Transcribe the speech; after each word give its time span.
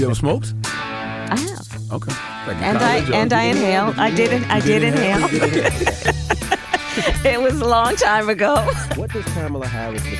You 0.00 0.06
ever 0.06 0.14
smoked? 0.14 0.54
I 0.64 1.36
have. 1.38 1.92
Okay. 1.92 2.12
Like 2.46 2.56
And 2.62 2.78
I 2.78 3.08
or- 3.10 3.14
and 3.14 3.32
I 3.32 3.42
inhaled. 3.44 3.98
I 3.98 4.10
didn't. 4.14 4.44
I 4.50 4.56
You 4.58 4.62
did 4.62 4.82
inhale. 4.82 5.28
it 7.24 7.40
was 7.40 7.60
a 7.60 7.64
long 7.66 7.96
time 7.96 8.28
ago. 8.28 8.56
What 8.96 9.10
does 9.12 9.24
Kamala 9.34 9.66
Harris 9.66 10.02
look 10.10 10.18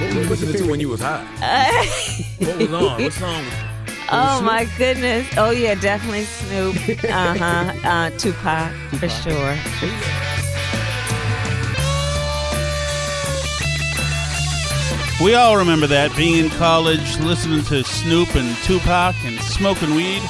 What 0.00 0.14
were 0.14 0.22
you 0.22 0.28
listening 0.28 0.54
to 0.64 0.70
when 0.70 0.80
you 0.80 0.88
was 0.88 1.00
high? 1.00 1.24
What 2.38 2.58
was 2.58 2.72
on? 2.72 3.02
What 3.02 3.12
song? 3.12 3.44
was- 3.44 3.54
oh 4.10 4.40
my 4.42 4.66
goodness. 4.78 5.26
Oh 5.36 5.50
yeah, 5.50 5.74
definitely 5.74 6.24
Snoop. 6.24 6.76
Uh-huh. 7.04 7.72
Uh 7.88 8.10
Tupac 8.18 8.72
for 9.00 9.08
sure. 9.08 9.56
We 15.22 15.34
all 15.34 15.56
remember 15.56 15.86
that 15.86 16.14
being 16.14 16.44
in 16.44 16.50
college, 16.50 17.18
listening 17.20 17.64
to 17.64 17.82
Snoop 17.84 18.34
and 18.34 18.54
Tupac 18.58 19.14
and 19.24 19.40
smoking 19.40 19.94
weed. 19.94 20.22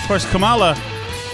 Of 0.00 0.04
course, 0.06 0.24
Kamala 0.30 0.74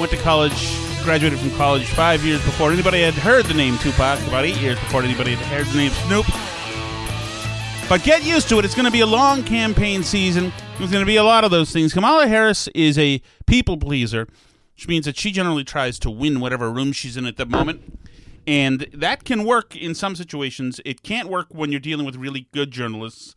went 0.01 0.11
to 0.11 0.19
college, 0.19 0.77
graduated 1.05 1.39
from 1.39 1.53
college 1.53 1.87
five 1.87 2.25
years 2.25 2.45
before 2.45 2.73
anybody 2.73 3.03
had 3.03 3.15
heard 3.15 3.45
the 3.45 3.55
name 3.55 3.79
Tupac, 3.79 4.19
about 4.27 4.45
eight 4.45 4.57
years 4.57 4.81
before 4.81 5.05
anybody 5.05 5.37
had 5.37 5.47
heard 5.47 5.67
the 5.67 5.77
name 5.77 5.93
Snoop. 5.93 6.27
But 7.89 8.03
get 8.03 8.25
used 8.25 8.49
to 8.49 8.59
it. 8.59 8.65
It's 8.65 8.75
going 8.75 8.87
to 8.87 8.91
be 8.91 9.01
a 9.01 9.07
long 9.07 9.45
campaign 9.45 10.03
season. 10.03 10.53
There's 10.79 10.91
going 10.91 11.05
to 11.05 11.07
be 11.07 11.17
a 11.17 11.25
lot 11.25 11.45
of 11.45 11.53
those 11.53 11.71
things. 11.71 11.95
Kamala 11.95 12.27
Harris 12.27 12.67
is 12.75 12.99
a 12.99 13.23
people 13.47 13.77
pleaser, 13.77 14.27
which 14.75 14.89
means 14.89 15.05
that 15.05 15.17
she 15.17 15.31
generally 15.31 15.63
tries 15.63 16.01
to 16.01 16.11
win 16.11 16.41
whatever 16.41 16.69
room 16.69 16.91
she's 16.91 17.17
in 17.17 17.27
at 17.27 17.37
the 17.37 17.47
moment. 17.47 18.01
And 18.47 18.87
that 18.93 19.25
can 19.25 19.45
work 19.45 19.75
in 19.75 19.95
some 19.95 20.15
situations. 20.17 20.81
It 20.85 21.03
can't 21.03 21.29
work 21.29 21.47
when 21.51 21.71
you're 21.71 21.81
dealing 21.81 22.05
with 22.05 22.17
really 22.17 22.49
good 22.53 22.71
journalists 22.71 23.35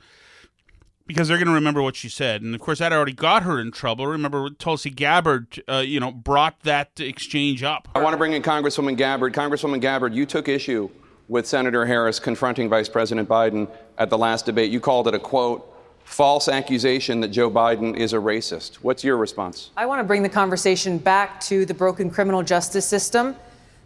because 1.05 1.29
they're 1.29 1.37
going 1.37 1.47
to 1.47 1.53
remember 1.53 1.81
what 1.81 1.95
she 1.95 2.09
said. 2.09 2.41
And 2.41 2.53
of 2.53 2.61
course, 2.61 2.79
that 2.79 2.91
already 2.91 3.13
got 3.13 3.43
her 3.43 3.59
in 3.59 3.71
trouble. 3.71 4.05
Remember, 4.05 4.49
Tulsi 4.49 4.89
Gabbard, 4.89 5.63
uh, 5.69 5.77
you 5.77 5.99
know, 5.99 6.11
brought 6.11 6.59
that 6.61 6.99
exchange 6.99 7.63
up. 7.63 7.87
I 7.95 8.03
want 8.03 8.13
to 8.13 8.17
bring 8.17 8.33
in 8.33 8.41
Congresswoman 8.41 8.97
Gabbard. 8.97 9.33
Congresswoman 9.33 9.79
Gabbard, 9.79 10.13
you 10.13 10.25
took 10.25 10.49
issue 10.49 10.89
with 11.29 11.47
Senator 11.47 11.85
Harris 11.85 12.19
confronting 12.19 12.69
Vice 12.69 12.89
President 12.89 13.27
Biden 13.27 13.69
at 13.97 14.09
the 14.09 14.17
last 14.17 14.45
debate. 14.45 14.71
You 14.71 14.79
called 14.79 15.07
it 15.07 15.13
a 15.13 15.19
quote, 15.19 15.73
false 16.03 16.47
accusation 16.47 17.19
that 17.21 17.29
Joe 17.29 17.49
Biden 17.49 17.95
is 17.95 18.13
a 18.13 18.17
racist. 18.17 18.75
What's 18.75 19.03
your 19.03 19.17
response? 19.17 19.71
I 19.75 19.85
want 19.85 19.99
to 19.99 20.05
bring 20.05 20.23
the 20.23 20.29
conversation 20.29 20.97
back 20.97 21.41
to 21.41 21.65
the 21.65 21.73
broken 21.73 22.09
criminal 22.09 22.43
justice 22.43 22.85
system 22.85 23.35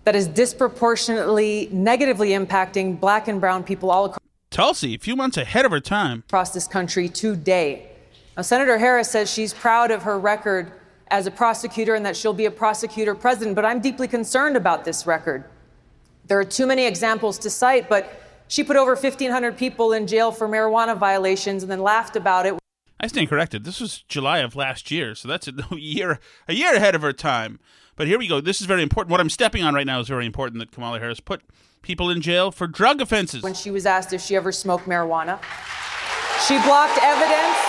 that 0.03 0.15
is 0.15 0.27
disproportionately 0.27 1.69
negatively 1.71 2.29
impacting 2.29 2.99
black 2.99 3.27
and 3.27 3.39
brown 3.39 3.63
people 3.63 3.91
all 3.91 4.05
across. 4.05 4.19
Tulsi, 4.49 4.95
a 4.95 4.99
few 4.99 5.15
months 5.15 5.37
ahead 5.37 5.65
of 5.65 5.71
her 5.71 5.79
time. 5.79 6.23
across 6.27 6.51
this 6.51 6.67
country 6.67 7.07
today. 7.07 7.87
Now, 8.35 8.43
Senator 8.43 8.77
Harris 8.77 9.09
says 9.09 9.31
she's 9.31 9.53
proud 9.53 9.91
of 9.91 10.03
her 10.03 10.19
record 10.19 10.71
as 11.09 11.27
a 11.27 11.31
prosecutor 11.31 11.95
and 11.95 12.05
that 12.05 12.15
she'll 12.15 12.33
be 12.33 12.45
a 12.45 12.51
prosecutor 12.51 13.13
president, 13.13 13.55
but 13.55 13.65
I'm 13.65 13.81
deeply 13.81 14.07
concerned 14.07 14.57
about 14.57 14.85
this 14.85 15.05
record. 15.05 15.43
There 16.27 16.39
are 16.39 16.45
too 16.45 16.65
many 16.65 16.85
examples 16.85 17.37
to 17.39 17.49
cite, 17.49 17.89
but 17.89 18.21
she 18.47 18.63
put 18.63 18.77
over 18.77 18.95
1,500 18.95 19.57
people 19.57 19.93
in 19.93 20.07
jail 20.07 20.31
for 20.31 20.47
marijuana 20.47 20.97
violations 20.97 21.63
and 21.63 21.71
then 21.71 21.81
laughed 21.81 22.15
about 22.15 22.45
it. 22.45 22.57
I 22.99 23.07
stand 23.07 23.29
corrected. 23.29 23.63
This 23.63 23.81
was 23.81 24.03
July 24.07 24.39
of 24.39 24.55
last 24.55 24.91
year, 24.91 25.15
so 25.15 25.27
that's 25.27 25.47
a 25.47 25.53
year 25.75 26.19
a 26.47 26.53
year 26.53 26.75
ahead 26.75 26.95
of 26.95 27.01
her 27.01 27.13
time. 27.13 27.59
But 28.01 28.07
here 28.07 28.17
we 28.17 28.27
go. 28.27 28.41
This 28.41 28.61
is 28.61 28.65
very 28.65 28.81
important. 28.81 29.11
What 29.11 29.19
I'm 29.19 29.29
stepping 29.29 29.61
on 29.61 29.75
right 29.75 29.85
now 29.85 29.99
is 29.99 30.07
very 30.07 30.25
important. 30.25 30.57
That 30.57 30.71
Kamala 30.71 30.97
Harris 30.97 31.19
put 31.19 31.43
people 31.83 32.09
in 32.09 32.19
jail 32.19 32.49
for 32.49 32.65
drug 32.65 32.99
offenses. 32.99 33.43
when 33.43 33.53
she 33.53 33.69
was 33.69 33.85
asked 33.85 34.11
if 34.11 34.21
she 34.21 34.35
ever 34.35 34.51
smoked 34.51 34.85
marijuana. 34.85 35.39
She 36.47 36.57
blocked 36.65 36.97
evidence. 36.97 37.59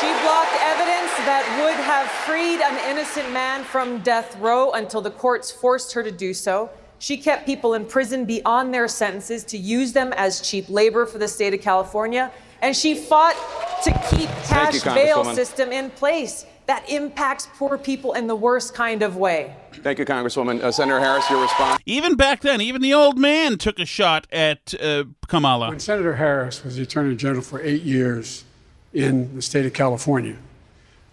She 0.00 0.10
blocked 0.26 0.56
evidence 0.58 1.12
that 1.30 1.46
would 1.62 1.78
have 1.84 2.08
freed 2.26 2.60
an 2.60 2.90
innocent 2.90 3.32
man 3.32 3.62
from 3.62 4.00
death 4.00 4.36
row 4.40 4.72
until 4.72 5.00
the 5.00 5.12
courts 5.12 5.48
forced 5.48 5.92
her 5.92 6.02
to 6.02 6.10
do 6.10 6.34
so. 6.34 6.68
She 6.98 7.16
kept 7.16 7.46
people 7.46 7.74
in 7.74 7.84
prison 7.84 8.24
beyond 8.24 8.74
their 8.74 8.88
sentences 8.88 9.44
to 9.44 9.56
use 9.56 9.92
them 9.92 10.12
as 10.16 10.40
cheap 10.40 10.68
labor 10.68 11.06
for 11.06 11.18
the 11.18 11.28
state 11.28 11.54
of 11.54 11.60
California. 11.60 12.32
And 12.62 12.74
she 12.74 12.96
fought 12.96 13.36
to 13.84 13.92
keep 14.10 14.28
Thank 14.28 14.74
you, 14.74 14.80
cash 14.80 14.94
bail 14.96 15.24
system 15.24 15.70
in 15.70 15.90
place 15.90 16.46
that 16.70 16.88
impacts 16.88 17.48
poor 17.54 17.76
people 17.76 18.12
in 18.12 18.28
the 18.28 18.36
worst 18.36 18.74
kind 18.74 19.02
of 19.02 19.16
way. 19.16 19.56
Thank 19.72 19.98
you, 19.98 20.04
Congresswoman. 20.04 20.62
Uh, 20.62 20.70
Senator 20.70 21.00
Harris, 21.00 21.28
your 21.28 21.42
response. 21.42 21.82
Even 21.84 22.14
back 22.14 22.42
then, 22.42 22.60
even 22.60 22.80
the 22.80 22.94
old 22.94 23.18
man 23.18 23.58
took 23.58 23.80
a 23.80 23.84
shot 23.84 24.28
at 24.30 24.72
uh, 24.80 25.02
Kamala. 25.26 25.70
When 25.70 25.80
Senator 25.80 26.14
Harris 26.14 26.62
was 26.62 26.76
the 26.76 26.82
Attorney 26.82 27.16
General 27.16 27.42
for 27.42 27.60
eight 27.60 27.82
years 27.82 28.44
in 28.92 29.34
the 29.34 29.42
state 29.42 29.66
of 29.66 29.72
California, 29.72 30.36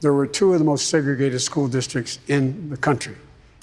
there 0.01 0.13
were 0.13 0.27
two 0.27 0.53
of 0.53 0.59
the 0.59 0.65
most 0.65 0.91
segregated 0.91 1.41
school 1.41 1.67
districts 1.67 2.19
in 2.27 2.69
the 2.69 2.77
country, 2.77 3.15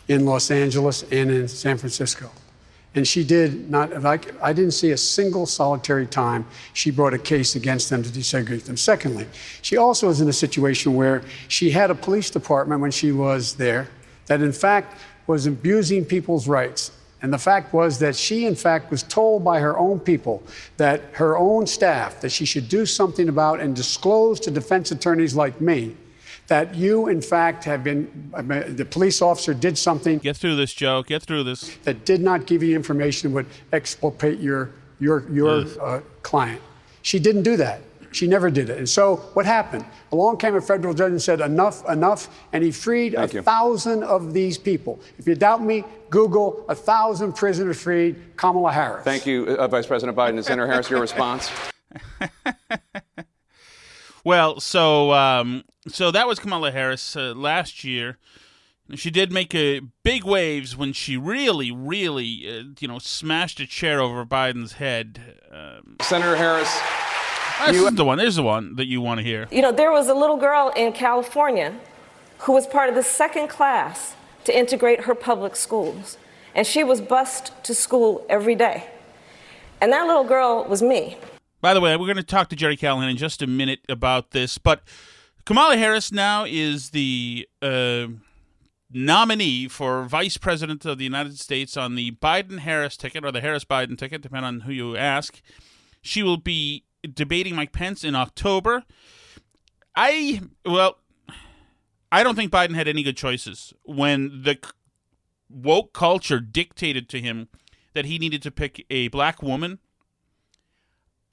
in 0.09 0.27
Los 0.27 0.51
Angeles 0.51 1.05
and 1.13 1.31
in 1.31 1.47
San 1.47 1.79
Francisco. 1.79 2.29
And 2.97 3.07
she 3.07 3.25
did 3.25 3.71
not, 3.71 4.03
like, 4.03 4.41
I 4.41 4.53
didn't 4.53 4.71
see 4.71 4.93
a 4.93 4.97
single 4.97 5.47
solitary 5.47 6.07
time 6.07 6.47
she 6.75 6.93
brought 6.93 7.13
a 7.13 7.19
case 7.19 7.57
against 7.57 7.91
them 7.91 8.05
to 8.05 8.09
desegregate 8.09 8.65
them. 8.65 8.77
Secondly, 8.77 9.27
she 9.63 9.77
also 9.77 10.07
was 10.07 10.21
in 10.21 10.29
a 10.29 10.33
situation 10.33 10.95
where 10.95 11.23
she 11.49 11.71
had 11.71 11.91
a 11.91 11.95
police 11.95 12.31
department 12.31 12.81
when 12.81 12.93
she 12.93 13.11
was 13.11 13.55
there 13.55 13.89
that, 14.27 14.43
in 14.43 14.53
fact, 14.53 15.01
was 15.27 15.47
abusing 15.47 16.05
people's 16.05 16.47
rights. 16.47 16.93
And 17.21 17.33
the 17.33 17.39
fact 17.39 17.73
was 17.73 17.99
that 18.01 18.15
she, 18.15 18.47
in 18.47 18.55
fact, 18.55 18.91
was 18.91 19.03
told 19.03 19.43
by 19.43 19.59
her 19.59 19.77
own 19.79 19.99
people 19.99 20.43
that 20.77 21.01
her 21.13 21.37
own 21.37 21.67
staff 21.67 22.21
that 22.21 22.31
she 22.31 22.45
should 22.45 22.69
do 22.69 22.87
something 22.87 23.29
about 23.29 23.61
and 23.61 23.75
disclose 23.75 24.39
to 24.41 24.51
defense 24.51 24.93
attorneys 24.93 25.35
like 25.35 25.61
me 25.61 25.97
that 26.49 26.75
you, 26.75 27.09
in 27.09 27.21
fact, 27.21 27.65
have 27.65 27.83
been, 27.83 28.31
the 28.33 28.87
police 28.89 29.23
officer 29.23 29.55
did 29.55 29.79
something. 29.79 30.19
Get 30.19 30.37
through 30.37 30.57
this, 30.57 30.73
Joe. 30.73 31.03
Get 31.03 31.23
through 31.23 31.45
this. 31.45 31.77
That 31.85 32.05
did 32.05 32.21
not 32.21 32.47
give 32.47 32.63
you 32.63 32.77
information 32.77 33.31
that 33.31 33.35
would 33.35 33.47
exculpate 33.73 34.41
your, 34.41 34.71
your, 35.01 35.29
your 35.31 35.63
yes. 35.63 35.77
uh, 35.79 36.01
client. 36.23 36.61
She 37.03 37.19
didn't 37.19 37.43
do 37.43 37.57
that. 37.57 37.81
She 38.13 38.29
never 38.29 38.49
did 38.49 38.71
it. 38.71 38.79
And 38.79 38.89
so 38.89 39.17
what 39.35 39.45
happened? 39.45 39.85
Along 40.13 40.37
came 40.37 40.55
a 40.55 40.61
federal 40.61 40.95
judge 40.95 41.11
and 41.11 41.21
said, 41.21 41.41
enough, 41.41 41.89
enough. 41.89 42.29
And 42.53 42.63
he 42.63 42.71
freed 42.71 43.15
Thank 43.15 43.33
a 43.33 43.37
you. 43.37 43.43
thousand 43.43 44.05
of 44.05 44.33
these 44.33 44.57
people. 44.57 45.01
If 45.19 45.27
you 45.27 45.35
doubt 45.35 45.63
me, 45.63 45.85
Google 46.11 46.65
a 46.69 46.77
thousand 46.77 47.33
prisoners 47.33 47.83
freed, 47.83 48.37
Kamala 48.37 48.71
Harris. 48.71 49.03
Thank 49.03 49.27
you, 49.27 49.47
uh, 49.47 49.67
Vice 49.67 49.87
President 49.87 50.17
Biden. 50.17 50.37
And 50.37 50.45
Senator 50.45 50.69
Harris, 50.69 50.89
your 50.89 51.01
response? 51.01 51.51
well, 54.25 54.61
so 54.61 55.13
um, 55.13 55.65
so 55.89 56.11
that 56.11 56.27
was 56.27 56.39
Kamala 56.39 56.71
Harris 56.71 57.17
uh, 57.17 57.35
last 57.35 57.85
year. 57.85 58.19
She 58.95 59.11
did 59.11 59.33
make 59.33 59.55
a 59.55 59.81
big 60.03 60.25
waves 60.25 60.77
when 60.77 60.93
she 60.93 61.17
really, 61.17 61.71
really, 61.71 62.47
uh, 62.47 62.65
you 62.79 62.87
know, 62.87 62.99
smashed 62.99 63.59
a 63.61 63.67
chair 63.67 64.01
over 64.01 64.27
Biden's 64.27 64.75
head. 64.75 65.39
Um, 65.51 65.97
Senator 66.03 66.37
Harris, 66.37 66.71
this 67.67 67.77
you, 67.77 67.87
is 67.87 67.95
the 67.95 68.05
one. 68.05 68.19
There's 68.19 68.37
the 68.37 68.43
one 68.43 68.77
that 68.77 68.87
you 68.87 69.01
want 69.01 69.21
to 69.21 69.25
hear. 69.25 69.49
You 69.51 69.63
know, 69.63 69.73
there 69.73 69.91
was 69.91 70.09
a 70.09 70.15
little 70.15 70.37
girl 70.37 70.71
in 70.77 70.93
California 70.93 71.75
who 72.41 72.53
was 72.53 72.67
part 72.67 72.91
of 72.91 72.95
the 72.95 73.03
second 73.03 73.49
class 73.49 74.17
to 74.45 74.57
integrate 74.57 75.03
her 75.03 75.15
public 75.15 75.57
schools, 75.57 76.19
and 76.55 76.67
she 76.67 76.85
was 76.85 77.01
bused 77.01 77.53
to 77.65 77.75
school 77.75 78.27
every 78.29 78.55
day. 78.55 78.89
And 79.81 79.93
that 79.93 80.07
little 80.07 80.25
girl 80.25 80.65
was 80.65 80.83
me. 80.83 81.17
By 81.63 81.73
the 81.73 81.81
way, 81.81 81.97
we're 81.97 82.07
going 82.07 82.17
to 82.17 82.23
talk 82.23 82.51
to 82.51 82.57
Gerry 82.57 82.77
Callahan 82.77 83.09
in 83.09 83.17
just 83.17 83.41
a 83.41 83.47
minute 83.47 83.81
about 83.89 84.33
this, 84.33 84.59
but 84.59 84.83
Kamala 85.45 85.77
Harris 85.77 86.11
now 86.11 86.47
is 86.49 86.91
the 86.91 87.47
uh, 87.61 88.07
nominee 88.91 89.69
for 89.69 90.05
Vice 90.05 90.39
President 90.39 90.87
of 90.87 90.97
the 90.97 91.05
United 91.05 91.39
States 91.39 91.77
on 91.77 91.97
the 91.97 92.13
Biden 92.13 92.61
Harris 92.61 92.97
ticket 92.97 93.25
or 93.25 93.31
the 93.31 93.43
Harris 93.43 93.65
Biden 93.65 93.99
ticket, 93.99 94.23
depending 94.23 94.47
on 94.47 94.61
who 94.61 94.73
you 94.73 94.97
ask. 94.97 95.43
She 96.01 96.23
will 96.23 96.39
be 96.39 96.85
debating 97.13 97.55
Mike 97.55 97.73
Pence 97.73 98.05
in 98.05 98.15
October. 98.15 98.85
I 99.95 100.41
well, 100.65 100.99
I 102.11 102.23
don't 102.23 102.37
think 102.37 102.51
Biden 102.51 102.75
had 102.75 102.89
any 102.89 103.03
good 103.03 103.17
choices 103.17 103.75
when 103.85 104.43
the 104.45 104.59
woke 105.51 105.93
culture 105.93 106.41
dictated 106.41 107.09
to 107.11 107.21
him 107.21 107.49
that 107.93 108.07
he 108.07 108.19
needed 108.19 108.41
to 108.43 108.51
pick 108.51 108.87
a 108.89 109.09
black 109.09 109.43
woman. 109.43 109.79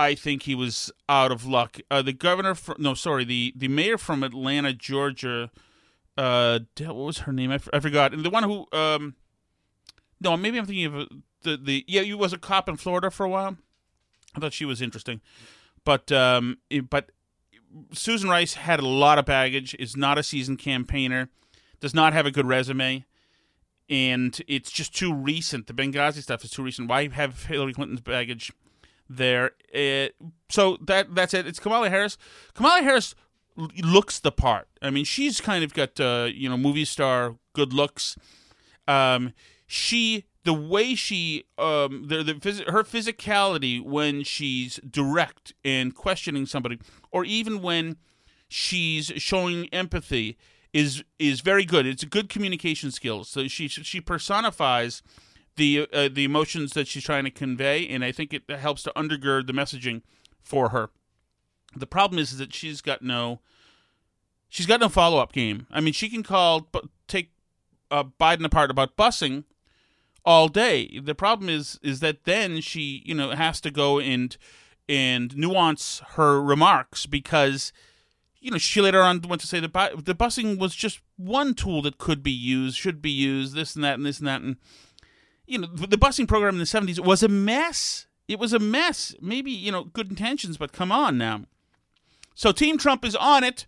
I 0.01 0.15
think 0.15 0.43
he 0.43 0.55
was 0.55 0.91
out 1.07 1.31
of 1.31 1.45
luck. 1.45 1.79
Uh, 1.89 2.01
the 2.01 2.13
governor, 2.13 2.55
from, 2.55 2.75
no, 2.79 2.93
sorry, 2.93 3.23
the 3.23 3.53
the 3.55 3.67
mayor 3.67 3.97
from 3.97 4.23
Atlanta, 4.23 4.73
Georgia. 4.73 5.51
Uh, 6.17 6.59
what 6.79 6.95
was 6.95 7.17
her 7.19 7.31
name? 7.31 7.51
I, 7.51 7.55
f- 7.55 7.69
I 7.71 7.79
forgot. 7.79 8.13
And 8.13 8.23
the 8.23 8.29
one 8.29 8.43
who, 8.43 8.67
um, 8.73 9.15
no, 10.19 10.35
maybe 10.35 10.57
I'm 10.57 10.65
thinking 10.65 10.85
of 10.85 10.95
uh, 10.95 11.05
the 11.43 11.57
the 11.57 11.85
yeah, 11.87 12.01
he 12.01 12.13
was 12.13 12.33
a 12.33 12.37
cop 12.37 12.67
in 12.67 12.77
Florida 12.77 13.11
for 13.11 13.25
a 13.25 13.29
while. 13.29 13.57
I 14.35 14.39
thought 14.39 14.53
she 14.53 14.65
was 14.65 14.81
interesting. 14.81 15.21
But 15.83 16.11
um, 16.11 16.57
but 16.89 17.11
Susan 17.93 18.29
Rice 18.29 18.55
had 18.55 18.79
a 18.79 18.87
lot 18.87 19.19
of 19.19 19.25
baggage. 19.25 19.75
Is 19.79 19.95
not 19.95 20.17
a 20.17 20.23
seasoned 20.23 20.59
campaigner. 20.59 21.29
Does 21.79 21.93
not 21.93 22.13
have 22.13 22.25
a 22.25 22.31
good 22.31 22.45
resume, 22.45 23.05
and 23.89 24.39
it's 24.47 24.71
just 24.71 24.95
too 24.95 25.13
recent. 25.13 25.67
The 25.67 25.73
Benghazi 25.73 26.21
stuff 26.21 26.43
is 26.43 26.51
too 26.51 26.63
recent. 26.63 26.89
Why 26.89 27.07
have 27.07 27.45
Hillary 27.45 27.73
Clinton's 27.73 28.01
baggage 28.01 28.51
there? 29.17 29.51
Uh, 29.73 30.09
so 30.49 30.77
that 30.81 31.13
that's 31.15 31.33
it. 31.33 31.47
It's 31.47 31.59
Kamala 31.59 31.89
Harris. 31.89 32.17
Kamala 32.53 32.81
Harris 32.81 33.15
looks 33.55 34.19
the 34.19 34.31
part. 34.31 34.67
I 34.81 34.89
mean, 34.89 35.05
she's 35.05 35.41
kind 35.41 35.63
of 35.63 35.73
got 35.73 35.99
uh, 35.99 36.29
you 36.33 36.49
know 36.49 36.57
movie 36.57 36.85
star 36.85 37.35
good 37.53 37.73
looks. 37.73 38.17
Um, 38.87 39.33
she 39.67 40.25
the 40.43 40.53
way 40.53 40.95
she 40.95 41.45
um 41.57 42.07
the, 42.07 42.23
the 42.23 42.33
phys- 42.33 42.69
her 42.69 42.83
physicality 42.83 43.81
when 43.81 44.23
she's 44.23 44.79
direct 44.89 45.53
and 45.63 45.95
questioning 45.95 46.45
somebody 46.45 46.79
or 47.11 47.23
even 47.25 47.61
when 47.61 47.97
she's 48.47 49.11
showing 49.17 49.67
empathy 49.67 50.37
is 50.73 51.03
is 51.19 51.41
very 51.41 51.63
good 51.65 51.85
it's 51.85 52.03
a 52.03 52.07
good 52.07 52.27
communication 52.27 52.91
skills 52.91 53.29
so 53.29 53.47
she 53.47 53.67
she 53.67 54.01
personifies 54.01 55.03
the 55.55 55.87
uh, 55.93 56.09
the 56.11 56.23
emotions 56.23 56.73
that 56.73 56.87
she's 56.87 57.03
trying 57.03 57.23
to 57.23 57.31
convey 57.31 57.87
and 57.87 58.03
i 58.03 58.11
think 58.11 58.33
it 58.33 58.49
helps 58.49 58.83
to 58.83 58.91
undergird 58.95 59.47
the 59.47 59.53
messaging 59.53 60.01
for 60.41 60.69
her 60.69 60.89
the 61.75 61.87
problem 61.87 62.19
is, 62.19 62.33
is 62.33 62.37
that 62.37 62.53
she's 62.53 62.81
got 62.81 63.01
no 63.01 63.39
she's 64.49 64.65
got 64.65 64.79
no 64.79 64.89
follow-up 64.89 65.31
game 65.33 65.67
i 65.71 65.79
mean 65.79 65.93
she 65.93 66.09
can 66.09 66.23
call 66.23 66.69
take 67.07 67.31
uh, 67.89 68.03
biden 68.19 68.45
apart 68.45 68.71
about 68.71 68.95
busing 68.95 69.43
all 70.25 70.47
day. 70.47 70.99
The 70.99 71.15
problem 71.15 71.49
is 71.49 71.79
is 71.81 71.99
that 71.99 72.25
then 72.25 72.61
she, 72.61 73.01
you 73.05 73.15
know, 73.15 73.31
has 73.31 73.61
to 73.61 73.71
go 73.71 73.99
and 73.99 74.35
and 74.89 75.35
nuance 75.37 76.01
her 76.15 76.41
remarks 76.41 77.05
because 77.05 77.71
you 78.39 78.51
know 78.51 78.57
she 78.57 78.81
later 78.81 79.01
on 79.01 79.21
went 79.21 79.41
to 79.41 79.47
say 79.47 79.59
the 79.59 79.69
the 80.03 80.15
busing 80.15 80.57
was 80.59 80.75
just 80.75 81.01
one 81.17 81.53
tool 81.53 81.81
that 81.83 81.97
could 81.97 82.23
be 82.23 82.31
used, 82.31 82.77
should 82.77 83.01
be 83.01 83.11
used, 83.11 83.55
this 83.55 83.75
and 83.75 83.83
that 83.83 83.95
and 83.95 84.05
this 84.05 84.19
and 84.19 84.27
that 84.27 84.41
and 84.41 84.57
you 85.51 85.57
know 85.59 85.67
the 85.67 85.97
busing 85.97 86.27
program 86.27 86.55
in 86.55 86.59
the 86.59 86.65
70s 86.65 86.99
was 86.99 87.21
a 87.21 87.27
mess. 87.27 88.07
It 88.27 88.39
was 88.39 88.53
a 88.53 88.59
mess. 88.59 89.13
Maybe, 89.21 89.51
you 89.51 89.71
know, 89.71 89.83
good 89.83 90.09
intentions, 90.09 90.57
but 90.57 90.71
come 90.71 90.91
on 90.91 91.17
now. 91.17 91.41
So 92.33 92.53
Team 92.53 92.77
Trump 92.77 93.03
is 93.03 93.15
on 93.15 93.43
it. 93.43 93.67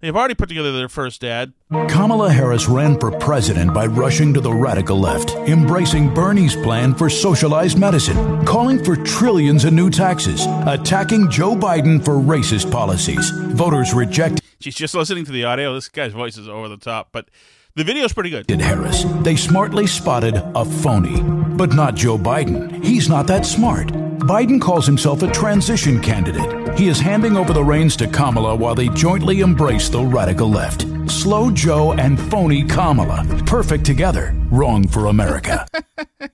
They've 0.00 0.14
already 0.14 0.34
put 0.34 0.48
together 0.48 0.72
their 0.72 0.88
first 0.88 1.24
ad. 1.24 1.52
Kamala 1.88 2.30
Harris 2.30 2.68
ran 2.68 2.98
for 2.98 3.16
president 3.18 3.72
by 3.72 3.86
rushing 3.86 4.34
to 4.34 4.40
the 4.40 4.52
radical 4.52 4.98
left, 4.98 5.30
embracing 5.30 6.12
Bernie's 6.12 6.56
plan 6.56 6.92
for 6.92 7.08
socialized 7.08 7.78
medicine, 7.78 8.44
calling 8.44 8.84
for 8.84 8.96
trillions 8.96 9.64
in 9.64 9.76
new 9.76 9.90
taxes, 9.90 10.44
attacking 10.66 11.30
Joe 11.30 11.54
Biden 11.54 12.04
for 12.04 12.14
racist 12.14 12.70
policies. 12.70 13.30
Voters 13.30 13.94
rejected. 13.94 14.44
She's 14.60 14.74
just 14.74 14.94
listening 14.94 15.24
to 15.24 15.32
the 15.32 15.44
audio. 15.44 15.72
This 15.72 15.88
guy's 15.88 16.12
voice 16.12 16.36
is 16.36 16.48
over 16.48 16.68
the 16.68 16.76
top, 16.76 17.10
but 17.12 17.28
the 17.74 17.84
video's 17.84 18.12
pretty 18.12 18.30
good. 18.30 18.46
Did 18.46 18.60
Harris. 18.60 19.04
They 19.22 19.36
smartly 19.36 19.86
spotted 19.86 20.36
a 20.54 20.64
phony. 20.64 21.22
But 21.56 21.74
not 21.74 21.94
Joe 21.94 22.18
Biden. 22.18 22.84
He's 22.84 23.08
not 23.08 23.26
that 23.28 23.46
smart. 23.46 23.88
Biden 23.88 24.60
calls 24.60 24.86
himself 24.86 25.22
a 25.22 25.30
transition 25.30 26.00
candidate. 26.00 26.78
He 26.78 26.88
is 26.88 27.00
handing 27.00 27.36
over 27.36 27.52
the 27.52 27.64
reins 27.64 27.96
to 27.96 28.06
Kamala 28.06 28.54
while 28.54 28.74
they 28.74 28.88
jointly 28.88 29.40
embrace 29.40 29.88
the 29.88 30.02
radical 30.02 30.48
left. 30.48 30.86
Slow 31.10 31.50
Joe 31.50 31.92
and 31.92 32.20
phony 32.30 32.64
Kamala. 32.64 33.24
Perfect 33.46 33.84
together. 33.84 34.34
Wrong 34.50 34.86
for 34.86 35.06
America. 35.06 35.66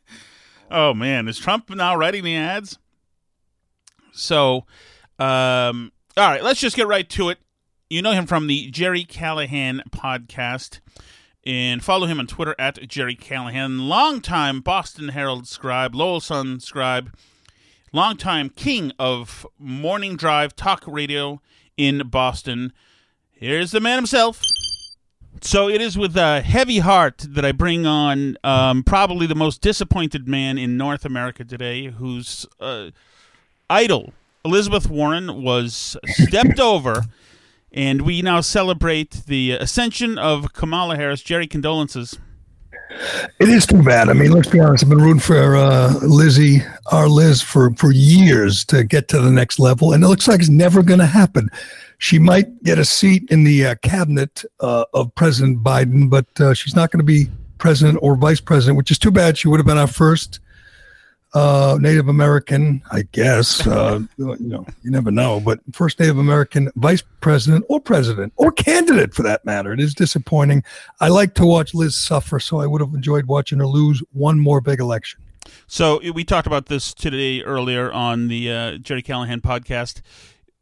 oh, 0.71 0.93
man. 0.93 1.29
Is 1.29 1.39
Trump 1.39 1.71
now 1.71 1.97
writing 1.97 2.25
the 2.25 2.37
ads? 2.37 2.79
So, 4.13 4.67
um, 5.19 5.93
all 6.17 6.29
right, 6.29 6.43
let's 6.43 6.61
just 6.61 6.75
get 6.77 6.89
right 6.89 7.09
to 7.11 7.29
it. 7.29 7.39
You 7.89 8.03
know 8.03 8.13
him 8.13 8.27
from 8.27 8.49
the 8.49 8.71
Gerry 8.71 9.05
Callahan 9.05 9.83
podcast 9.91 10.81
and 11.45 11.83
follow 11.83 12.07
him 12.07 12.19
on 12.21 12.27
Twitter 12.27 12.55
at 12.59 12.89
Gerry 12.89 13.15
Callahan, 13.15 13.89
longtime 13.89 14.61
Boston 14.61 15.11
Herald 15.11 15.47
scribe, 15.47 15.95
Lowell 15.95 16.21
Sun 16.21 16.61
scribe, 16.61 17.15
longtime 17.93 18.51
king 18.51 18.93
of 18.99 19.47
morning 19.59 20.17
drive 20.17 20.55
talk 20.55 20.85
radio 20.87 21.41
in 21.77 22.09
Boston. 22.09 22.73
Here's 23.31 23.71
the 23.71 23.81
man 23.81 23.97
himself. 23.97 24.43
So 25.41 25.69
it 25.69 25.81
is 25.81 25.97
with 25.97 26.17
a 26.17 26.41
heavy 26.41 26.81
heart 26.81 27.25
that 27.29 27.45
I 27.45 27.53
bring 27.53 27.87
on 27.87 28.37
um, 28.43 28.83
probably 28.83 29.27
the 29.27 29.37
most 29.37 29.61
disappointed 29.61 30.27
man 30.27 30.59
in 30.59 30.77
North 30.77 31.05
America 31.05 31.45
today, 31.45 31.87
whose 31.87 32.45
uh, 32.59 32.91
idol, 33.71 34.13
Elizabeth 34.45 34.91
Warren, 34.91 35.43
was 35.43 35.97
stepped 36.07 36.59
over 36.59 37.05
and 37.73 38.03
we 38.03 38.23
now 38.23 38.41
celebrate 38.41 39.23
the 39.27 39.53
ascension 39.53 40.19
of 40.19 40.53
Kamala 40.53 40.97
Harris. 40.97 41.23
Gerry, 41.23 41.47
condolences. 41.47 42.19
It 43.39 43.49
is 43.49 43.67
too 43.67 43.83
bad. 43.83 44.09
I 44.09 44.15
mean, 44.15 44.33
let's 44.33 44.49
be 44.49 44.61
honest. 44.61 44.83
I've 44.83 44.91
been 44.91 45.01
rooting 45.03 45.21
for 45.21 45.57
uh, 45.57 45.95
Lizzie, 46.03 46.63
our 46.91 47.09
Liz, 47.09 47.43
for 47.43 47.73
for 47.75 47.93
years 47.93 48.65
to 48.67 48.83
get 48.83 49.09
to 49.09 49.21
the 49.21 49.31
next 49.31 49.59
level, 49.59 49.93
and 49.93 50.03
it 50.03 50.09
looks 50.09 50.27
like 50.27 50.41
it's 50.41 50.49
never 50.49 50.83
going 50.83 51.01
to 51.01 51.07
happen. 51.07 51.51
She 51.99 52.19
might 52.19 52.63
get 52.63 52.79
a 52.79 52.85
seat 52.85 53.25
in 53.31 53.45
the 53.45 53.67
uh, 53.67 53.75
cabinet 53.83 54.45
uh, 54.61 54.85
of 54.95 55.15
President 55.15 55.63
Biden, 55.63 56.09
but 56.09 56.27
uh, 56.41 56.55
she's 56.55 56.75
not 56.75 56.91
going 56.91 57.01
to 57.01 57.05
be 57.05 57.29
president 57.59 57.99
or 58.01 58.17
vice 58.17 58.41
president, 58.41 58.79
which 58.79 58.91
is 58.91 58.99
too 58.99 59.11
bad. 59.11 59.37
She 59.37 59.49
would 59.49 59.59
have 59.59 59.67
been 59.67 59.79
our 59.79 59.87
first 59.87 60.41
uh, 61.35 61.79
Native 61.81 62.09
American, 62.09 62.83
I 62.91 63.03
guess. 63.13 63.67
Uh, 63.67 64.01
you 64.17 64.37
know, 64.41 64.67
you 64.83 64.91
never 64.91 65.11
know, 65.11 65.41
but 65.41 65.61
first 65.73 66.01
Native 66.01 66.19
American 66.19 66.71
vice 66.77 67.03
president 67.21 67.65
or 67.69 67.81
president 67.81 68.33
or 68.37 68.51
candidate 68.53 69.15
for 69.15 69.23
that 69.23 69.45
matter. 69.45 69.73
It 69.73 69.81
is 69.81 69.95
disappointing. 69.95 70.65
I 71.01 71.09
like 71.09 71.35
to 71.35 71.47
watch 71.47 71.75
Liz 71.75 71.95
suffer, 71.95 72.41
so 72.41 72.61
I 72.61 72.67
would 72.67 72.81
have 72.81 72.95
enjoyed 72.95 73.27
watching 73.27 73.59
her 73.59 73.67
lose 73.67 74.03
one 74.13 74.41
more 74.41 74.61
big 74.61 74.81
election. 74.81 75.21
So 75.67 76.01
we 76.13 76.25
talked 76.25 76.47
about 76.47 76.67
this 76.67 76.95
today 76.95 77.43
earlier 77.43 77.93
on 77.93 78.29
the 78.29 78.53
uh, 78.53 78.79
Gerry 78.79 79.03
Callahan 79.03 79.41
podcast. 79.41 80.01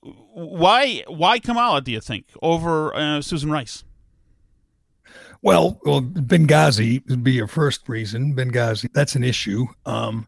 Why 0.00 1.02
why 1.08 1.38
Kamala? 1.38 1.80
Do 1.80 1.90
you 1.90 2.00
think 2.00 2.26
over 2.40 2.94
uh, 2.94 3.20
Susan 3.22 3.50
Rice? 3.50 3.84
Well, 5.42 5.80
well, 5.84 6.00
Benghazi 6.02 7.08
would 7.08 7.22
be 7.22 7.32
your 7.32 7.46
first 7.46 7.88
reason. 7.88 8.34
Benghazi, 8.34 8.88
that's 8.92 9.14
an 9.14 9.24
issue. 9.24 9.66
Um, 9.84 10.26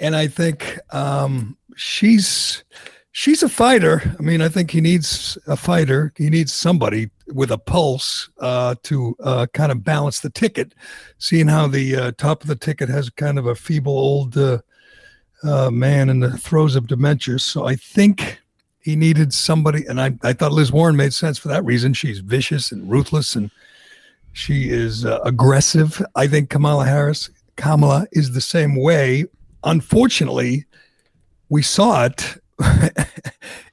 and 0.00 0.16
I 0.16 0.26
think 0.26 0.78
um, 0.90 1.56
she's 1.76 2.64
she's 3.12 3.42
a 3.42 3.48
fighter. 3.48 4.16
I 4.18 4.22
mean, 4.22 4.40
I 4.40 4.48
think 4.48 4.70
he 4.70 4.80
needs 4.80 5.36
a 5.46 5.56
fighter. 5.56 6.12
He 6.16 6.30
needs 6.30 6.52
somebody 6.52 7.10
with 7.28 7.50
a 7.50 7.58
pulse 7.58 8.30
uh, 8.40 8.74
to 8.84 9.16
uh, 9.22 9.46
kind 9.52 9.70
of 9.70 9.84
balance 9.84 10.20
the 10.20 10.30
ticket. 10.30 10.74
Seeing 11.18 11.48
how 11.48 11.66
the 11.68 11.96
uh, 11.96 12.12
top 12.12 12.42
of 12.42 12.48
the 12.48 12.56
ticket 12.56 12.88
has 12.88 13.10
kind 13.10 13.38
of 13.38 13.46
a 13.46 13.54
feeble 13.54 13.96
old 13.96 14.36
uh, 14.36 14.58
uh, 15.42 15.70
man 15.70 16.08
in 16.08 16.20
the 16.20 16.36
throes 16.36 16.76
of 16.76 16.86
dementia, 16.86 17.38
so 17.38 17.66
I 17.66 17.76
think 17.76 18.40
he 18.82 18.96
needed 18.96 19.34
somebody. 19.34 19.84
And 19.86 20.00
I, 20.00 20.14
I 20.22 20.32
thought 20.32 20.52
Liz 20.52 20.72
Warren 20.72 20.96
made 20.96 21.12
sense 21.12 21.38
for 21.38 21.48
that 21.48 21.64
reason. 21.64 21.92
She's 21.92 22.20
vicious 22.20 22.72
and 22.72 22.90
ruthless, 22.90 23.36
and 23.36 23.50
she 24.32 24.70
is 24.70 25.04
uh, 25.04 25.20
aggressive. 25.24 26.02
I 26.16 26.26
think 26.26 26.48
Kamala 26.48 26.86
Harris. 26.86 27.30
Kamala 27.56 28.06
is 28.12 28.32
the 28.32 28.40
same 28.40 28.76
way 28.76 29.26
unfortunately, 29.64 30.66
we 31.48 31.62
saw 31.62 32.04
it 32.04 32.36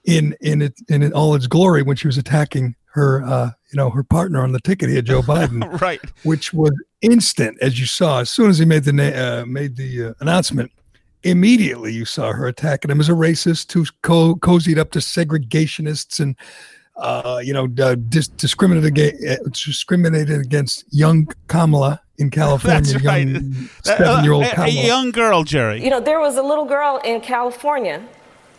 in 0.05 0.35
in 0.41 0.61
it 0.61 0.73
in 0.89 1.11
all 1.13 1.35
its 1.35 1.47
glory 1.47 1.83
when 1.83 1.97
she 1.97 2.07
was 2.07 2.17
attacking 2.17 2.75
her 2.93 3.23
uh, 3.23 3.51
you 3.71 3.77
know 3.77 3.89
her 3.89 4.03
partner 4.03 4.41
on 4.41 4.51
the 4.51 4.59
ticket 4.61 4.89
here, 4.89 5.01
Joe 5.01 5.21
Biden, 5.21 5.79
right? 5.81 6.01
Which 6.23 6.53
was 6.53 6.71
instant, 7.01 7.57
as 7.61 7.79
you 7.79 7.85
saw. 7.85 8.19
As 8.19 8.29
soon 8.29 8.49
as 8.49 8.57
he 8.57 8.65
made 8.65 8.83
the 8.83 9.41
uh, 9.41 9.45
made 9.45 9.75
the 9.75 10.07
uh, 10.07 10.13
announcement, 10.19 10.71
immediately 11.23 11.93
you 11.93 12.05
saw 12.05 12.31
her 12.31 12.47
attacking 12.47 12.91
him 12.91 12.99
as 12.99 13.09
a 13.09 13.13
racist 13.13 13.71
who 13.71 13.85
co- 14.01 14.35
cozied 14.35 14.77
up 14.77 14.91
to 14.91 14.99
segregationists 14.99 16.19
and 16.19 16.35
uh, 16.97 17.39
you 17.43 17.53
know, 17.53 17.67
uh, 17.79 17.95
dis- 18.09 18.27
discriminated, 18.27 19.13
uh, 19.29 19.35
discriminated 19.51 20.41
against 20.41 20.83
young 20.91 21.27
Kamala 21.47 22.01
in 22.17 22.29
California. 22.31 22.81
That's 22.81 23.03
right. 23.03 23.27
Uh, 23.27 23.41
seven-year-old 23.83 24.45
a, 24.45 24.63
a 24.63 24.67
young 24.67 25.11
girl, 25.11 25.43
Gerry. 25.43 25.83
You 25.83 25.89
know, 25.89 25.99
there 25.99 26.19
was 26.19 26.37
a 26.37 26.43
little 26.43 26.65
girl 26.65 26.99
in 27.03 27.21
California 27.21 28.03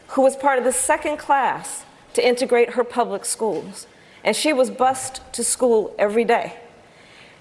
who 0.08 0.22
was 0.22 0.36
part 0.36 0.58
of 0.58 0.64
the 0.64 0.72
second 0.72 1.18
class 1.18 1.84
to 2.14 2.26
integrate 2.26 2.70
her 2.70 2.84
public 2.84 3.24
schools, 3.24 3.86
and 4.24 4.34
she 4.34 4.52
was 4.52 4.70
bused 4.70 5.20
to 5.32 5.44
school 5.44 5.94
every 5.98 6.24
day. 6.24 6.54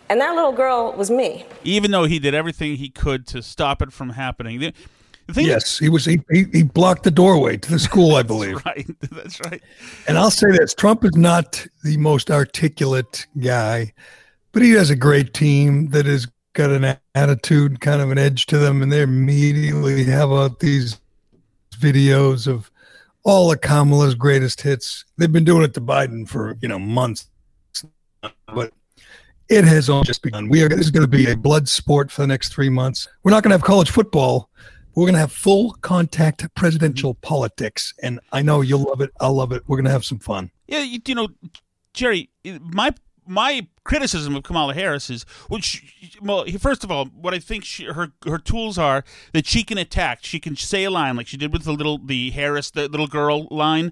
And 0.09 0.21
that 0.21 0.35
little 0.35 0.53
girl 0.53 0.93
was 0.93 1.11
me. 1.11 1.45
Even 1.65 1.91
though 1.91 2.05
he 2.05 2.17
did 2.17 2.33
everything 2.33 2.77
he 2.77 2.89
could 2.89 3.27
to 3.27 3.41
stop 3.41 3.81
it 3.81 3.91
from 3.91 4.11
happening 4.11 4.71
yes, 5.35 5.77
he 5.77 5.89
was. 5.89 6.05
He, 6.05 6.21
he, 6.31 6.45
he 6.51 6.63
blocked 6.63 7.03
the 7.03 7.11
doorway 7.11 7.57
to 7.57 7.71
the 7.71 7.79
school, 7.79 8.15
I 8.15 8.23
believe. 8.23 8.63
right. 8.65 8.87
That's 9.11 9.39
right. 9.45 9.61
And 10.07 10.17
I'll 10.17 10.31
say 10.31 10.51
this: 10.51 10.73
Trump 10.73 11.03
is 11.03 11.15
not 11.15 11.65
the 11.83 11.97
most 11.97 12.31
articulate 12.31 13.27
guy, 13.39 13.93
but 14.57 14.63
he 14.63 14.71
has 14.71 14.89
a 14.89 14.95
great 14.95 15.35
team 15.35 15.89
that 15.89 16.07
has 16.07 16.25
got 16.53 16.71
an 16.71 16.97
attitude, 17.13 17.79
kind 17.79 18.01
of 18.01 18.09
an 18.09 18.17
edge 18.17 18.47
to 18.47 18.57
them, 18.57 18.81
and 18.81 18.91
they 18.91 19.03
immediately 19.03 20.03
have 20.05 20.31
out 20.31 20.61
these 20.61 20.99
videos 21.77 22.47
of 22.47 22.71
all 23.23 23.51
of 23.51 23.61
Kamala's 23.61 24.15
greatest 24.15 24.61
hits. 24.61 25.05
They've 25.15 25.31
been 25.31 25.43
doing 25.43 25.61
it 25.61 25.75
to 25.75 25.81
Biden 25.81 26.27
for 26.27 26.57
you 26.59 26.67
know 26.67 26.79
months, 26.79 27.29
but 28.47 28.73
it 29.47 29.63
has 29.63 29.91
all 29.91 30.01
just 30.01 30.23
begun. 30.23 30.49
We 30.49 30.63
are. 30.63 30.69
This 30.69 30.79
is 30.79 30.89
going 30.89 31.05
to 31.05 31.17
be 31.17 31.29
a 31.29 31.37
blood 31.37 31.69
sport 31.69 32.09
for 32.09 32.23
the 32.23 32.27
next 32.27 32.51
three 32.51 32.69
months. 32.69 33.07
We're 33.21 33.29
not 33.29 33.43
going 33.43 33.51
to 33.51 33.57
have 33.57 33.63
college 33.63 33.91
football 33.91 34.49
we're 34.95 35.05
going 35.05 35.13
to 35.13 35.19
have 35.19 35.31
full 35.31 35.73
contact 35.81 36.43
presidential 36.55 37.13
politics, 37.13 37.93
and 38.01 38.19
I 38.31 38.41
know 38.41 38.61
you'll 38.61 38.81
love 38.81 39.01
it. 39.01 39.11
I'll 39.19 39.35
love 39.35 39.51
it. 39.51 39.61
We're 39.67 39.77
going 39.77 39.85
to 39.85 39.91
have 39.91 40.03
some 40.03 40.17
fun. 40.17 40.49
Yeah, 40.65 40.81
you, 40.81 40.99
you 41.05 41.13
know, 41.13 41.27
Gerry, 41.93 42.31
my 42.43 42.95
my 43.27 43.67
criticism 43.83 44.35
of 44.35 44.43
Kamala 44.43 44.73
Harris 44.73 45.09
is, 45.09 45.23
which, 45.49 46.17
well, 46.21 46.45
first 46.59 46.83
of 46.83 46.91
all, 46.91 47.05
what 47.05 47.33
I 47.33 47.39
think 47.39 47.63
she, 47.63 47.85
her 47.85 48.11
her 48.25 48.37
tools 48.37 48.77
are 48.77 49.03
that 49.33 49.45
she 49.45 49.63
can 49.63 49.77
attack. 49.77 50.19
She 50.23 50.39
can 50.39 50.55
say 50.55 50.83
a 50.83 50.91
line 50.91 51.15
like 51.15 51.27
she 51.27 51.37
did 51.37 51.53
with 51.53 51.63
the 51.63 51.73
little 51.73 51.97
the 51.97 52.31
Harris 52.31 52.71
the 52.71 52.87
little 52.87 53.07
girl 53.07 53.47
line, 53.51 53.91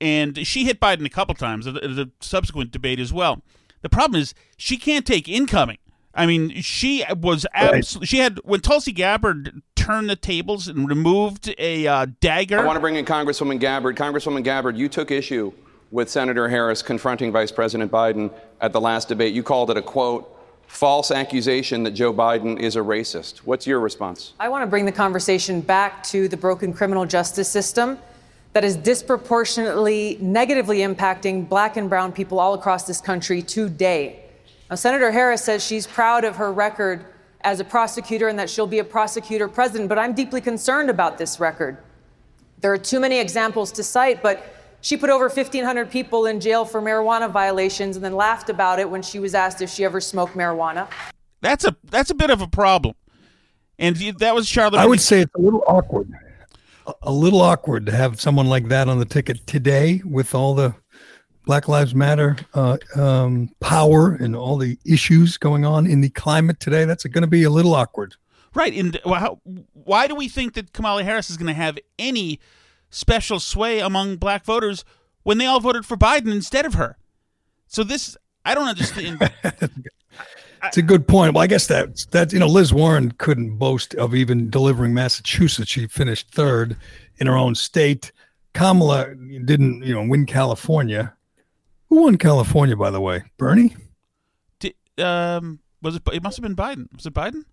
and 0.00 0.46
she 0.46 0.64
hit 0.64 0.80
Biden 0.80 1.04
a 1.04 1.10
couple 1.10 1.34
times. 1.34 1.64
The, 1.66 1.72
the 1.72 2.10
subsequent 2.20 2.70
debate 2.70 3.00
as 3.00 3.12
well. 3.12 3.42
The 3.82 3.88
problem 3.88 4.20
is 4.20 4.34
she 4.56 4.76
can't 4.76 5.06
take 5.06 5.28
incoming. 5.28 5.78
I 6.14 6.24
mean, 6.26 6.62
she 6.62 7.04
was 7.14 7.46
absolutely. 7.54 8.04
Right. 8.04 8.08
She 8.08 8.18
had 8.18 8.40
when 8.44 8.60
Tulsi 8.60 8.92
Gabbard 8.92 9.62
turned 9.74 10.08
the 10.08 10.16
tables 10.16 10.66
and 10.66 10.88
removed 10.88 11.54
a 11.58 11.86
uh, 11.86 12.06
dagger. 12.20 12.58
I 12.58 12.64
want 12.64 12.76
to 12.76 12.80
bring 12.80 12.96
in 12.96 13.04
Congresswoman 13.04 13.60
Gabbard. 13.60 13.96
Congresswoman 13.96 14.42
Gabbard, 14.42 14.76
you 14.76 14.88
took 14.88 15.10
issue 15.10 15.52
with 15.90 16.10
Senator 16.10 16.48
Harris 16.48 16.82
confronting 16.82 17.32
Vice 17.32 17.52
President 17.52 17.90
Biden 17.90 18.32
at 18.60 18.72
the 18.72 18.80
last 18.80 19.08
debate. 19.08 19.34
You 19.34 19.42
called 19.42 19.70
it 19.70 19.76
a 19.76 19.82
quote 19.82 20.32
false 20.66 21.10
accusation 21.10 21.84
that 21.84 21.92
Joe 21.92 22.12
Biden 22.12 22.58
is 22.58 22.76
a 22.76 22.80
racist. 22.80 23.38
What's 23.38 23.66
your 23.66 23.80
response? 23.80 24.32
I 24.40 24.48
want 24.48 24.62
to 24.62 24.66
bring 24.66 24.84
the 24.84 24.92
conversation 24.92 25.60
back 25.60 26.02
to 26.04 26.28
the 26.28 26.36
broken 26.36 26.72
criminal 26.72 27.06
justice 27.06 27.48
system 27.48 27.98
that 28.52 28.64
is 28.64 28.76
disproportionately 28.76 30.18
negatively 30.20 30.78
impacting 30.78 31.48
black 31.48 31.76
and 31.76 31.88
brown 31.88 32.10
people 32.10 32.40
all 32.40 32.54
across 32.54 32.84
this 32.84 33.00
country 33.00 33.42
today. 33.42 34.24
Now, 34.70 34.76
Senator 34.76 35.12
Harris 35.12 35.44
says 35.44 35.64
she's 35.64 35.86
proud 35.86 36.24
of 36.24 36.36
her 36.36 36.52
record 36.52 37.04
as 37.42 37.60
a 37.60 37.64
prosecutor 37.64 38.28
and 38.28 38.38
that 38.38 38.50
she'll 38.50 38.66
be 38.66 38.80
a 38.80 38.84
prosecutor 38.84 39.46
president, 39.46 39.88
but 39.88 39.98
I'm 39.98 40.14
deeply 40.14 40.40
concerned 40.40 40.90
about 40.90 41.18
this 41.18 41.38
record. 41.38 41.78
There 42.60 42.72
are 42.72 42.78
too 42.78 42.98
many 42.98 43.20
examples 43.20 43.70
to 43.72 43.84
cite, 43.84 44.22
but 44.22 44.55
she 44.86 44.96
put 44.96 45.10
over 45.10 45.24
1,500 45.24 45.90
people 45.90 46.26
in 46.26 46.38
jail 46.38 46.64
for 46.64 46.80
marijuana 46.80 47.28
violations 47.28 47.96
and 47.96 48.04
then 48.04 48.14
laughed 48.14 48.48
about 48.48 48.78
it 48.78 48.88
when 48.88 49.02
she 49.02 49.18
was 49.18 49.34
asked 49.34 49.60
if 49.60 49.68
she 49.68 49.84
ever 49.84 50.00
smoked 50.00 50.34
marijuana. 50.34 50.88
That's 51.40 51.64
a 51.64 51.76
that's 51.90 52.10
a 52.10 52.14
bit 52.14 52.30
of 52.30 52.40
a 52.40 52.46
problem. 52.46 52.94
And 53.80 53.96
that 53.96 54.32
was 54.32 54.46
Charlotte. 54.46 54.78
I 54.78 54.86
would 54.86 55.00
say 55.00 55.22
it's 55.22 55.34
a 55.34 55.40
little 55.40 55.64
awkward. 55.66 56.12
A 57.02 57.10
little 57.10 57.40
awkward 57.40 57.84
to 57.86 57.92
have 57.92 58.20
someone 58.20 58.46
like 58.46 58.68
that 58.68 58.88
on 58.88 59.00
the 59.00 59.04
ticket 59.04 59.44
today 59.48 60.02
with 60.04 60.36
all 60.36 60.54
the 60.54 60.72
Black 61.46 61.66
Lives 61.66 61.92
Matter 61.92 62.36
uh, 62.54 62.78
um, 62.94 63.50
power 63.58 64.14
and 64.14 64.36
all 64.36 64.56
the 64.56 64.78
issues 64.86 65.36
going 65.36 65.64
on 65.64 65.88
in 65.88 66.00
the 66.00 66.10
climate 66.10 66.60
today, 66.60 66.84
that's 66.84 67.04
going 67.04 67.22
to 67.22 67.28
be 67.28 67.42
a 67.42 67.50
little 67.50 67.74
awkward. 67.74 68.14
Right. 68.54 68.72
And 68.72 69.00
how, 69.04 69.40
why 69.72 70.06
do 70.06 70.14
we 70.14 70.28
think 70.28 70.54
that 70.54 70.72
Kamala 70.72 71.02
Harris 71.02 71.28
is 71.28 71.36
going 71.36 71.48
to 71.48 71.54
have 71.54 71.76
any 71.98 72.38
special 72.96 73.38
sway 73.38 73.80
among 73.80 74.16
black 74.16 74.44
voters 74.44 74.84
when 75.22 75.38
they 75.38 75.46
all 75.46 75.60
voted 75.60 75.84
for 75.84 75.96
Biden 75.96 76.32
instead 76.32 76.64
of 76.64 76.74
her? 76.74 76.96
So 77.66 77.84
this, 77.84 78.16
I 78.44 78.54
don't 78.54 78.68
understand. 78.68 79.30
It's 80.62 80.78
a 80.78 80.82
good 80.82 81.06
point. 81.06 81.34
Well, 81.34 81.44
I 81.44 81.46
guess 81.46 81.66
that 81.68 82.06
that 82.10 82.32
you 82.32 82.38
know 82.38 82.46
Liz 82.46 82.72
Warren 82.72 83.12
couldn't 83.12 83.56
boast 83.56 83.94
of 83.94 84.14
even 84.14 84.50
delivering 84.50 84.94
Massachusetts. 84.94 85.70
She 85.70 85.86
finished 85.86 86.30
third 86.32 86.76
in 87.18 87.26
her 87.26 87.36
own 87.36 87.54
state. 87.54 88.10
Kamala 88.52 89.14
didn't, 89.14 89.82
you 89.82 89.94
know, 89.94 90.02
win 90.08 90.24
California. 90.26 91.14
Who 91.90 92.02
won 92.02 92.16
California, 92.16 92.74
by 92.74 92.90
the 92.90 93.00
way? 93.00 93.22
Bernie? 93.36 93.76
Did, 94.58 94.74
um, 94.98 95.60
was 95.82 95.96
it? 95.96 96.02
It 96.12 96.22
must 96.22 96.38
have 96.38 96.42
been 96.42 96.56
Biden. 96.56 96.92
Was 96.96 97.06
it 97.06 97.14
Biden? 97.14 97.44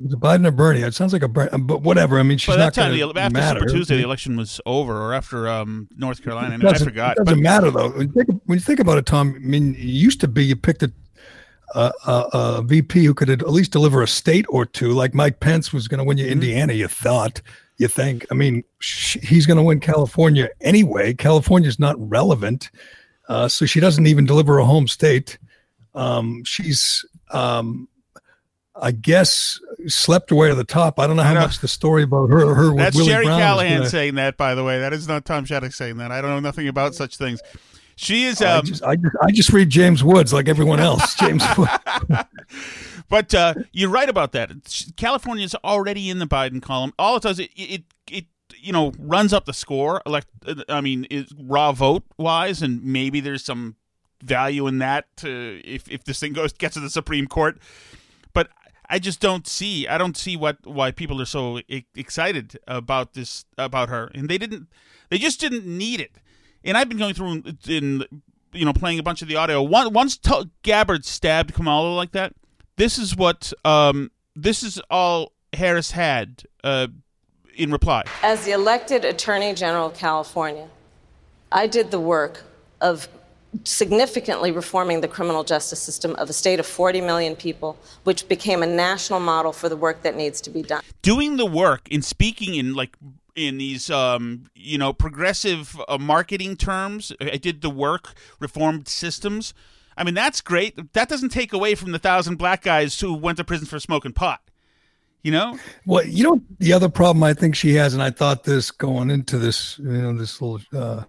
Was 0.00 0.14
it 0.14 0.20
Biden 0.20 0.46
or 0.46 0.50
Bernie? 0.50 0.80
It 0.80 0.94
sounds 0.94 1.12
like 1.12 1.22
a 1.22 1.28
but 1.28 1.82
whatever. 1.82 2.18
I 2.18 2.22
mean, 2.22 2.38
she's 2.38 2.56
not 2.56 2.74
going 2.74 2.96
to 2.96 3.20
After 3.20 3.32
matter. 3.32 3.60
Super 3.60 3.72
Tuesday, 3.72 3.96
the 3.98 4.04
election 4.04 4.36
was 4.36 4.60
over, 4.64 4.96
or 4.96 5.14
after 5.14 5.48
um, 5.48 5.88
North 5.96 6.22
Carolina. 6.22 6.56
I 6.66 6.78
forgot. 6.78 7.12
It 7.18 7.24
doesn't 7.24 7.34
but, 7.34 7.38
matter 7.38 7.70
though. 7.70 7.90
When 7.90 8.08
you, 8.08 8.12
think, 8.12 8.42
when 8.46 8.58
you, 8.58 8.64
think, 8.64 8.80
about 8.80 8.98
it, 8.98 9.06
Tom, 9.06 9.34
I 9.36 9.38
mean, 9.38 9.74
it 9.74 9.80
used 9.80 10.20
to 10.20 10.28
be 10.28 10.44
you 10.44 10.56
picked 10.56 10.82
a, 10.82 10.92
a, 11.74 11.92
a, 12.06 12.28
a 12.32 12.62
VP 12.62 13.04
who 13.04 13.14
could 13.14 13.28
at 13.28 13.48
least 13.48 13.72
deliver 13.72 14.02
a 14.02 14.08
state 14.08 14.46
or 14.48 14.64
two. 14.64 14.92
Like 14.92 15.14
Mike 15.14 15.40
Pence 15.40 15.72
was 15.72 15.88
going 15.88 15.98
to 15.98 16.04
win 16.04 16.16
you 16.16 16.24
mm-hmm. 16.24 16.32
Indiana. 16.32 16.72
You 16.72 16.88
thought. 16.88 17.42
You 17.78 17.88
think? 17.88 18.26
I 18.30 18.34
mean, 18.34 18.64
he's 18.80 19.46
going 19.46 19.56
to 19.56 19.62
win 19.62 19.80
California 19.80 20.48
anyway. 20.60 21.14
California's 21.14 21.78
not 21.78 21.96
relevant. 21.98 22.70
Uh, 23.28 23.48
so 23.48 23.66
she 23.66 23.80
doesn't 23.80 24.06
even 24.06 24.24
deliver 24.24 24.58
a 24.58 24.64
home 24.64 24.86
state. 24.86 25.38
Um, 25.94 26.44
she's, 26.44 27.04
um, 27.30 27.88
I 28.74 28.90
guess, 28.90 29.60
slept 29.86 30.30
away 30.30 30.48
to 30.48 30.54
the 30.54 30.64
top. 30.64 30.98
I 30.98 31.06
don't 31.06 31.16
know 31.16 31.22
how 31.22 31.34
much 31.34 31.60
the 31.60 31.68
story 31.68 32.04
about 32.04 32.30
her. 32.30 32.54
her 32.54 32.74
That's 32.74 32.96
Willie 32.96 33.08
Jerry 33.10 33.24
Brown 33.26 33.40
Callahan 33.40 33.78
gonna, 33.78 33.90
saying 33.90 34.14
that, 34.14 34.36
by 34.36 34.54
the 34.54 34.64
way. 34.64 34.78
That 34.78 34.92
is 34.92 35.06
not 35.06 35.24
Tom 35.24 35.44
Shattuck 35.44 35.72
saying 35.72 35.98
that. 35.98 36.10
I 36.10 36.20
don't 36.20 36.30
know 36.30 36.40
nothing 36.40 36.68
about 36.68 36.94
such 36.94 37.16
things. 37.16 37.40
She 37.96 38.24
is. 38.24 38.40
Um, 38.40 38.58
I, 38.58 38.60
just, 38.62 38.82
I, 38.82 38.96
just, 38.96 39.16
I 39.22 39.30
just 39.30 39.52
read 39.52 39.68
James 39.68 40.02
Woods 40.02 40.32
like 40.32 40.48
everyone 40.48 40.80
else. 40.80 41.14
James 41.20 41.44
Woods. 41.56 41.72
But 43.12 43.34
uh, 43.34 43.52
you're 43.72 43.90
right 43.90 44.08
about 44.08 44.32
that. 44.32 44.50
California's 44.96 45.54
already 45.56 46.08
in 46.08 46.18
the 46.18 46.26
Biden 46.26 46.62
column. 46.62 46.94
All 46.98 47.16
it 47.16 47.22
does 47.22 47.38
it 47.38 47.50
it 47.54 47.82
it 48.10 48.24
you 48.56 48.72
know 48.72 48.94
runs 48.98 49.34
up 49.34 49.44
the 49.44 49.52
score. 49.52 50.00
Elect, 50.06 50.28
I 50.66 50.80
mean, 50.80 51.04
is 51.10 51.30
raw 51.38 51.72
vote 51.72 52.04
wise, 52.16 52.62
and 52.62 52.82
maybe 52.82 53.20
there's 53.20 53.44
some 53.44 53.76
value 54.22 54.66
in 54.66 54.78
that 54.78 55.14
to, 55.18 55.60
if 55.62 55.90
if 55.90 56.04
this 56.04 56.20
thing 56.20 56.32
goes 56.32 56.54
gets 56.54 56.72
to 56.72 56.80
the 56.80 56.88
Supreme 56.88 57.26
Court. 57.26 57.58
But 58.32 58.48
I 58.92 58.98
just 58.98 59.20
don't 59.20 59.46
see. 59.46 59.88
I 59.88 59.96
don't 59.96 60.18
see 60.18 60.36
what 60.36 60.58
why 60.64 60.90
people 60.90 61.18
are 61.22 61.24
so 61.24 61.60
excited 61.94 62.58
about 62.68 63.14
this 63.14 63.46
about 63.56 63.88
her, 63.88 64.10
and 64.14 64.28
they 64.28 64.36
didn't. 64.36 64.68
They 65.08 65.16
just 65.16 65.40
didn't 65.40 65.64
need 65.64 65.98
it. 65.98 66.12
And 66.62 66.76
I've 66.76 66.90
been 66.90 66.98
going 66.98 67.14
through 67.14 67.42
in 67.66 68.04
you 68.52 68.66
know 68.66 68.74
playing 68.74 68.98
a 68.98 69.02
bunch 69.02 69.22
of 69.22 69.28
the 69.28 69.36
audio. 69.36 69.62
Once 69.62 70.18
t- 70.18 70.50
Gabbard 70.62 71.06
stabbed 71.06 71.54
Kamala 71.54 71.94
like 71.94 72.12
that, 72.12 72.34
this 72.76 72.98
is 72.98 73.16
what 73.16 73.54
um, 73.64 74.10
this 74.36 74.62
is 74.62 74.78
all 74.90 75.32
Harris 75.54 75.92
had 75.92 76.42
uh, 76.62 76.88
in 77.56 77.72
reply. 77.72 78.04
As 78.22 78.44
the 78.44 78.52
elected 78.52 79.06
Attorney 79.06 79.54
General 79.54 79.86
of 79.86 79.94
California, 79.94 80.68
I 81.50 81.66
did 81.66 81.90
the 81.90 82.00
work 82.00 82.44
of 82.82 83.08
significantly 83.64 84.50
reforming 84.50 85.00
the 85.00 85.08
criminal 85.08 85.44
justice 85.44 85.80
system 85.80 86.14
of 86.16 86.30
a 86.30 86.32
state 86.32 86.58
of 86.58 86.66
40 86.66 87.00
million 87.00 87.36
people, 87.36 87.76
which 88.04 88.28
became 88.28 88.62
a 88.62 88.66
national 88.66 89.20
model 89.20 89.52
for 89.52 89.68
the 89.68 89.76
work 89.76 90.02
that 90.02 90.16
needs 90.16 90.40
to 90.42 90.50
be 90.50 90.62
done. 90.62 90.82
Doing 91.02 91.36
the 91.36 91.46
work 91.46 91.88
in 91.88 92.02
speaking 92.02 92.54
in 92.54 92.74
like 92.74 92.96
in 93.34 93.58
these 93.58 93.90
um, 93.90 94.46
you 94.54 94.78
know 94.78 94.92
progressive 94.92 95.80
uh, 95.88 95.98
marketing 95.98 96.56
terms, 96.56 97.12
I 97.20 97.36
did 97.36 97.62
the 97.62 97.70
work, 97.70 98.14
reformed 98.40 98.88
systems. 98.88 99.54
I 99.96 100.04
mean, 100.04 100.14
that's 100.14 100.40
great. 100.40 100.94
That 100.94 101.08
doesn't 101.08 101.30
take 101.30 101.52
away 101.52 101.74
from 101.74 101.92
the 101.92 101.98
thousand 101.98 102.36
black 102.36 102.62
guys 102.62 102.98
who 102.98 103.12
went 103.14 103.36
to 103.38 103.44
prison 103.44 103.66
for 103.66 103.78
smoking 103.78 104.12
pot. 104.12 104.40
You 105.22 105.30
know? 105.30 105.58
Well, 105.86 106.04
you 106.04 106.24
know, 106.24 106.40
the 106.58 106.72
other 106.72 106.88
problem 106.88 107.22
I 107.22 107.32
think 107.32 107.54
she 107.54 107.74
has, 107.74 107.94
and 107.94 108.02
I 108.02 108.10
thought 108.10 108.42
this 108.42 108.72
going 108.72 109.08
into 109.08 109.38
this, 109.38 109.78
you 109.78 109.84
know, 109.84 110.16
this 110.16 110.40
little 110.40 110.60
uh, 110.76 111.04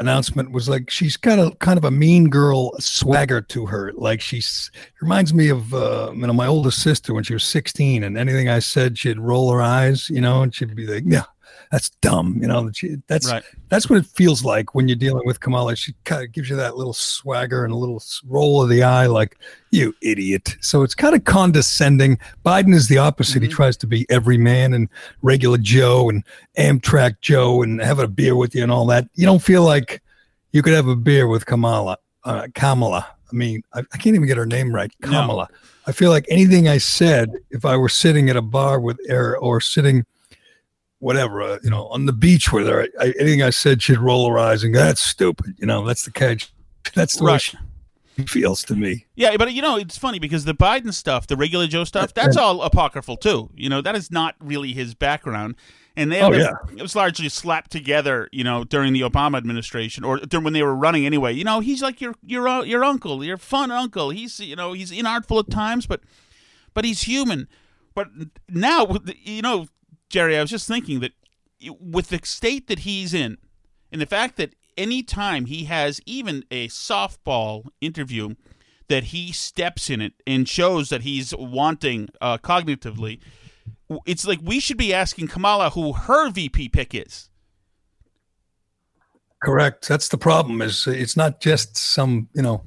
announcement 0.00 0.50
was 0.50 0.68
like 0.68 0.90
she's 0.90 1.16
got 1.16 1.38
a 1.38 1.54
kind 1.56 1.78
of 1.78 1.84
a 1.84 1.90
mean 1.90 2.28
girl 2.28 2.72
swagger 2.80 3.40
to 3.42 3.66
her. 3.66 3.92
Like 3.94 4.20
she's 4.20 4.70
reminds 5.00 5.32
me 5.32 5.48
of 5.48 5.72
uh, 5.72 6.10
you 6.14 6.26
know 6.26 6.32
my 6.32 6.46
oldest 6.46 6.82
sister 6.82 7.14
when 7.14 7.22
she 7.22 7.34
was 7.34 7.44
16, 7.44 8.02
and 8.02 8.18
anything 8.18 8.48
I 8.48 8.58
said, 8.58 8.98
she'd 8.98 9.20
roll 9.20 9.52
her 9.52 9.62
eyes, 9.62 10.10
you 10.10 10.20
know, 10.20 10.42
and 10.42 10.54
she'd 10.54 10.74
be 10.74 10.86
like, 10.86 11.04
"Yeah, 11.06 11.24
that's 11.70 11.90
dumb. 12.00 12.36
You 12.40 12.48
know, 12.48 12.68
that's 13.06 13.30
right. 13.30 13.44
that's 13.68 13.88
what 13.88 13.98
it 13.98 14.06
feels 14.06 14.44
like 14.44 14.74
when 14.74 14.88
you're 14.88 14.96
dealing 14.96 15.24
with 15.24 15.38
Kamala. 15.38 15.76
She 15.76 15.94
kind 16.04 16.24
of 16.24 16.32
gives 16.32 16.50
you 16.50 16.56
that 16.56 16.76
little 16.76 16.92
swagger 16.92 17.64
and 17.64 17.72
a 17.72 17.76
little 17.76 18.02
roll 18.26 18.60
of 18.60 18.68
the 18.68 18.82
eye, 18.82 19.06
like 19.06 19.38
you 19.70 19.94
idiot. 20.02 20.56
So 20.60 20.82
it's 20.82 20.96
kind 20.96 21.14
of 21.14 21.24
condescending. 21.24 22.18
Biden 22.44 22.74
is 22.74 22.88
the 22.88 22.98
opposite. 22.98 23.36
Mm-hmm. 23.36 23.44
He 23.44 23.48
tries 23.48 23.76
to 23.78 23.86
be 23.86 24.04
every 24.10 24.36
man 24.36 24.74
and 24.74 24.88
regular 25.22 25.58
Joe 25.58 26.10
and 26.10 26.24
Amtrak 26.58 27.20
Joe 27.20 27.62
and 27.62 27.80
have 27.80 28.00
a 28.00 28.08
beer 28.08 28.34
with 28.34 28.52
you 28.54 28.64
and 28.64 28.72
all 28.72 28.86
that. 28.86 29.08
You 29.14 29.24
don't 29.24 29.42
feel 29.42 29.62
like 29.62 30.02
you 30.50 30.62
could 30.62 30.74
have 30.74 30.88
a 30.88 30.96
beer 30.96 31.28
with 31.28 31.46
Kamala. 31.46 31.98
Uh, 32.24 32.48
Kamala. 32.52 33.06
I 33.32 33.36
mean, 33.36 33.62
I, 33.72 33.80
I, 33.80 33.96
can't 33.96 34.16
even 34.16 34.26
get 34.26 34.36
her 34.36 34.44
name 34.44 34.74
right. 34.74 34.92
Kamala. 35.02 35.48
No. 35.50 35.58
I 35.86 35.92
feel 35.92 36.10
like 36.10 36.26
anything 36.28 36.68
I 36.68 36.78
said, 36.78 37.30
if 37.50 37.64
I 37.64 37.76
were 37.76 37.88
sitting 37.88 38.28
at 38.28 38.36
a 38.36 38.42
bar 38.42 38.80
with 38.80 38.98
her 39.08 39.38
or 39.38 39.60
sitting 39.60 40.04
whatever, 41.00 41.42
uh, 41.42 41.58
you 41.62 41.70
know, 41.70 41.88
on 41.88 42.06
the 42.06 42.12
beach 42.12 42.52
with 42.52 42.68
her. 42.68 42.86
I, 43.00 43.12
anything 43.18 43.42
I 43.42 43.50
said, 43.50 43.82
she'd 43.82 43.98
roll 43.98 44.30
her 44.30 44.38
eyes 44.38 44.62
and 44.62 44.72
go, 44.72 44.80
"That's 44.80 45.02
stupid." 45.02 45.56
You 45.58 45.66
know, 45.66 45.84
that's 45.84 46.04
the 46.04 46.12
catch. 46.12 46.52
That's 46.94 47.16
the 47.16 47.24
right. 47.24 47.54
way 47.54 47.60
feels 48.26 48.62
to 48.64 48.76
me. 48.76 49.06
Yeah, 49.14 49.36
but 49.36 49.52
you 49.52 49.62
know, 49.62 49.76
it's 49.76 49.98
funny 49.98 50.18
because 50.18 50.44
the 50.44 50.54
Biden 50.54 50.92
stuff, 50.92 51.26
the 51.26 51.36
regular 51.36 51.66
Joe 51.66 51.84
stuff, 51.84 52.14
that's 52.14 52.36
all 52.36 52.62
apocryphal 52.62 53.16
too. 53.16 53.50
You 53.54 53.68
know, 53.68 53.80
that 53.80 53.94
is 53.94 54.10
not 54.10 54.34
really 54.40 54.72
his 54.72 54.94
background. 54.94 55.56
And 55.96 56.10
they, 56.10 56.22
oh, 56.22 56.32
yeah. 56.32 56.52
it 56.76 56.80
was 56.80 56.94
largely 56.94 57.28
slapped 57.28 57.72
together, 57.72 58.28
you 58.32 58.44
know, 58.44 58.64
during 58.64 58.92
the 58.92 59.00
Obama 59.00 59.36
administration 59.36 60.04
or 60.04 60.18
during 60.18 60.44
when 60.44 60.52
they 60.52 60.62
were 60.62 60.74
running 60.74 61.04
anyway. 61.04 61.32
You 61.32 61.44
know, 61.44 61.60
he's 61.60 61.82
like 61.82 62.00
your 62.00 62.14
your 62.24 62.46
uh, 62.48 62.62
your 62.62 62.84
uncle, 62.84 63.24
your 63.24 63.36
fun 63.36 63.70
uncle. 63.70 64.10
He's 64.10 64.38
you 64.40 64.56
know 64.56 64.72
he's 64.72 64.92
inartful 64.92 65.40
at 65.40 65.50
times, 65.50 65.86
but 65.86 66.00
but 66.74 66.84
he's 66.84 67.02
human. 67.02 67.48
But 67.94 68.08
now, 68.48 68.98
you 69.24 69.42
know, 69.42 69.66
Gerry, 70.10 70.36
I 70.36 70.40
was 70.42 70.50
just 70.50 70.68
thinking 70.68 71.00
that 71.00 71.12
with 71.80 72.08
the 72.08 72.20
state 72.24 72.66
that 72.66 72.80
he's 72.80 73.14
in, 73.14 73.38
and 73.90 74.00
the 74.00 74.06
fact 74.06 74.36
that 74.36 74.54
any 74.76 75.02
time 75.02 75.46
he 75.46 75.64
has 75.64 76.00
even 76.04 76.44
a 76.50 76.68
softball 76.68 77.68
interview, 77.80 78.34
that 78.88 79.04
he 79.04 79.30
steps 79.30 79.88
in 79.88 80.00
it 80.00 80.14
and 80.26 80.48
shows 80.48 80.88
that 80.88 81.02
he's 81.02 81.32
wanting 81.36 82.08
uh, 82.20 82.38
cognitively, 82.38 83.20
it's 84.04 84.26
like 84.26 84.40
we 84.42 84.58
should 84.58 84.76
be 84.76 84.92
asking 84.92 85.28
Kamala 85.28 85.70
who 85.70 85.92
her 85.92 86.30
VP 86.30 86.70
pick 86.70 86.94
is. 86.94 87.30
Correct. 89.42 89.88
That's 89.88 90.08
the 90.08 90.18
problem. 90.18 90.60
Is 90.60 90.86
it's 90.86 91.16
not 91.16 91.40
just 91.40 91.76
some 91.76 92.28
you 92.34 92.42
know 92.42 92.64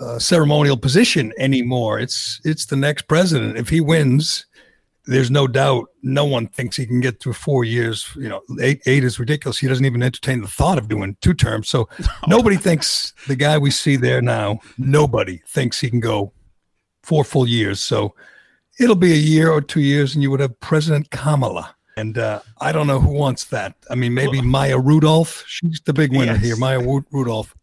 uh, 0.00 0.18
ceremonial 0.18 0.76
position 0.76 1.32
anymore. 1.38 2.00
It's 2.00 2.40
it's 2.44 2.66
the 2.66 2.76
next 2.76 3.02
president. 3.08 3.56
If 3.56 3.68
he 3.68 3.80
wins, 3.80 4.46
there's 5.04 5.30
no 5.30 5.46
doubt 5.46 5.88
no 6.02 6.24
one 6.24 6.46
thinks 6.46 6.76
he 6.76 6.86
can 6.86 7.00
get 7.00 7.20
through 7.20 7.32
four 7.32 7.64
years. 7.64 8.08
You 8.16 8.28
know, 8.28 8.42
eight 8.60 8.82
eight 8.86 9.04
is 9.04 9.18
ridiculous. 9.18 9.58
He 9.58 9.68
doesn't 9.68 9.84
even 9.84 10.02
entertain 10.02 10.40
the 10.40 10.48
thought 10.48 10.78
of 10.78 10.88
doing 10.88 11.16
two 11.20 11.34
terms. 11.34 11.68
So 11.68 11.88
nobody 12.26 12.56
thinks 12.56 13.12
the 13.26 13.36
guy 13.36 13.58
we 13.58 13.70
see 13.70 13.96
there 13.96 14.22
now. 14.22 14.60
Nobody 14.78 15.42
thinks 15.46 15.80
he 15.80 15.90
can 15.90 16.00
go 16.00 16.32
four 17.02 17.24
full 17.24 17.48
years. 17.48 17.80
So 17.80 18.14
it'll 18.78 18.96
be 18.96 19.12
a 19.12 19.16
year 19.16 19.50
or 19.50 19.60
two 19.60 19.80
years, 19.80 20.14
and 20.14 20.22
you 20.22 20.30
would 20.30 20.40
have 20.40 20.58
President 20.60 21.10
Kamala. 21.10 21.74
And 21.96 22.16
uh, 22.16 22.40
I 22.60 22.72
don't 22.72 22.86
know 22.86 23.00
who 23.00 23.12
wants 23.12 23.44
that. 23.46 23.74
I 23.90 23.96
mean, 23.96 24.14
maybe 24.14 24.40
Maya 24.40 24.78
Rudolph. 24.78 25.44
She's 25.46 25.80
the 25.84 25.92
big 25.92 26.10
winner 26.12 26.32
yes. 26.32 26.42
here, 26.42 26.56
Maya 26.56 26.80
Rudolph, 27.10 27.54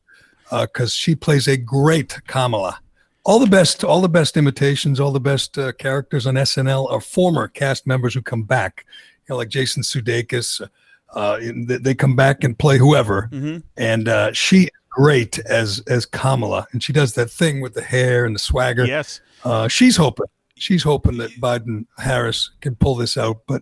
because 0.51 0.91
uh, 0.91 0.97
she 0.99 1.15
plays 1.15 1.47
a 1.47 1.57
great 1.57 2.19
Kamala 2.27 2.79
all 3.29 3.37
the 3.37 3.45
best, 3.45 3.83
all 3.83 4.01
the 4.01 4.09
best 4.09 4.37
imitations, 4.37 4.99
all 4.99 5.11
the 5.11 5.19
best 5.19 5.55
uh, 5.55 5.71
characters 5.73 6.25
on 6.25 6.33
SNL 6.33 6.91
are 6.91 6.99
former 6.99 7.47
cast 7.47 7.85
members 7.85 8.15
who 8.15 8.23
come 8.23 8.41
back. 8.41 8.87
You 9.27 9.33
know, 9.33 9.37
like 9.37 9.49
Jason 9.49 9.83
Sudeikis. 9.83 10.67
Uh, 11.13 11.39
they 11.79 11.93
come 11.93 12.15
back 12.15 12.43
and 12.43 12.57
play 12.57 12.77
whoever, 12.77 13.29
mm-hmm. 13.31 13.57
and 13.77 14.07
uh, 14.07 14.33
she 14.33 14.69
great 14.89 15.37
as 15.39 15.81
as 15.87 16.05
Kamala, 16.05 16.67
and 16.71 16.83
she 16.83 16.91
does 16.91 17.13
that 17.13 17.29
thing 17.29 17.61
with 17.61 17.75
the 17.75 17.81
hair 17.83 18.25
and 18.25 18.35
the 18.35 18.39
swagger. 18.39 18.85
Yes, 18.85 19.21
uh, 19.43 19.67
she's 19.67 19.95
hoping 19.95 20.27
she's 20.55 20.83
hoping 20.83 21.17
that 21.17 21.31
Biden 21.39 21.85
Harris 21.97 22.51
can 22.61 22.75
pull 22.75 22.95
this 22.95 23.15
out, 23.15 23.41
but. 23.47 23.61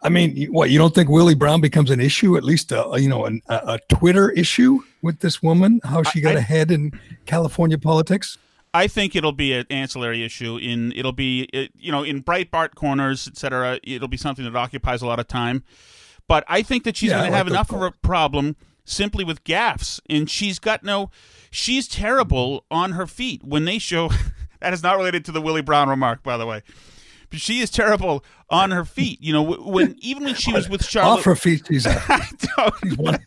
I 0.00 0.10
mean, 0.10 0.46
what 0.52 0.70
you 0.70 0.78
don't 0.78 0.94
think 0.94 1.08
Willie 1.08 1.34
Brown 1.34 1.60
becomes 1.60 1.90
an 1.90 1.98
issue, 1.98 2.36
at 2.36 2.44
least 2.44 2.70
a, 2.70 2.88
you 2.98 3.08
know 3.08 3.24
an, 3.24 3.42
a, 3.48 3.56
a 3.66 3.78
Twitter 3.92 4.30
issue 4.30 4.78
with 5.02 5.18
this 5.18 5.42
woman? 5.42 5.80
How 5.82 6.04
she 6.04 6.20
got 6.20 6.36
I, 6.36 6.38
ahead 6.38 6.70
in 6.70 6.92
California 7.26 7.76
politics? 7.78 8.38
I 8.74 8.86
think 8.86 9.16
it'll 9.16 9.32
be 9.32 9.52
an 9.52 9.66
ancillary 9.70 10.24
issue. 10.24 10.56
In 10.56 10.92
it'll 10.92 11.12
be 11.12 11.48
you 11.74 11.92
know 11.92 12.02
in 12.02 12.22
Breitbart 12.22 12.74
corners, 12.74 13.26
etc. 13.26 13.80
It'll 13.82 14.08
be 14.08 14.16
something 14.16 14.44
that 14.44 14.56
occupies 14.56 15.02
a 15.02 15.06
lot 15.06 15.18
of 15.18 15.28
time. 15.28 15.64
But 16.26 16.44
I 16.46 16.62
think 16.62 16.84
that 16.84 16.96
she's 16.96 17.10
yeah, 17.10 17.20
going 17.20 17.30
to 17.30 17.36
have 17.36 17.46
enough 17.46 17.72
of 17.72 17.80
a 17.80 17.90
problem 17.90 18.56
simply 18.84 19.24
with 19.24 19.44
gaffes, 19.44 20.00
and 20.08 20.28
she's 20.30 20.58
got 20.58 20.84
no. 20.84 21.10
She's 21.50 21.88
terrible 21.88 22.64
on 22.70 22.92
her 22.92 23.06
feet 23.06 23.42
when 23.42 23.64
they 23.64 23.78
show. 23.78 24.10
that 24.60 24.72
is 24.74 24.82
not 24.82 24.96
related 24.96 25.24
to 25.26 25.32
the 25.32 25.40
Willie 25.40 25.62
Brown 25.62 25.88
remark, 25.88 26.22
by 26.22 26.36
the 26.36 26.46
way. 26.46 26.62
But 27.30 27.40
she 27.40 27.60
is 27.60 27.70
terrible 27.70 28.24
on 28.48 28.70
her 28.70 28.84
feet. 28.84 29.22
You 29.22 29.32
know, 29.32 29.42
when 29.42 29.96
even 30.00 30.24
when 30.24 30.34
she 30.34 30.52
was 30.52 30.68
with 30.70 30.84
Charlotte, 30.84 31.20
off 31.20 31.24
her 31.24 31.36
feet, 31.36 31.66
she's. 31.66 31.84
she's 32.84 32.96
one, 32.96 33.24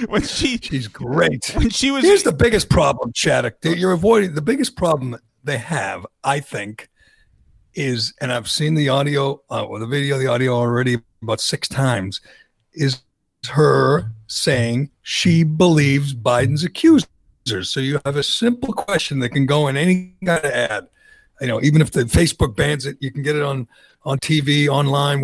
when 0.08 0.22
she 0.22 0.58
she's 0.58 0.88
great. 0.88 1.52
When 1.54 1.70
she 1.70 1.90
was 1.90 2.04
here's 2.04 2.22
the 2.22 2.32
biggest 2.32 2.68
problem, 2.68 3.12
Shattuck. 3.14 3.54
You're 3.62 3.92
avoiding 3.92 4.34
the 4.34 4.42
biggest 4.42 4.76
problem 4.76 5.16
they 5.44 5.58
have, 5.58 6.06
I 6.24 6.40
think, 6.40 6.88
is, 7.74 8.12
and 8.20 8.32
I've 8.32 8.50
seen 8.50 8.74
the 8.74 8.88
audio 8.88 9.42
uh, 9.50 9.64
or 9.64 9.78
the 9.78 9.86
video, 9.86 10.18
the 10.18 10.26
audio 10.26 10.54
already 10.54 10.98
about 11.22 11.40
six 11.40 11.68
times, 11.68 12.20
is 12.72 13.00
her 13.48 14.12
saying 14.26 14.90
she 15.02 15.44
believes 15.44 16.14
Biden's 16.14 16.64
accusers. 16.64 17.06
So 17.62 17.80
you 17.80 18.00
have 18.04 18.16
a 18.16 18.22
simple 18.22 18.72
question 18.72 19.18
that 19.20 19.30
can 19.30 19.46
go 19.46 19.68
in 19.68 19.76
any 19.76 20.14
kind 20.24 20.44
of 20.44 20.50
ad. 20.50 20.88
You 21.40 21.46
know, 21.46 21.62
even 21.62 21.80
if 21.80 21.90
the 21.90 22.04
Facebook 22.04 22.54
bans 22.54 22.84
it, 22.84 22.98
you 23.00 23.10
can 23.10 23.22
get 23.22 23.34
it 23.34 23.42
on 23.42 23.66
on 24.04 24.18
TV, 24.18 24.68
online. 24.68 25.22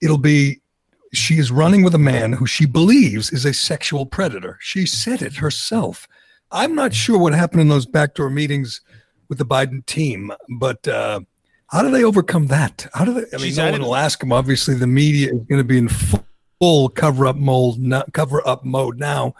It'll 0.00 0.18
be 0.18 0.60
she 1.12 1.38
is 1.38 1.50
running 1.50 1.82
with 1.82 1.94
a 1.94 1.98
man 1.98 2.32
who 2.32 2.46
she 2.46 2.66
believes 2.66 3.30
is 3.30 3.44
a 3.44 3.54
sexual 3.54 4.06
predator. 4.06 4.58
She 4.60 4.86
said 4.86 5.22
it 5.22 5.36
herself. 5.36 6.06
I'm 6.50 6.74
not 6.74 6.94
sure 6.94 7.18
what 7.18 7.34
happened 7.34 7.60
in 7.60 7.68
those 7.68 7.86
backdoor 7.86 8.30
meetings 8.30 8.80
with 9.28 9.38
the 9.38 9.44
Biden 9.44 9.84
team, 9.86 10.32
but 10.48 10.86
uh, 10.88 11.20
how 11.68 11.82
do 11.82 11.90
they 11.90 12.04
overcome 12.04 12.46
that? 12.46 12.86
How 12.94 13.04
do 13.04 13.12
they? 13.12 13.20
I 13.20 13.36
mean, 13.36 13.40
She's 13.40 13.58
no 13.58 13.70
one 13.70 13.82
will 13.82 13.96
ask 13.96 14.20
them. 14.20 14.32
Obviously, 14.32 14.74
the 14.74 14.86
media 14.86 15.28
is 15.34 15.40
going 15.42 15.58
to 15.58 15.64
be 15.64 15.78
in 15.78 15.88
full, 15.88 16.88
cover 16.88 17.26
up 17.26 17.36
mold, 17.36 17.78
cover 18.12 18.46
up 18.48 18.64
mode 18.64 18.98
now, 18.98 19.34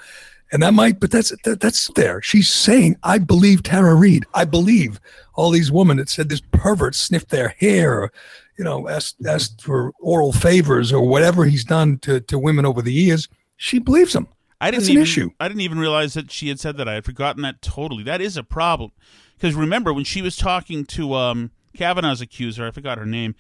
And 0.52 0.62
that 0.62 0.74
might, 0.74 1.00
but 1.00 1.11
that's 1.11 1.33
that, 1.44 1.61
that's 1.61 1.88
there. 1.94 2.20
She's 2.20 2.50
saying, 2.50 2.96
"I 3.02 3.18
believe 3.18 3.62
Tara 3.62 3.94
Reade. 3.94 4.26
I 4.35 4.44
believe 4.44 5.00
all 5.35 5.50
these 5.50 5.72
women 5.72 5.96
that 5.98 6.11
said 6.11 6.28
this 6.28 6.42
pervert 6.52 6.94
sniffed 6.94 7.31
their 7.31 7.54
hair, 7.59 8.11
you 8.59 8.64
know, 8.64 8.88
asked 8.88 9.25
asked 9.27 9.62
for 9.62 9.92
oral 10.01 10.33
favors 10.33 10.92
or 10.92 11.07
whatever 11.07 11.44
he's 11.44 11.64
done 11.64 11.99
to 12.01 12.21
to 12.21 12.38
women 12.38 12.66
over 12.66 12.83
the 12.83 12.92
years. 12.92 13.29
She 13.57 13.79
believes 13.79 14.14
him. 14.14 14.29
I 14.61 14.71
didn't 14.71 14.83
That's 14.83 14.90
even, 14.90 15.01
an 15.01 15.03
issue. 15.03 15.31
I 15.38 15.49
didn't 15.49 15.61
even 15.61 15.79
realize 15.79 16.14
that 16.14 16.33
she 16.33 16.49
had 16.49 16.59
said 16.59 16.77
that. 16.79 16.88
I 16.88 16.94
had 16.94 17.05
forgotten 17.05 17.42
that 17.42 17.62
totally. 17.62 18.03
That 18.03 18.21
is 18.21 18.37
a 18.37 18.42
problem. 18.42 18.90
Because 19.37 19.55
remember 19.55 19.92
when 19.92 20.05
she 20.05 20.21
was 20.21 20.37
talking 20.37 20.85
to 20.87 21.14
um, 21.14 21.53
Kavanaugh's 21.77 22.21
accuser, 22.21 22.66
I 22.66 22.73
forgot 22.73 22.99
her 22.99 23.07
name, 23.07 23.37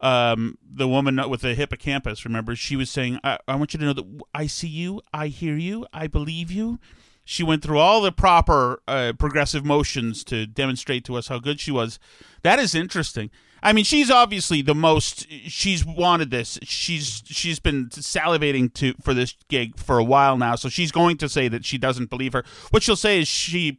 um, 0.00 0.58
the 0.62 0.86
woman 0.86 1.18
with 1.30 1.40
the 1.40 1.54
hippocampus. 1.54 2.26
Remember, 2.26 2.54
she 2.54 2.76
was 2.76 2.90
saying, 2.90 3.18
I, 3.24 3.38
"I 3.48 3.56
want 3.56 3.72
you 3.72 3.80
to 3.80 3.86
know 3.86 3.92
that 3.94 4.20
I 4.34 4.46
see 4.46 4.68
you, 4.68 5.00
I 5.12 5.28
hear 5.28 5.56
you, 5.56 5.86
I 5.92 6.06
believe 6.06 6.50
you." 6.50 6.78
She 7.24 7.42
went 7.42 7.62
through 7.62 7.78
all 7.78 8.00
the 8.00 8.12
proper 8.12 8.82
uh, 8.88 9.12
progressive 9.18 9.64
motions 9.64 10.24
to 10.24 10.46
demonstrate 10.46 11.04
to 11.04 11.16
us 11.16 11.28
how 11.28 11.38
good 11.38 11.60
she 11.60 11.70
was. 11.70 11.98
That 12.42 12.58
is 12.58 12.74
interesting. 12.74 13.30
I 13.62 13.72
mean, 13.72 13.84
she's 13.84 14.10
obviously 14.10 14.62
the 14.62 14.74
most. 14.74 15.26
She's 15.46 15.84
wanted 15.84 16.30
this. 16.30 16.58
She's 16.62 17.22
she's 17.26 17.58
been 17.58 17.88
salivating 17.88 18.72
to 18.74 18.94
for 19.02 19.12
this 19.14 19.34
gig 19.48 19.78
for 19.78 19.98
a 19.98 20.04
while 20.04 20.36
now. 20.38 20.54
So 20.54 20.68
she's 20.68 20.92
going 20.92 21.16
to 21.18 21.28
say 21.28 21.48
that 21.48 21.64
she 21.64 21.76
doesn't 21.78 22.08
believe 22.10 22.32
her. 22.34 22.44
What 22.70 22.82
she'll 22.82 22.94
say 22.96 23.20
is 23.20 23.26
she 23.28 23.78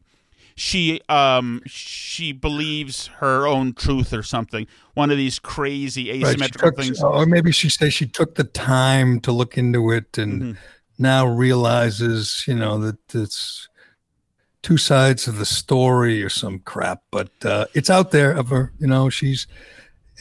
she 0.55 0.99
um 1.07 1.61
she 1.65 2.33
believes 2.33 3.07
her 3.19 3.47
own 3.47 3.73
truth 3.73 4.11
or 4.13 4.23
something. 4.23 4.67
One 4.95 5.11
of 5.11 5.17
these 5.17 5.39
crazy 5.39 6.11
Right, 6.11 6.23
asymmetrical 6.23 6.71
took- 6.71 6.79
things. 6.79 7.01
Or 7.01 7.25
maybe 7.25 7.53
she 7.53 7.69
says 7.69 7.93
she 7.93 8.05
took 8.05 8.35
the 8.35 8.43
time 8.43 9.21
to 9.21 9.31
look 9.31 9.57
into 9.57 9.89
it 9.91 10.17
and 10.17 10.41
Mm-hmm. 10.41 10.51
now 10.97 11.25
realizes, 11.25 12.43
you 12.45 12.55
know, 12.55 12.77
that 12.79 12.97
it's 13.15 13.68
two 14.61 14.77
sides 14.77 15.27
of 15.27 15.37
the 15.37 15.45
story 15.45 16.21
or 16.23 16.29
some 16.29 16.59
crap. 16.59 17.01
But 17.11 17.29
uh, 17.45 17.65
it's 17.73 17.89
out 17.89 18.11
there 18.11 18.31
of 18.31 18.49
her, 18.49 18.73
you 18.79 18.87
know, 18.87 19.09
she's 19.09 19.47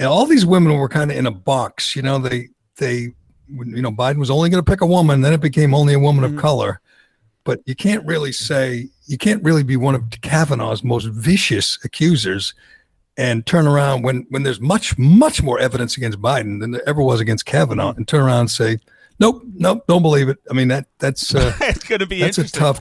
all 0.00 0.26
these 0.26 0.46
women 0.46 0.72
were 0.74 0.88
kind 0.88 1.10
of 1.10 1.16
in 1.16 1.26
a 1.26 1.30
box, 1.32 1.96
you 1.96 2.02
know, 2.02 2.18
they 2.18 2.48
they 2.76 3.12
you 3.50 3.80
know, 3.82 3.90
Biden 3.90 4.18
was 4.18 4.30
only 4.30 4.50
going 4.50 4.62
to 4.62 4.70
pick 4.70 4.82
a 4.82 4.86
woman, 4.86 5.22
then 5.22 5.32
it 5.32 5.40
became 5.40 5.74
only 5.74 5.94
a 5.94 5.98
woman 5.98 6.22
Mm-hmm. 6.24 6.36
of 6.36 6.42
color. 6.42 6.80
But 7.44 7.60
you 7.64 7.74
can't 7.74 8.04
really 8.06 8.30
say 8.32 8.88
you 9.06 9.16
can't 9.16 9.42
really 9.42 9.62
be 9.62 9.76
one 9.76 9.94
of 9.94 10.02
Kavanaugh's 10.20 10.84
most 10.84 11.06
vicious 11.06 11.78
accusers 11.82 12.52
and 13.16 13.44
turn 13.46 13.66
around 13.66 14.02
when 14.02 14.26
when 14.28 14.42
there's 14.42 14.60
much 14.60 14.96
much 14.98 15.42
more 15.42 15.58
evidence 15.58 15.96
against 15.96 16.20
Biden 16.20 16.60
than 16.60 16.72
there 16.72 16.86
ever 16.86 17.02
was 17.02 17.20
against 17.20 17.46
Kavanaugh, 17.46 17.94
and 17.94 18.06
turn 18.06 18.20
around 18.22 18.40
and 18.40 18.50
say, 18.50 18.78
"Nope, 19.18 19.42
nope, 19.54 19.82
don't 19.88 20.02
believe 20.02 20.28
it." 20.28 20.36
I 20.50 20.52
mean 20.52 20.68
that 20.68 20.86
that's 20.98 21.34
uh, 21.34 21.52
it's 21.62 21.84
going 21.84 22.00
to 22.00 22.06
be 22.06 22.20
that's 22.20 22.36
a 22.38 22.52
tough. 22.52 22.80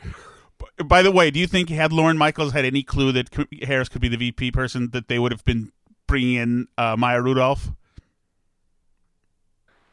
By 0.85 1.01
the 1.01 1.11
way, 1.11 1.31
do 1.31 1.39
you 1.39 1.47
think 1.47 1.69
had 1.69 1.91
Lorne 1.91 2.17
Michaels 2.17 2.53
had 2.53 2.65
any 2.65 2.83
clue 2.83 3.11
that 3.11 3.29
Harris 3.63 3.89
could 3.89 4.01
be 4.01 4.09
the 4.09 4.17
VP 4.17 4.51
person, 4.51 4.91
that 4.91 5.07
they 5.07 5.17
would 5.17 5.31
have 5.31 5.43
been 5.43 5.71
bringing 6.05 6.35
in 6.35 6.67
uh, 6.77 6.95
Maya 6.95 7.21
Rudolph? 7.21 7.71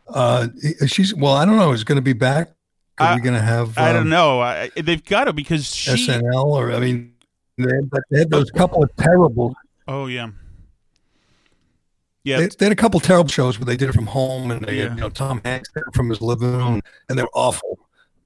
Uh, 0.06 0.48
she's 0.86 1.14
well, 1.14 1.32
I 1.32 1.46
don't 1.46 1.56
know. 1.56 1.72
Is 1.72 1.84
going 1.84 1.96
to 1.96 2.02
be 2.02 2.12
back? 2.12 2.50
Are 2.98 3.16
we 3.16 3.22
going 3.22 3.34
to 3.34 3.40
have? 3.40 3.76
I 3.78 3.92
don't 3.92 4.02
um, 4.02 4.08
know. 4.10 4.40
I, 4.40 4.70
they've 4.76 5.04
got 5.04 5.24
to 5.24 5.32
because 5.32 5.66
she. 5.74 5.90
SNL 5.90 6.44
or 6.44 6.72
I 6.72 6.78
mean, 6.78 7.14
they 7.56 7.74
had, 7.74 7.90
they 8.10 8.18
had 8.20 8.30
those 8.30 8.50
couple 8.50 8.82
of 8.82 8.94
terrible. 8.96 9.54
Oh 9.88 10.06
yeah. 10.06 10.28
Yeah. 12.22 12.38
They, 12.38 12.46
they 12.46 12.66
had 12.66 12.72
a 12.72 12.76
couple 12.76 13.00
terrible 13.00 13.28
shows 13.28 13.58
where 13.58 13.66
they 13.66 13.76
did 13.76 13.88
it 13.88 13.92
from 13.92 14.06
home, 14.06 14.50
and 14.50 14.64
they 14.64 14.76
Yeah. 14.76 14.82
had, 14.84 14.94
you 14.94 15.00
know 15.00 15.10
Tom 15.10 15.40
Hanks 15.44 15.70
did 15.72 15.82
it 15.86 15.94
from 15.94 16.08
his 16.08 16.20
living 16.20 16.52
room, 16.52 16.80
and 17.08 17.18
they 17.18 17.22
were 17.22 17.30
awful, 17.34 17.78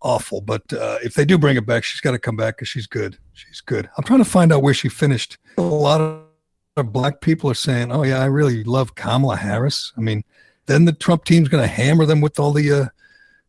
awful. 0.02 0.40
But 0.40 0.72
uh, 0.72 0.98
if 1.02 1.14
they 1.14 1.24
do 1.24 1.38
bring 1.38 1.56
it 1.56 1.66
back, 1.66 1.84
she's 1.84 2.00
got 2.00 2.12
to 2.12 2.18
come 2.18 2.36
back 2.36 2.56
because 2.56 2.68
she's 2.68 2.86
good. 2.86 3.18
She's 3.32 3.60
good. 3.60 3.88
I'm 3.96 4.04
trying 4.04 4.18
to 4.20 4.24
find 4.30 4.52
out 4.52 4.62
where 4.62 4.74
she 4.74 4.88
finished. 4.88 5.38
A 5.58 5.62
lot 5.62 6.00
of 6.00 6.92
black 6.92 7.20
people 7.20 7.50
are 7.50 7.54
saying, 7.54 7.90
"Oh 7.92 8.02
yeah, 8.04 8.20
I 8.20 8.26
really 8.26 8.64
love 8.64 8.94
Kamala 8.94 9.36
Harris." 9.36 9.92
I 9.96 10.00
mean, 10.00 10.24
then 10.66 10.84
the 10.84 10.92
Trump 10.92 11.24
team's 11.24 11.48
going 11.48 11.62
to 11.62 11.68
hammer 11.68 12.06
them 12.06 12.20
with 12.20 12.38
all 12.38 12.52
the, 12.52 12.70
uh, 12.72 12.86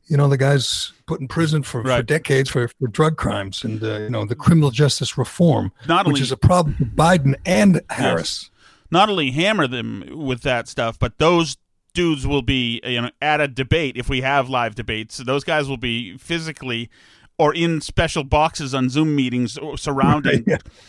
you 0.08 0.18
know, 0.18 0.28
the 0.28 0.38
guys 0.38 0.94
put 1.06 1.20
in 1.20 1.28
prison 1.28 1.62
for, 1.64 1.84
for 1.84 2.02
decades 2.04 2.50
for, 2.50 2.68
for 2.68 2.88
drug 2.88 3.18
crimes 3.18 3.64
and 3.64 3.84
uh, 3.84 4.00
you 4.00 4.10
know 4.10 4.26
the 4.26 4.36
criminal 4.36 4.72
justice 4.72 5.18
reform, 5.18 5.72
Not 5.88 6.06
which 6.06 6.14
only- 6.14 6.22
is 6.22 6.32
a 6.32 6.38
problem 6.38 6.76
for 6.76 6.86
Biden 6.86 7.36
and 7.46 7.82
Harris. 7.90 8.44
Yes. 8.44 8.52
Not 8.92 9.08
only 9.10 9.30
hammer 9.32 9.68
them 9.68 10.04
with 10.12 10.42
that 10.42 10.68
stuff, 10.68 10.98
but 10.98 11.20
those 11.20 11.58
dudes 12.00 12.26
will 12.26 12.42
be 12.42 12.80
you 12.86 13.02
know 13.02 13.10
at 13.22 13.42
a 13.42 13.48
debate 13.48 13.98
if 13.98 14.08
we 14.08 14.22
have 14.22 14.48
live 14.50 14.74
debates. 14.74 15.18
Those 15.18 15.44
guys 15.44 15.68
will 15.68 15.84
be 15.92 16.18
physically 16.18 16.90
or 17.38 17.54
in 17.54 17.82
special 17.82 18.24
boxes 18.24 18.74
on 18.74 18.90
Zoom 18.90 19.16
meetings 19.16 19.58
or 19.58 19.78
surrounding 19.78 20.46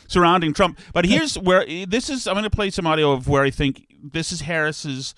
surrounding 0.09 0.53
Trump. 0.53 0.79
But 0.93 1.05
here's 1.07 1.37
where 1.37 1.65
this 1.87 2.09
is. 2.11 2.29
I'm 2.29 2.35
going 2.35 2.45
to 2.45 2.51
play 2.51 2.71
some 2.71 2.87
audio 2.87 3.11
of 3.11 3.27
where 3.27 3.43
I 3.43 3.51
think 3.51 3.87
this 4.01 4.31
is 4.31 4.43
Harris's 4.43 5.15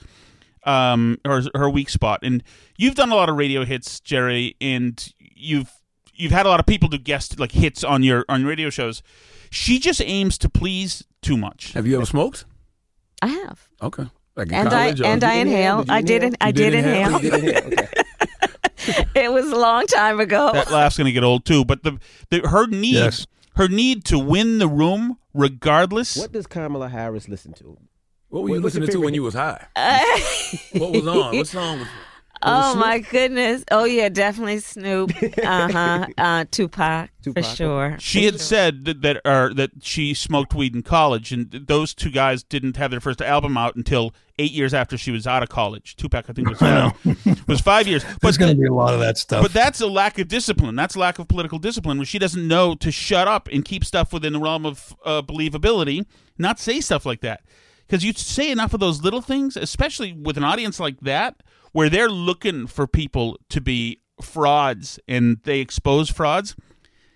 um 0.65 1.19
her 1.27 1.43
her 1.55 1.69
weak 1.69 1.91
spot. 1.91 2.21
And 2.23 2.43
you've 2.79 2.95
done 2.95 3.11
a 3.13 3.15
lot 3.15 3.29
of 3.29 3.37
radio 3.37 3.65
hits, 3.67 4.01
Gerry, 4.01 4.57
and 4.63 5.13
you've 5.19 5.71
you've 6.15 6.33
had 6.33 6.47
a 6.47 6.49
lot 6.49 6.61
of 6.61 6.65
people 6.65 6.89
do 6.89 6.97
guest 6.97 7.39
like 7.39 7.53
hits 7.53 7.85
on 7.85 8.03
your 8.03 8.25
on 8.31 8.47
radio 8.47 8.71
shows. 8.71 9.03
She 9.51 9.79
just 9.79 10.01
aims 10.01 10.39
to 10.39 10.49
please 10.49 11.05
too 11.21 11.37
much. 11.37 11.73
Have 11.75 11.87
you 11.87 11.97
ever 11.97 12.07
smoked? 12.07 12.47
I 13.21 13.27
have. 13.27 13.69
Okay. 13.83 14.07
Like 14.37 14.49
in 14.49 14.55
And 14.55 14.69
I 14.69 14.71
college 14.87 15.01
or- 15.01 15.05
and 15.07 15.25
I 15.25 15.35
inhale. 15.35 15.85
I 15.89 16.01
did. 16.03 16.23
in- 16.23 16.37
I 16.41 16.49
You 16.49 16.53
did 16.53 16.71
did 16.71 16.85
inhale. 16.85 17.17
inhale? 17.19 17.89
it 19.15 19.33
was 19.33 19.51
a 19.51 19.57
long 19.57 19.87
time 19.87 20.21
ago. 20.21 20.51
that 20.55 20.71
laugh's 20.71 20.97
going 20.97 21.07
to 21.07 21.13
get 21.13 21.23
old 21.25 21.45
too. 21.45 21.65
But 21.65 21.83
the, 21.83 21.99
the 22.31 22.49
her 22.49 22.67
need 22.67 22.95
Yes. 22.95 23.27
her 23.57 23.69
need 23.69 24.05
to 24.07 24.19
win 24.19 24.59
the 24.59 24.69
room 24.69 25.19
regardless. 25.35 26.17
What 26.17 26.33
does 26.33 26.47
Kamala 26.47 26.89
Harris 26.89 27.29
listen 27.29 27.53
to? 27.55 27.77
What 28.29 28.45
were 28.45 28.49
you 28.49 28.55
What's 28.63 28.75
listening 28.77 28.89
to 28.91 29.01
when 29.01 29.13
you 29.15 29.23
was 29.23 29.35
high? 29.35 29.67
what 30.73 30.93
was 30.93 31.07
on? 31.07 31.37
What 31.37 31.47
song 31.47 31.81
was? 31.81 31.89
Oh 32.45 32.75
my 32.75 32.99
goodness! 32.99 33.65
Oh 33.71 33.85
yeah, 33.85 34.09
definitely 34.09 34.59
Snoop. 34.59 35.13
Uh 35.43 35.73
huh. 35.73 36.07
Uh, 36.19 36.45
Tupac, 36.51 37.11
for 37.33 37.43
sure. 37.43 37.97
She 37.99 38.25
had 38.25 38.41
said 38.41 38.85
that 38.85 39.03
that, 39.03 39.21
or 39.25 39.53
that 39.55 39.71
she 39.81 40.15
smoked 40.15 40.55
weed 40.55 40.75
in 40.75 40.83
college, 40.83 41.33
and 41.33 41.51
those 41.51 41.95
two 41.95 42.11
guys 42.11 42.43
didn't 42.43 42.77
have 42.77 42.91
their 42.91 43.01
first 43.01 43.21
album 43.21 43.57
out 43.57 43.75
until 43.75 44.15
eight 44.39 44.53
years 44.53 44.73
after 44.75 44.97
she 44.97 45.11
was 45.11 45.27
out 45.27 45.43
of 45.43 45.49
college. 45.49 45.97
Tupac, 45.97 46.29
I 46.29 46.33
think, 46.33 46.49
was 46.49 46.61
was 47.49 47.61
five 47.61 47.87
years. 47.87 48.05
There's 48.21 48.39
going 48.39 48.55
to 48.55 48.61
be 48.61 48.67
a 48.67 48.73
lot 48.73 48.95
of 48.95 49.01
that 49.01 49.19
stuff. 49.19 49.43
But 49.43 49.53
that's 49.53 49.81
a 49.81 49.87
lack 49.87 50.19
of 50.19 50.29
discipline. 50.29 50.77
That's 50.77 50.95
a 50.95 50.99
lack 50.99 51.19
of 51.19 51.29
political 51.29 51.59
discipline, 51.59 51.99
where 51.99 52.07
she 52.07 52.19
doesn't 52.19 52.47
know 52.47 52.75
to 52.77 52.91
shut 52.91 53.27
up 53.27 53.49
and 53.53 53.65
keep 53.65 53.85
stuff 53.85 54.13
within 54.13 54.33
the 54.33 54.41
realm 54.41 54.67
of 54.67 54.95
uh, 55.05 55.23
believability, 55.23 56.07
not 56.39 56.59
say 56.59 56.81
stuff 56.81 57.07
like 57.07 57.21
that. 57.21 57.43
Because 57.87 58.05
you 58.05 58.13
say 58.13 58.51
enough 58.51 58.73
of 58.73 58.81
those 58.81 59.03
little 59.03 59.21
things, 59.21 59.57
especially 59.57 60.13
with 60.13 60.37
an 60.37 60.45
audience 60.45 60.81
like 60.81 61.01
that, 61.01 61.43
where 61.73 61.89
they're 61.89 62.09
looking 62.09 62.67
for 62.67 62.87
people 62.87 63.39
to 63.49 63.61
be 63.61 64.01
frauds 64.21 64.99
and 65.09 65.39
they 65.45 65.61
expose 65.61 66.11
frauds. 66.11 66.55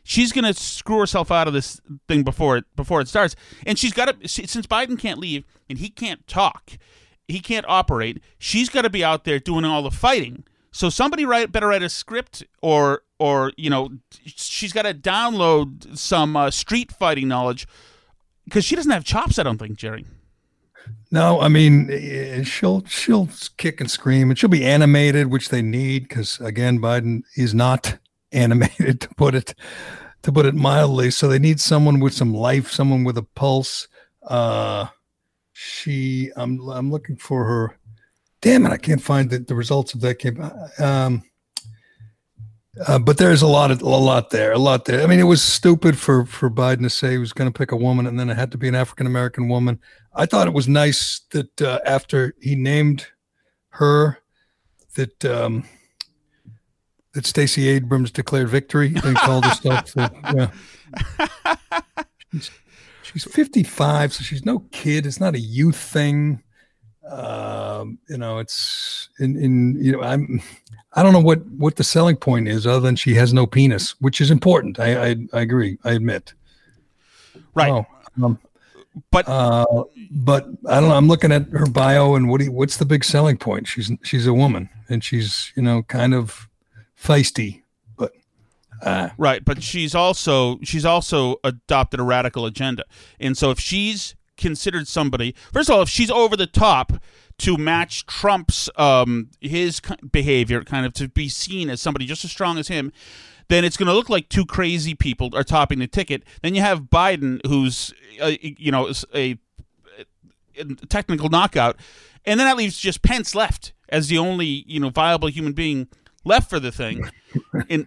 She's 0.03 0.33
gonna 0.33 0.55
screw 0.55 0.99
herself 0.99 1.31
out 1.31 1.49
of 1.49 1.55
this 1.55 1.81
thing 2.09 2.23
before 2.23 2.59
it 2.59 2.64
before 2.77 3.01
it 3.01 3.09
starts, 3.09 3.35
and 3.66 3.79
she's 3.79 3.92
got 3.92 4.21
to 4.21 4.29
since 4.29 4.66
Biden 4.66 4.99
can't 4.99 5.19
leave 5.19 5.45
and 5.69 5.79
he 5.79 5.88
can't 5.88 6.27
talk, 6.27 6.79
he 7.27 7.40
can't 7.40 7.66
operate. 7.69 8.23
She's 8.38 8.69
got 8.69 8.83
to 8.83 8.90
be 8.90 9.03
out 9.03 9.25
there 9.25 9.40
doing 9.40 9.64
all 9.64 9.83
the 9.83 9.90
fighting. 9.90 10.45
So 10.71 10.90
somebody 10.90 11.25
write 11.25 11.51
better 11.51 11.69
write 11.69 11.83
a 11.83 11.88
script 11.88 12.45
or 12.62 13.03
or 13.19 13.53
you 13.57 13.71
know 13.71 13.90
she's 14.25 14.73
got 14.73 14.83
to 14.83 14.95
download 14.95 15.97
some 15.97 16.37
uh, 16.37 16.51
street 16.51 16.92
fighting 16.92 17.27
knowledge 17.27 17.66
because 18.45 18.64
she 18.64 18.77
doesn't 18.77 18.92
have 18.92 19.03
chops. 19.03 19.38
I 19.38 19.42
don't 19.42 19.59
think 19.59 19.77
Gerry. 19.77 20.05
No, 21.11 21.40
I 21.40 21.49
mean 21.49 21.88
eh, 21.90 22.42
she'll 22.42 22.85
she'll 22.87 23.29
kick 23.57 23.81
and 23.81 23.90
scream, 23.90 24.31
and 24.31 24.38
she'll 24.38 24.51
be 24.51 24.64
animated, 24.64 25.29
which 25.29 25.51
they 25.51 25.62
need 25.62 26.09
because 26.09 26.40
again, 26.40 26.81
Biden 26.81 27.22
is 27.37 27.55
not 27.55 27.99
animated 28.33 29.01
to 29.03 29.09
put 29.16 29.35
it 29.35 29.55
to 30.22 30.33
put 30.33 30.46
it 30.46 30.55
mildly. 30.55 31.11
So 31.11 31.29
they 31.29 31.38
need 31.38 31.61
someone 31.61 32.01
with 32.01 32.12
some 32.12 32.35
life, 32.35 32.70
someone 32.70 33.05
with 33.05 33.16
a 33.16 33.22
pulse. 33.22 33.87
Uh, 34.27 34.87
she, 35.53 36.31
I'm 36.37 36.61
I'm 36.68 36.90
looking 36.90 37.16
for 37.16 37.44
her. 37.44 37.79
Damn 38.40 38.66
it, 38.66 38.72
I 38.72 38.77
can't 38.77 39.03
find 39.03 39.31
the, 39.31 39.38
the 39.38 39.55
results 39.55 39.94
of 39.94 40.01
that 40.03 40.18
game. 40.18 40.51
Um, 40.79 41.22
uh, 42.87 42.99
but 42.99 43.19
there's 43.19 43.43
a 43.43 43.47
lot 43.47 43.71
of 43.71 43.81
a 43.83 43.87
lot 43.89 44.31
there, 44.31 44.53
a 44.53 44.59
lot 44.59 44.85
there. 44.85 45.03
I 45.03 45.07
mean, 45.07 45.21
it 45.21 45.25
was 45.25 45.43
stupid 45.43 45.99
for 45.99 46.27
for 46.27 46.51
Biden 46.51 46.83
to 46.83 46.91
say 46.91 47.12
he 47.12 47.19
was 47.19 47.33
going 47.33 47.51
to 47.51 47.57
pick 47.59 47.73
a 47.73 47.77
woman, 47.77 48.07
and 48.07 48.19
then 48.19 48.29
it 48.31 48.37
had 48.37 48.53
to 48.53 48.59
be 48.59 48.69
an 48.69 48.75
African 48.75 49.07
American 49.07 49.49
woman. 49.49 49.81
I 50.15 50.27
thought 50.27 50.47
it 50.47 50.55
was 50.55 50.69
nice 50.69 51.21
that 51.31 51.62
uh, 51.62 51.81
after 51.87 52.35
he 52.41 52.55
named 52.55 53.07
her, 53.71 54.19
that 54.95 55.25
um, 55.25 55.65
that 57.15 57.27
Stacey 57.27 57.69
Abrams 57.69 58.11
declared 58.11 58.49
victory 58.49 58.93
and 59.05 59.17
called 59.19 59.45
herself. 59.45 59.93
the- 59.95 60.12
yeah. 60.35 60.51
She's, 62.33 62.51
she's 63.03 63.25
55, 63.25 64.12
so 64.12 64.23
she's 64.23 64.45
no 64.45 64.61
kid. 64.73 65.07
It's 65.07 65.21
not 65.21 65.35
a 65.35 65.41
youth 65.41 65.77
thing. 65.79 66.43
Um, 67.09 67.99
you 68.09 68.19
know, 68.19 68.39
it's 68.39 69.09
in, 69.19 69.37
in 69.37 69.77
you 69.81 69.93
know, 69.93 70.03
I'm 70.03 70.43
I 70.97 71.03
don't 71.03 71.13
know 71.13 71.21
what 71.21 71.45
what 71.47 71.77
the 71.77 71.85
selling 71.85 72.17
point 72.17 72.49
is 72.49 72.67
other 72.67 72.81
than 72.81 72.97
she 72.97 73.15
has 73.15 73.33
no 73.33 73.47
penis, 73.47 73.95
which 74.01 74.21
is 74.21 74.31
important. 74.31 74.81
I 74.81 75.11
I, 75.11 75.17
I 75.35 75.41
agree. 75.43 75.79
I 75.85 75.93
admit. 75.93 76.33
Right. 77.55 77.71
Oh, 77.71 77.87
um, 78.23 78.39
but 79.11 79.29
uh, 79.29 79.67
but 80.11 80.47
I 80.69 80.81
don't 80.81 80.89
know. 80.89 80.97
I'm 80.97 81.09
looking 81.09 81.33
at 81.33 81.49
her 81.51 81.67
bio 81.67 82.15
and 82.15 82.29
what 82.29 82.39
do 82.39 82.47
you, 82.47 82.53
what's 82.53 82.79
the 82.79 82.87
big 82.87 83.05
selling 83.05 83.37
point? 83.37 83.69
She's 83.69 83.93
she's 84.03 84.27
a 84.27 84.33
woman 84.33 84.71
and 84.89 85.05
she's 85.05 85.53
you 85.55 85.63
know 85.63 85.83
kind 85.83 86.15
of 86.15 86.49
feisty, 86.99 87.63
but 87.99 88.13
uh, 88.83 89.11
right. 89.19 89.45
But 89.45 89.63
she's 89.63 89.95
also 89.95 90.59
she's 90.63 90.87
also 90.87 91.37
adopted 91.45 92.01
a 92.01 92.05
radical 92.05 92.47
agenda, 92.47 92.85
and 93.21 93.37
so 93.37 93.51
if 93.51 93.61
she's 93.61 94.15
considered 94.39 94.89
somebody, 94.89 95.35
first 95.53 95.69
of 95.69 95.77
all, 95.77 95.83
if 95.83 95.89
she's 95.89 96.11
over 96.11 96.37
the 96.37 96.47
top 96.47 96.95
to 97.38 97.57
match 97.57 98.07
Trump's 98.07 98.68
um 98.77 99.31
his 99.40 99.81
behavior, 100.11 100.62
kind 100.64 100.87
of 100.87 100.92
to 100.94 101.09
be 101.09 101.29
seen 101.29 101.70
as 101.70 101.81
somebody 101.81 102.07
just 102.07 102.25
as 102.25 102.31
strong 102.31 102.59
as 102.59 102.68
him 102.68 102.92
then 103.49 103.64
it's 103.64 103.77
going 103.77 103.87
to 103.87 103.92
look 103.92 104.09
like 104.09 104.29
two 104.29 104.44
crazy 104.44 104.94
people 104.94 105.31
are 105.35 105.44
topping 105.44 105.79
the 105.79 105.87
ticket. 105.87 106.25
Then 106.42 106.55
you 106.55 106.62
have 106.62 106.83
Biden, 106.83 107.44
who's 107.46 107.94
uh, 108.20 108.33
you 108.40 108.72
know 108.72 108.90
a, 109.14 109.38
a, 110.57 110.64
technical 110.88 111.29
knockout, 111.29 111.77
and 112.25 112.40
then 112.40 112.46
that 112.46 112.57
leaves 112.57 112.79
just 112.79 113.03
Pence 113.03 113.35
left 113.35 113.72
as 113.88 114.09
the 114.09 114.18
only 114.18 114.64
you 114.66 114.81
know 114.81 114.90
viable 114.90 115.29
human 115.29 115.53
being 115.53 115.88
left 116.25 116.51
for 116.51 116.59
the 116.59 116.72
thing, 116.72 117.09
and 117.70 117.87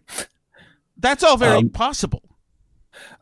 that's 0.97 1.23
all 1.23 1.38
very 1.38 1.57
um, 1.57 1.69
possible. 1.69 2.23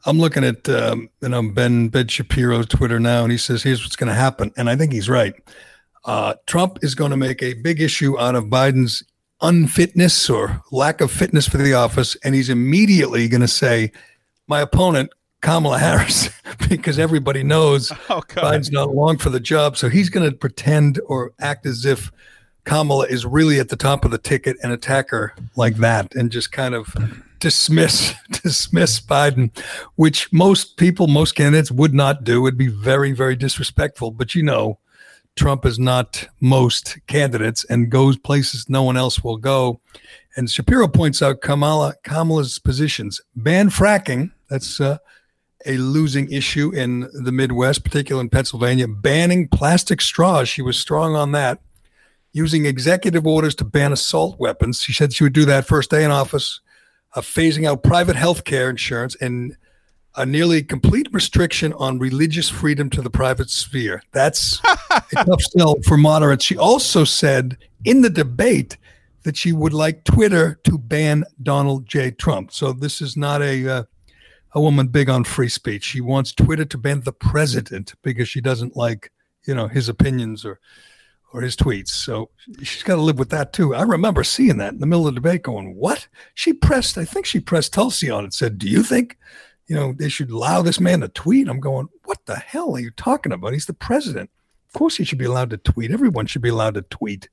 I'm 0.06 0.20
looking 0.20 0.44
at 0.44 0.68
um, 0.70 1.10
you 1.22 1.30
know 1.30 1.42
Ben 1.50 1.90
Ben 1.90 2.08
Shapiro's 2.08 2.68
Twitter 2.68 3.00
now, 3.00 3.24
and 3.24 3.32
he 3.32 3.38
says, 3.38 3.64
"Here's 3.64 3.82
what's 3.82 3.96
going 3.96 4.10
to 4.10 4.16
happen," 4.16 4.52
and 4.58 4.70
I 4.70 4.76
think 4.76 4.94
he's 4.94 5.10
right. 5.10 5.34
Uh, 6.08 6.36
Trump 6.46 6.80
is 6.82 6.96
going 6.96 7.12
to 7.12 7.18
make 7.18 7.44
a 7.44 7.54
big 7.54 7.82
issue 7.82 8.18
out 8.18 8.34
of 8.34 8.46
Biden's 8.46 9.04
unfitness 9.42 10.30
or 10.30 10.64
lack 10.72 11.02
of 11.02 11.12
fitness 11.12 11.48
for 11.48 11.58
the 11.58 11.74
office, 11.74 12.16
and 12.24 12.34
he's 12.34 12.50
immediately 12.50 13.28
going 13.28 13.42
to 13.42 13.48
say, 13.48 13.92
"My 14.48 14.62
opponent, 14.62 15.12
Kamala 15.42 15.80
Harris," 15.80 16.30
because 16.70 16.98
everybody 16.98 17.44
knows 17.44 17.92
oh, 18.10 18.22
Biden's 18.30 18.72
not 18.72 18.96
long 18.96 19.18
for 19.18 19.30
the 19.30 19.42
job. 19.42 19.76
So 19.76 19.90
he's 19.90 20.10
going 20.10 20.28
to 20.28 20.36
pretend 20.36 21.02
or 21.08 21.34
act 21.40 21.66
as 21.66 21.86
if 21.86 22.10
Kamala 22.64 23.06
is 23.08 23.26
really 23.26 23.60
at 23.60 23.68
the 23.68 23.76
top 23.76 24.06
of 24.06 24.12
the 24.12 24.18
ticket 24.18 24.56
and 24.64 24.72
attack 24.72 25.10
her 25.10 25.36
like 25.58 25.76
that, 25.78 26.16
and 26.16 26.32
just 26.32 26.54
kind 26.54 26.74
of 26.74 26.96
dismiss 27.40 28.14
dismiss 28.32 29.02
Biden, 29.02 29.52
which 29.96 30.32
most 30.32 30.78
people, 30.78 31.08
most 31.08 31.34
candidates 31.34 31.70
would 31.70 31.94
not 31.94 32.24
do. 32.24 32.48
It'd 32.48 32.58
be 32.58 32.68
very, 32.68 33.12
very 33.12 33.36
disrespectful. 33.36 34.12
But 34.12 34.36
you 34.36 34.44
know, 34.44 34.80
Trump 35.38 35.66
is 35.66 35.80
not 35.80 36.28
most 36.42 36.98
candidates 37.08 37.64
and 37.66 37.90
goes 37.90 38.18
places 38.18 38.68
no 38.68 38.84
one 38.84 38.98
else 38.98 39.24
will 39.24 39.38
go. 39.38 39.80
And 40.36 40.50
Shapiro 40.50 40.88
points 40.88 41.22
out 41.22 41.42
Kamala 41.42 41.96
Kamala's 42.04 42.60
positions: 42.60 43.22
ban 43.36 43.70
fracking. 43.70 44.32
That's 44.50 44.82
uh, 44.82 44.98
a 45.66 45.78
losing 45.78 46.32
issue 46.32 46.72
in 46.74 47.10
the 47.14 47.32
Midwest, 47.32 47.84
particularly 47.84 48.26
in 48.26 48.30
Pennsylvania. 48.30 48.88
Banning 48.88 49.48
plastic 49.48 50.02
straws. 50.02 50.50
She 50.50 50.62
was 50.62 50.78
strong 50.78 51.16
on 51.16 51.32
that. 51.34 51.60
Using 52.34 52.66
executive 52.66 53.26
orders 53.26 53.56
to 53.56 53.66
ban 53.66 53.94
assault 53.94 54.40
weapons. 54.40 54.82
She 54.82 54.94
said 54.94 55.14
she 55.14 55.24
would 55.24 55.34
do 55.34 55.46
that 55.46 55.66
first 55.66 55.90
day 55.90 56.04
in 56.04 56.12
office. 56.12 56.62
Uh, 57.16 57.22
phasing 57.22 57.68
out 57.68 57.84
private 57.84 58.16
health 58.16 58.44
care 58.44 58.70
insurance 58.70 59.16
and 59.22 59.58
a 60.18 60.26
nearly 60.26 60.64
complete 60.64 61.08
restriction 61.12 61.74
on 61.74 62.00
religious 62.00 62.50
freedom 62.50 62.90
to 62.90 63.02
the 63.02 63.10
private 63.10 63.50
sphere. 63.50 64.02
That's 64.12 64.60
a 64.64 65.02
tough 65.26 65.42
sell 65.42 65.78
for 65.86 65.96
moderates. 65.96 66.44
She 66.44 66.58
also 66.58 67.04
said 67.04 67.58
in 67.86 68.02
the 68.02 68.10
debate 68.10 68.78
that 69.24 69.38
she 69.38 69.54
would 69.54 69.74
like 69.74 70.04
Twitter 70.04 70.60
to 70.64 70.78
ban 70.78 71.24
Donald 71.44 71.86
J. 71.86 72.12
Trump. 72.12 72.52
So 72.52 72.74
this 72.74 73.02
is 73.02 73.16
not 73.16 73.42
a 73.42 73.70
uh, 73.70 73.84
a 74.54 74.62
woman 74.62 74.88
big 74.88 75.10
on 75.10 75.24
free 75.24 75.50
speech. 75.50 75.84
She 75.84 76.02
wants 76.02 76.34
Twitter 76.34 76.66
to 76.66 76.78
ban 76.78 77.02
the 77.02 77.14
president 77.14 77.94
because 78.02 78.28
she 78.28 78.42
doesn't 78.42 78.76
like 78.76 79.12
you 79.46 79.54
know 79.54 79.68
his 79.68 79.88
opinions 79.88 80.46
or 80.46 80.60
or 81.32 81.42
his 81.42 81.56
tweets. 81.56 81.90
So 81.90 82.30
she's 82.64 82.84
got 82.84 82.96
to 82.96 83.02
live 83.02 83.20
with 83.20 83.30
that 83.30 83.54
too. 83.54 83.76
I 83.76 83.84
remember 83.84 84.24
seeing 84.24 84.58
that 84.58 84.74
in 84.74 84.80
the 84.80 84.88
middle 84.88 85.08
of 85.08 85.14
the 85.14 85.20
debate, 85.22 85.44
going, 85.44 85.76
"What?" 85.76 86.08
She 86.34 86.54
pressed. 86.54 86.98
I 86.98 87.06
think 87.06 87.28
she 87.28 87.40
pressed 87.40 87.74
Tulsi 87.74 88.10
on 88.10 88.26
it. 88.26 88.34
Said, 88.34 88.58
"Do 88.58 88.68
you 88.68 88.82
think?" 88.82 89.18
You 89.68 89.76
know, 89.76 89.94
they 89.94 90.10
should 90.10 90.32
allow 90.32 90.62
this 90.62 90.80
man 90.80 91.02
to 91.02 91.10
tweet. 91.10 91.48
I'm 91.48 91.60
going, 91.60 91.90
what 92.06 92.26
the 92.26 92.38
hell 92.38 92.76
are 92.76 92.80
you 92.80 92.92
talking 92.92 93.32
about? 93.32 93.54
He's 93.54 93.66
the 93.66 93.74
president. 93.74 94.30
Of 94.68 94.74
course, 94.74 94.98
he 94.98 95.04
should 95.04 95.18
be 95.18 95.26
allowed 95.26 95.50
to 95.52 95.58
tweet. 95.58 95.92
Everyone 95.92 96.26
should 96.26 96.42
be 96.42 96.50
allowed 96.50 96.76
to 96.76 96.82
tweet. 96.84 97.30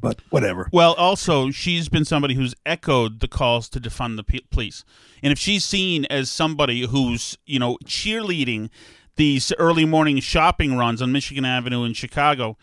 But 0.00 0.20
whatever. 0.30 0.68
Well, 0.72 0.94
also, 0.94 1.50
she's 1.50 1.88
been 1.88 2.04
somebody 2.04 2.34
who's 2.34 2.54
echoed 2.64 3.18
the 3.18 3.26
calls 3.26 3.68
to 3.70 3.80
defund 3.80 4.16
the 4.16 4.42
police. 4.50 4.84
And 5.20 5.32
if 5.32 5.38
she's 5.38 5.64
seen 5.64 6.04
as 6.06 6.30
somebody 6.30 6.86
who's, 6.86 7.36
you 7.44 7.58
know, 7.58 7.78
cheerleading 7.84 8.70
these 9.16 9.52
early 9.58 9.84
morning 9.84 10.20
shopping 10.20 10.76
runs 10.76 11.02
on 11.02 11.10
Michigan 11.10 11.44
Avenue 11.44 11.82
in 11.82 11.92
Chicago, 11.92 12.56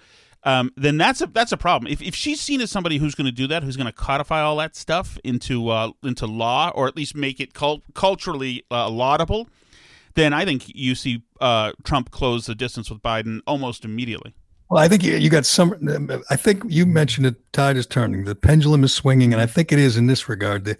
um, 0.43 0.71
then 0.75 0.97
that's 0.97 1.21
a 1.21 1.27
that's 1.27 1.51
a 1.51 1.57
problem. 1.57 1.91
If, 1.91 2.01
if 2.01 2.15
she's 2.15 2.41
seen 2.41 2.61
as 2.61 2.71
somebody 2.71 2.97
who's 2.97 3.15
going 3.15 3.25
to 3.25 3.31
do 3.31 3.47
that, 3.47 3.63
who's 3.63 3.77
going 3.77 3.87
to 3.87 3.93
codify 3.93 4.41
all 4.41 4.55
that 4.57 4.75
stuff 4.75 5.17
into 5.23 5.69
uh, 5.69 5.91
into 6.03 6.25
law, 6.25 6.71
or 6.73 6.87
at 6.87 6.95
least 6.95 7.15
make 7.15 7.39
it 7.39 7.53
cult- 7.53 7.83
culturally 7.93 8.63
uh, 8.71 8.89
laudable, 8.89 9.49
then 10.15 10.33
I 10.33 10.45
think 10.45 10.63
you 10.67 10.95
see 10.95 11.23
uh, 11.39 11.73
Trump 11.83 12.09
close 12.09 12.47
the 12.47 12.55
distance 12.55 12.89
with 12.89 13.01
Biden 13.03 13.41
almost 13.45 13.85
immediately. 13.85 14.33
Well, 14.69 14.81
I 14.81 14.87
think 14.87 15.03
you, 15.03 15.17
you 15.17 15.29
got 15.29 15.45
some. 15.45 15.75
I 16.29 16.35
think 16.35 16.63
you 16.67 16.85
mentioned 16.85 17.27
it. 17.27 17.35
Tide 17.53 17.77
is 17.77 17.85
turning. 17.85 18.23
The 18.23 18.35
pendulum 18.35 18.83
is 18.83 18.93
swinging, 18.93 19.33
and 19.33 19.41
I 19.41 19.45
think 19.45 19.71
it 19.71 19.79
is 19.79 19.95
in 19.95 20.07
this 20.07 20.27
regard. 20.27 20.65
The 20.65 20.77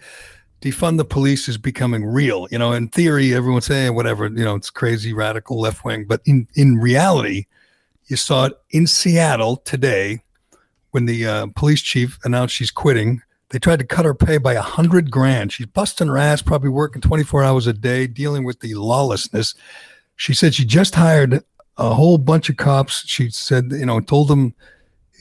defund 0.62 0.97
the 0.97 1.06
police 1.06 1.47
is 1.47 1.58
becoming 1.60 2.04
real. 2.04 2.47
You 2.50 2.58
know, 2.58 2.71
in 2.71 2.88
theory, 2.88 3.36
everyone's 3.36 3.65
saying 3.65 3.93
whatever. 3.93 4.26
You 4.26 4.45
know, 4.45 4.56
it's 4.56 4.71
crazy, 4.71 5.13
radical, 5.13 5.60
left 5.60 5.86
wing, 5.86 6.06
but 6.08 6.21
in 6.26 6.47
in 6.56 6.78
reality 6.78 7.45
you 8.12 8.17
saw 8.17 8.43
it 8.43 8.54
in 8.71 8.86
Seattle 8.88 9.56
today 9.56 10.21
when 10.89 11.06
the 11.06 11.26
uh, 11.26 11.47
police 11.56 11.82
chief 11.82 12.19
announced 12.26 12.54
she's 12.54 12.69
quitting. 12.69 13.21
They 13.52 13.58
tried 13.58 13.80
to 13.80 13.86
cut 13.86 14.04
her 14.04 14.13
pay 14.13 14.38
by 14.38 14.54
a 14.54 14.62
hundred 14.62 15.10
grand. 15.10 15.54
She's 15.54 15.65
busting 15.67 16.10
her 16.10 16.17
ass, 16.17 16.41
probably 16.41 16.69
working 16.69 17.02
24 17.02 17.41
hours 17.41 17.67
a 17.67 17.74
day, 17.74 18.08
dealing 18.08 18.43
with 18.43 18.60
the 18.60 18.76
lawlessness. 18.76 19.56
She 20.17 20.34
said 20.34 20.54
she 20.54 20.65
just 20.65 20.93
hired 20.93 21.41
a 21.78 21.93
whole 21.93 22.17
bunch 22.17 22.50
of 22.50 22.58
cops. 22.58 23.08
She 23.08 23.30
said, 23.30 23.71
you 23.71 23.86
know, 23.86 24.02
told 24.02 24.28
them 24.28 24.56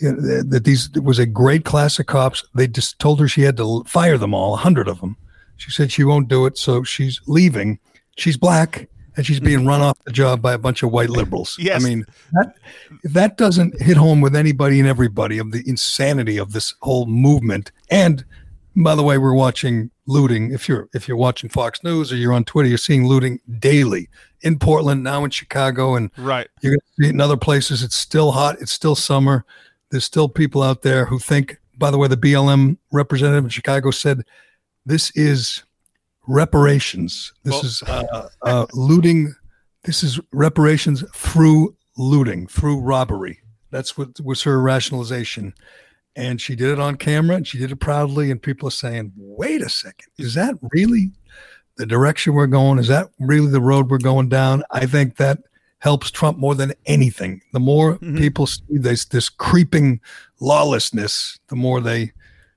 that 0.00 0.62
these 0.64 0.90
was 1.00 1.20
a 1.20 1.26
great 1.26 1.64
class 1.64 1.96
of 2.00 2.06
cops. 2.06 2.42
They 2.56 2.66
just 2.66 2.98
told 2.98 3.20
her 3.20 3.28
she 3.28 3.42
had 3.42 3.56
to 3.58 3.84
fire 3.84 4.18
them 4.18 4.34
all, 4.34 4.54
a 4.54 4.58
hundred 4.58 4.88
of 4.88 5.00
them. 5.00 5.16
She 5.58 5.70
said 5.70 5.92
she 5.92 6.02
won't 6.02 6.26
do 6.26 6.44
it, 6.44 6.58
so 6.58 6.82
she's 6.82 7.20
leaving. 7.28 7.78
She's 8.16 8.36
black 8.36 8.88
and 9.16 9.26
she's 9.26 9.40
being 9.40 9.66
run 9.66 9.80
off 9.80 9.98
the 10.04 10.12
job 10.12 10.40
by 10.40 10.52
a 10.52 10.58
bunch 10.58 10.82
of 10.82 10.90
white 10.90 11.10
liberals. 11.10 11.56
Yes. 11.58 11.84
I 11.84 11.88
mean, 11.88 12.06
that, 12.32 12.54
that 13.04 13.36
doesn't 13.36 13.80
hit 13.80 13.96
home 13.96 14.20
with 14.20 14.36
anybody 14.36 14.78
and 14.78 14.88
everybody 14.88 15.38
of 15.38 15.50
the 15.52 15.62
insanity 15.66 16.38
of 16.38 16.52
this 16.52 16.74
whole 16.80 17.06
movement. 17.06 17.72
And 17.90 18.24
by 18.76 18.94
the 18.94 19.02
way, 19.02 19.18
we're 19.18 19.34
watching 19.34 19.90
looting. 20.06 20.52
If 20.52 20.68
you're 20.68 20.88
if 20.94 21.08
you're 21.08 21.16
watching 21.16 21.50
Fox 21.50 21.82
News 21.82 22.12
or 22.12 22.16
you're 22.16 22.32
on 22.32 22.44
Twitter, 22.44 22.68
you're 22.68 22.78
seeing 22.78 23.06
looting 23.06 23.40
daily 23.58 24.08
in 24.42 24.58
Portland, 24.58 25.02
now 25.02 25.24
in 25.24 25.30
Chicago, 25.30 25.96
and 25.96 26.10
right. 26.16 26.48
You're 26.62 26.72
going 26.72 26.80
to 26.80 27.02
see 27.02 27.08
it 27.08 27.14
in 27.14 27.20
other 27.20 27.36
places. 27.36 27.82
It's 27.82 27.96
still 27.96 28.32
hot. 28.32 28.56
It's 28.60 28.72
still 28.72 28.94
summer. 28.94 29.44
There's 29.90 30.04
still 30.04 30.28
people 30.28 30.62
out 30.62 30.82
there 30.82 31.04
who 31.04 31.18
think. 31.18 31.58
By 31.78 31.90
the 31.90 31.96
way, 31.96 32.08
the 32.08 32.16
BLM 32.16 32.76
representative 32.92 33.44
in 33.44 33.50
Chicago 33.50 33.90
said 33.90 34.22
this 34.84 35.10
is 35.16 35.64
reparations. 36.30 37.32
This 37.44 37.54
well, 37.54 37.64
is 37.64 37.82
uh, 37.82 38.28
uh, 38.42 38.66
looting. 38.72 39.34
This 39.84 40.02
is 40.02 40.20
reparations 40.32 41.04
through 41.14 41.76
looting, 41.96 42.46
through 42.46 42.80
robbery. 42.80 43.40
That's 43.70 43.96
what 43.98 44.20
was 44.20 44.42
her 44.42 44.60
rationalization. 44.60 45.54
And 46.16 46.40
she 46.40 46.56
did 46.56 46.70
it 46.70 46.80
on 46.80 46.96
camera 46.96 47.36
and 47.36 47.46
she 47.46 47.58
did 47.58 47.70
it 47.70 47.76
proudly. 47.76 48.30
And 48.30 48.42
people 48.42 48.68
are 48.68 48.72
saying, 48.72 49.12
wait 49.16 49.62
a 49.62 49.68
second, 49.68 50.08
is 50.18 50.34
that 50.34 50.54
really 50.72 51.12
the 51.76 51.86
direction 51.86 52.34
we're 52.34 52.46
going? 52.46 52.78
Is 52.78 52.88
that 52.88 53.08
really 53.18 53.50
the 53.50 53.60
road 53.60 53.90
we're 53.90 53.98
going 53.98 54.28
down? 54.28 54.62
I 54.70 54.86
think 54.86 55.16
that 55.16 55.38
helps 55.78 56.10
Trump 56.10 56.36
more 56.36 56.54
than 56.54 56.74
anything. 56.86 57.40
The 57.52 57.60
more 57.60 57.94
mm-hmm. 57.94 58.18
people 58.18 58.46
see 58.46 58.62
this, 58.68 59.04
this 59.06 59.28
creeping 59.28 60.00
lawlessness, 60.40 61.38
the 61.48 61.56
more 61.56 61.80
they 61.80 62.12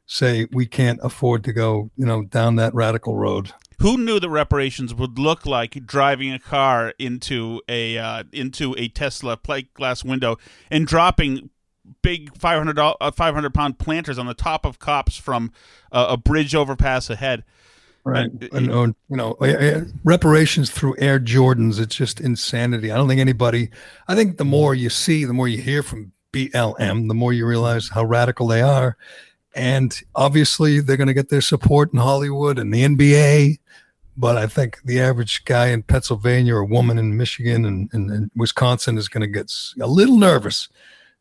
say 0.06 0.48
we 0.52 0.66
can't 0.66 1.00
afford 1.04 1.44
to 1.46 1.54
go, 1.54 1.90
you 1.96 2.06
know, 2.06 2.24
down 2.24 2.56
that 2.58 2.74
radical 2.74 3.16
road. 3.16 3.52
Who 3.84 3.98
knew 3.98 4.18
that 4.18 4.30
reparations 4.30 4.94
would 4.96 5.20
look 5.20 5.46
like 5.46 5.86
driving 5.86 6.32
a 6.32 6.40
car 6.40 6.94
into 6.98 7.62
a 7.68 7.98
uh, 7.98 8.24
into 8.32 8.74
a 8.78 8.88
Tesla 8.88 9.36
plate 9.36 9.74
glass 9.74 10.06
window 10.06 10.38
and 10.72 10.88
dropping 10.88 11.50
big 12.02 12.34
500 12.38 12.80
uh, 12.80 13.12
500 13.12 13.54
pound 13.54 13.80
planters 13.80 14.18
on 14.18 14.26
the 14.26 14.34
top 14.34 14.66
of 14.66 14.80
cops 14.80 15.18
from 15.18 15.52
uh, 15.92 16.06
a 16.12 16.16
bridge 16.16 16.56
overpass 16.56 17.10
ahead. 17.10 17.44
Right. 18.06 18.32
And, 18.32 18.44
and, 18.54 18.72
and, 18.72 18.96
you 19.10 19.18
know, 19.18 19.36
reparations 20.06 20.72
through 20.72 20.96
Air 20.98 21.20
Jordans, 21.20 21.78
it's 21.78 21.96
just 21.96 22.22
insanity. 22.22 22.90
I 22.90 22.96
don't 22.96 23.10
think 23.10 23.20
anybody, 23.20 23.70
I 24.08 24.16
think 24.16 24.38
the 24.38 24.46
more 24.46 24.74
you 24.74 24.90
see, 24.90 25.26
the 25.26 25.34
more 25.34 25.50
you 25.50 25.62
hear 25.62 25.84
from 25.84 26.14
BLM, 26.32 27.10
the 27.10 27.14
more 27.14 27.34
you 27.34 27.46
realize 27.46 27.90
how 27.90 28.06
radical 28.06 28.48
they 28.48 28.62
are. 28.62 28.98
And 29.56 30.00
obviously, 30.16 30.80
they're 30.80 30.98
going 30.98 31.08
to 31.08 31.14
get 31.14 31.30
their 31.30 31.42
support 31.42 31.94
in 31.94 32.00
Hollywood 32.00 32.58
and 32.58 32.74
the 32.74 32.84
NBA. 32.84 33.60
But 34.16 34.38
I 34.38 34.48
think 34.48 34.80
the 34.84 35.02
average 35.02 35.44
guy 35.46 35.68
in 35.68 35.84
Pennsylvania 35.84 36.56
or 36.56 36.64
woman 36.64 37.00
in 37.00 37.18
Michigan 37.18 37.66
and, 37.66 37.90
and, 37.94 38.12
and 38.12 38.32
Wisconsin 38.36 38.98
is 38.98 39.08
going 39.08 39.22
to 39.22 39.28
get 39.28 39.52
a 39.82 39.88
little 39.88 40.18
nervous 40.18 40.70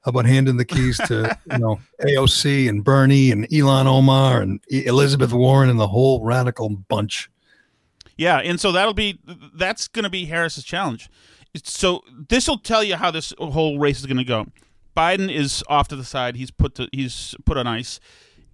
about 0.04 0.26
handing 0.26 0.56
the 0.56 0.64
keys 0.64 0.98
to 1.06 1.38
you 1.50 1.58
know 1.58 1.80
AOC 2.00 2.68
and 2.68 2.84
Bernie 2.84 3.30
and 3.30 3.48
Ilhan 3.48 3.86
Omar 3.86 4.42
and 4.42 4.60
Elizabeth 4.68 5.32
Warren 5.32 5.70
and 5.70 5.78
the 5.78 5.88
whole 5.88 6.22
radical 6.24 6.68
bunch. 6.68 7.30
Yeah, 8.16 8.38
and 8.38 8.60
so 8.60 8.72
that'll 8.72 8.94
be 8.94 9.18
that's 9.54 9.88
going 9.88 10.04
to 10.04 10.10
be 10.10 10.26
Harris's 10.26 10.64
challenge. 10.64 11.08
So 11.64 12.02
this 12.28 12.48
will 12.48 12.58
tell 12.58 12.82
you 12.82 12.96
how 12.96 13.10
this 13.10 13.32
whole 13.38 13.78
race 13.78 14.00
is 14.00 14.06
going 14.06 14.18
to 14.18 14.24
go. 14.24 14.46
Biden 14.96 15.34
is 15.34 15.62
off 15.68 15.88
to 15.88 15.96
the 15.96 16.04
side. 16.04 16.36
He's 16.36 16.50
put 16.50 16.74
to, 16.76 16.88
he's 16.92 17.34
put 17.44 17.56
on 17.56 17.66
ice, 17.66 18.00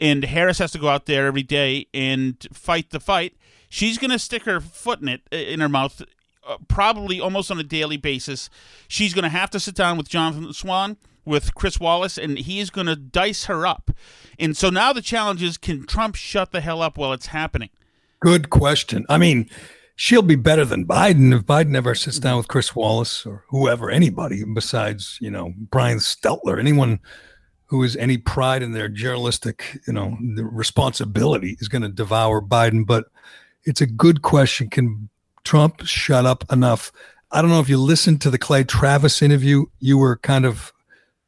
and 0.00 0.24
Harris 0.24 0.58
has 0.58 0.72
to 0.72 0.78
go 0.78 0.88
out 0.88 1.06
there 1.06 1.26
every 1.26 1.42
day 1.42 1.86
and 1.92 2.36
fight 2.52 2.90
the 2.90 3.00
fight. 3.00 3.36
She's 3.68 3.98
going 3.98 4.10
to 4.10 4.18
stick 4.18 4.44
her 4.44 4.60
foot 4.60 5.00
in 5.00 5.08
it 5.08 5.22
in 5.30 5.60
her 5.60 5.68
mouth, 5.68 6.02
uh, 6.46 6.56
probably 6.68 7.20
almost 7.20 7.50
on 7.50 7.58
a 7.58 7.64
daily 7.64 7.96
basis. 7.96 8.48
She's 8.86 9.12
going 9.12 9.24
to 9.24 9.28
have 9.28 9.50
to 9.50 9.60
sit 9.60 9.74
down 9.74 9.98
with 9.98 10.08
Jonathan 10.08 10.52
Swan, 10.52 10.96
with 11.24 11.54
Chris 11.54 11.78
Wallace, 11.78 12.16
and 12.16 12.38
he's 12.38 12.70
going 12.70 12.86
to 12.86 12.96
dice 12.96 13.44
her 13.44 13.66
up. 13.66 13.90
And 14.38 14.56
so 14.56 14.70
now 14.70 14.92
the 14.92 15.02
challenge 15.02 15.42
is: 15.42 15.58
can 15.58 15.86
Trump 15.86 16.14
shut 16.14 16.52
the 16.52 16.60
hell 16.60 16.80
up 16.80 16.96
while 16.96 17.12
it's 17.12 17.26
happening? 17.26 17.70
Good 18.20 18.50
question. 18.50 19.04
I 19.08 19.18
mean, 19.18 19.48
she'll 19.98 20.22
be 20.22 20.36
better 20.36 20.64
than 20.64 20.86
Biden 20.86 21.34
if 21.36 21.44
Biden 21.44 21.76
ever 21.76 21.92
sits 21.92 22.20
down 22.20 22.36
with 22.36 22.46
Chris 22.46 22.74
Wallace 22.74 23.26
or 23.26 23.44
whoever, 23.48 23.90
anybody 23.90 24.44
besides, 24.44 25.18
you 25.20 25.28
know, 25.28 25.52
Brian 25.56 25.98
Stelter, 25.98 26.58
anyone 26.58 27.00
who 27.66 27.82
has 27.82 27.96
any 27.96 28.16
pride 28.16 28.62
in 28.62 28.70
their 28.72 28.88
journalistic, 28.88 29.80
you 29.88 29.92
know, 29.92 30.16
responsibility 30.20 31.56
is 31.58 31.66
going 31.66 31.82
to 31.82 31.88
devour 31.88 32.40
Biden. 32.40 32.86
But 32.86 33.06
it's 33.64 33.80
a 33.80 33.86
good 33.86 34.22
question. 34.22 34.70
Can 34.70 35.08
Trump 35.42 35.84
shut 35.84 36.24
up 36.24 36.44
enough? 36.50 36.92
I 37.32 37.42
don't 37.42 37.50
know 37.50 37.60
if 37.60 37.68
you 37.68 37.76
listened 37.76 38.20
to 38.22 38.30
the 38.30 38.38
Clay 38.38 38.62
Travis 38.62 39.20
interview. 39.20 39.66
You 39.80 39.98
were 39.98 40.18
kind 40.18 40.46
of 40.46 40.72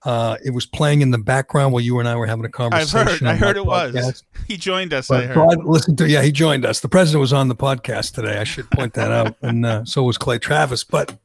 uh, 0.04 0.36
it 0.44 0.50
was 0.50 0.64
playing 0.64 1.02
in 1.02 1.10
the 1.10 1.18
background 1.18 1.72
while 1.72 1.82
you 1.82 1.98
and 1.98 2.08
I 2.08 2.16
were 2.16 2.26
having 2.26 2.44
a 2.44 2.48
conversation. 2.48 2.98
I've 2.98 3.20
heard. 3.20 3.22
I 3.28 3.34
heard 3.36 3.56
it 3.56 3.64
podcast. 3.64 3.94
was. 3.94 4.24
He 4.48 4.56
joined 4.56 4.92
us. 4.92 5.08
But, 5.08 5.24
I 5.24 5.26
heard. 5.26 5.34
So 5.34 5.50
I 5.50 5.54
listened 5.62 5.98
to. 5.98 6.08
Yeah, 6.08 6.22
he 6.22 6.32
joined 6.32 6.64
us. 6.64 6.80
The 6.80 6.88
president 6.88 7.20
was 7.20 7.32
on 7.32 7.48
the 7.48 7.54
podcast 7.54 8.14
today. 8.14 8.38
I 8.38 8.44
should 8.44 8.70
point 8.70 8.94
that 8.94 9.12
out, 9.12 9.36
and 9.42 9.66
uh, 9.66 9.84
so 9.84 10.02
was 10.02 10.18
Clay 10.18 10.38
Travis. 10.38 10.84
But 10.84 11.16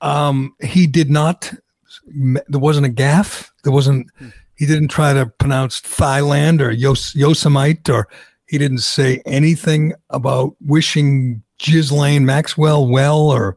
um, 0.00 0.54
he 0.60 0.86
did 0.86 1.10
not. 1.10 1.52
There 2.06 2.60
wasn't 2.60 2.86
a 2.86 2.90
gaffe. 2.90 3.50
There 3.64 3.72
wasn't. 3.72 4.10
He 4.56 4.66
didn't 4.66 4.88
try 4.88 5.12
to 5.12 5.26
pronounce 5.26 5.80
Thailand 5.80 6.60
or 6.60 6.70
Yos, 6.70 7.14
Yosemite, 7.14 7.90
or 7.90 8.08
he 8.46 8.58
didn't 8.58 8.78
say 8.78 9.22
anything 9.24 9.94
about 10.10 10.54
wishing 10.60 11.42
Ghislaine 11.58 12.26
Maxwell 12.26 12.86
well, 12.86 13.30
or 13.30 13.56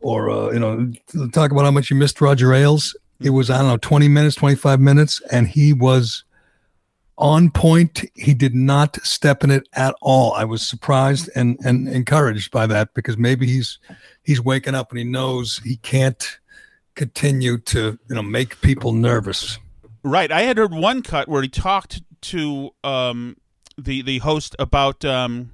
or 0.00 0.30
uh, 0.30 0.50
you 0.50 0.60
know 0.60 0.92
talk 1.32 1.50
about 1.50 1.64
how 1.64 1.70
much 1.70 1.90
you 1.90 1.96
missed 1.96 2.20
Roger 2.20 2.52
Ailes 2.54 2.94
it 3.20 3.30
was, 3.30 3.50
I 3.50 3.58
don't 3.58 3.68
know, 3.68 3.76
20 3.78 4.08
minutes, 4.08 4.36
25 4.36 4.80
minutes, 4.80 5.20
and 5.30 5.48
he 5.48 5.72
was 5.72 6.24
on 7.18 7.50
point. 7.50 8.04
He 8.14 8.34
did 8.34 8.54
not 8.54 8.96
step 9.02 9.42
in 9.42 9.50
it 9.50 9.68
at 9.72 9.94
all. 10.02 10.32
I 10.34 10.44
was 10.44 10.66
surprised 10.66 11.30
and, 11.34 11.58
and 11.64 11.88
encouraged 11.88 12.50
by 12.50 12.66
that 12.66 12.92
because 12.94 13.16
maybe 13.16 13.46
he's 13.46 13.78
he's 14.22 14.40
waking 14.40 14.74
up 14.74 14.90
and 14.90 14.98
he 14.98 15.04
knows 15.04 15.58
he 15.64 15.76
can't 15.76 16.38
continue 16.94 17.58
to 17.58 17.98
you 18.08 18.14
know 18.14 18.22
make 18.22 18.60
people 18.60 18.92
nervous. 18.92 19.58
Right. 20.02 20.30
I 20.30 20.42
had 20.42 20.56
heard 20.58 20.72
one 20.72 21.02
cut 21.02 21.28
where 21.28 21.42
he 21.42 21.48
talked 21.48 22.02
to 22.22 22.70
um, 22.84 23.36
the 23.78 24.02
the 24.02 24.18
host 24.18 24.54
about 24.58 25.04
um, 25.04 25.52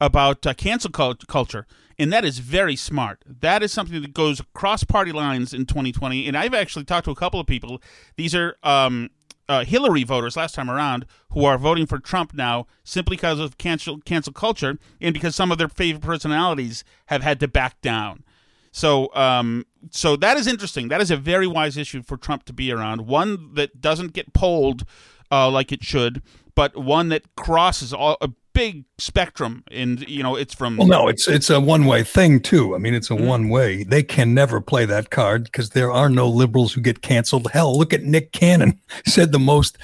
about 0.00 0.46
uh, 0.46 0.54
cancel 0.54 0.90
culture 0.90 1.66
and 1.98 2.12
that 2.12 2.24
is 2.24 2.38
very 2.38 2.76
smart. 2.76 3.22
That 3.26 3.62
is 3.62 3.72
something 3.72 4.00
that 4.02 4.14
goes 4.14 4.40
across 4.40 4.84
party 4.84 5.12
lines 5.12 5.52
in 5.54 5.66
2020. 5.66 6.26
And 6.26 6.36
I've 6.36 6.54
actually 6.54 6.84
talked 6.84 7.04
to 7.06 7.10
a 7.10 7.16
couple 7.16 7.40
of 7.40 7.46
people. 7.46 7.80
These 8.16 8.34
are 8.34 8.56
um, 8.62 9.10
uh, 9.48 9.64
Hillary 9.64 10.04
voters 10.04 10.36
last 10.36 10.54
time 10.54 10.70
around 10.70 11.06
who 11.30 11.44
are 11.44 11.58
voting 11.58 11.86
for 11.86 11.98
Trump 11.98 12.34
now 12.34 12.66
simply 12.82 13.16
because 13.16 13.38
of 13.38 13.58
cancel 13.58 14.00
cancel 14.00 14.32
culture 14.32 14.78
and 15.00 15.12
because 15.12 15.34
some 15.34 15.52
of 15.52 15.58
their 15.58 15.68
favorite 15.68 16.02
personalities 16.02 16.84
have 17.06 17.22
had 17.22 17.40
to 17.40 17.48
back 17.48 17.80
down. 17.80 18.24
So, 18.72 19.14
um, 19.14 19.66
so 19.90 20.16
that 20.16 20.36
is 20.36 20.48
interesting. 20.48 20.88
That 20.88 21.00
is 21.00 21.12
a 21.12 21.16
very 21.16 21.46
wise 21.46 21.76
issue 21.76 22.02
for 22.02 22.16
Trump 22.16 22.44
to 22.46 22.52
be 22.52 22.72
around. 22.72 23.06
One 23.06 23.54
that 23.54 23.80
doesn't 23.80 24.14
get 24.14 24.32
polled 24.32 24.84
uh, 25.30 25.48
like 25.48 25.70
it 25.70 25.84
should, 25.84 26.22
but 26.56 26.76
one 26.76 27.08
that 27.10 27.36
crosses 27.36 27.92
all, 27.92 28.16
a 28.20 28.30
big 28.54 28.84
spectrum 28.98 29.64
and 29.70 30.08
you 30.08 30.22
know 30.22 30.36
it's 30.36 30.54
from 30.54 30.76
well 30.76 30.86
no 30.86 31.08
it's 31.08 31.28
it's 31.28 31.50
a 31.50 31.60
one 31.60 31.84
way 31.84 32.02
thing 32.02 32.40
too. 32.40 32.74
I 32.74 32.78
mean 32.78 32.94
it's 32.94 33.10
a 33.10 33.14
mm-hmm. 33.14 33.26
one 33.26 33.48
way 33.48 33.82
they 33.84 34.02
can 34.02 34.32
never 34.32 34.60
play 34.60 34.86
that 34.86 35.10
card 35.10 35.44
because 35.44 35.70
there 35.70 35.92
are 35.92 36.08
no 36.08 36.28
liberals 36.28 36.72
who 36.72 36.80
get 36.80 37.02
canceled. 37.02 37.50
Hell 37.50 37.76
look 37.76 37.92
at 37.92 38.02
nick 38.02 38.32
cannon. 38.32 38.80
Said 39.06 39.32
the 39.32 39.38
most 39.38 39.76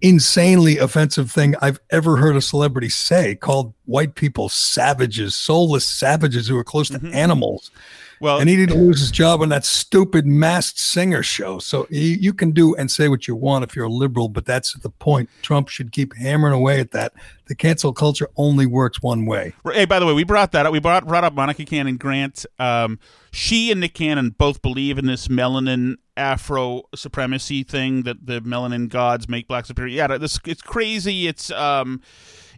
insanely 0.00 0.78
offensive 0.78 1.28
thing 1.28 1.56
i've 1.60 1.80
ever 1.90 2.16
heard 2.16 2.36
a 2.36 2.40
celebrity 2.40 2.88
say 2.88 3.34
called 3.34 3.74
white 3.86 4.14
people 4.14 4.48
savages 4.48 5.34
soulless 5.34 5.84
savages 5.84 6.46
who 6.46 6.56
are 6.56 6.62
close 6.62 6.88
to 6.88 6.98
mm-hmm. 6.98 7.12
animals 7.12 7.72
well, 8.20 8.38
and 8.38 8.48
he 8.48 8.56
didn't 8.56 8.78
lose 8.78 9.00
his 9.00 9.10
job 9.10 9.42
on 9.42 9.48
that 9.50 9.64
stupid 9.64 10.26
masked 10.26 10.78
singer 10.78 11.22
show. 11.22 11.58
So 11.58 11.86
you, 11.90 12.00
you 12.00 12.32
can 12.32 12.52
do 12.52 12.74
and 12.74 12.90
say 12.90 13.08
what 13.08 13.28
you 13.28 13.34
want 13.34 13.64
if 13.64 13.76
you're 13.76 13.86
a 13.86 13.90
liberal, 13.90 14.28
but 14.28 14.44
that's 14.44 14.74
the 14.74 14.90
point. 14.90 15.28
Trump 15.42 15.68
should 15.68 15.92
keep 15.92 16.14
hammering 16.16 16.54
away 16.54 16.80
at 16.80 16.90
that. 16.92 17.12
The 17.46 17.54
cancel 17.54 17.92
culture 17.92 18.28
only 18.36 18.66
works 18.66 19.02
one 19.02 19.24
way. 19.24 19.54
Hey, 19.64 19.86
by 19.86 19.98
the 19.98 20.06
way, 20.06 20.12
we 20.12 20.24
brought 20.24 20.52
that 20.52 20.66
up. 20.66 20.72
We 20.72 20.80
brought 20.80 21.06
brought 21.06 21.24
up 21.24 21.34
Monica 21.34 21.64
Cannon 21.64 21.96
Grant. 21.96 22.44
Um, 22.58 22.98
she 23.30 23.70
and 23.70 23.80
Nick 23.80 23.94
Cannon 23.94 24.30
both 24.30 24.62
believe 24.62 24.98
in 24.98 25.06
this 25.06 25.28
melanin 25.28 25.96
Afro 26.16 26.82
supremacy 26.94 27.62
thing 27.62 28.02
that 28.02 28.26
the 28.26 28.40
melanin 28.40 28.88
gods 28.88 29.28
make 29.28 29.48
black 29.48 29.66
superior. 29.66 29.94
Yeah, 29.94 30.18
this 30.18 30.38
it's 30.44 30.62
crazy. 30.62 31.26
It's 31.28 31.50
um, 31.52 32.02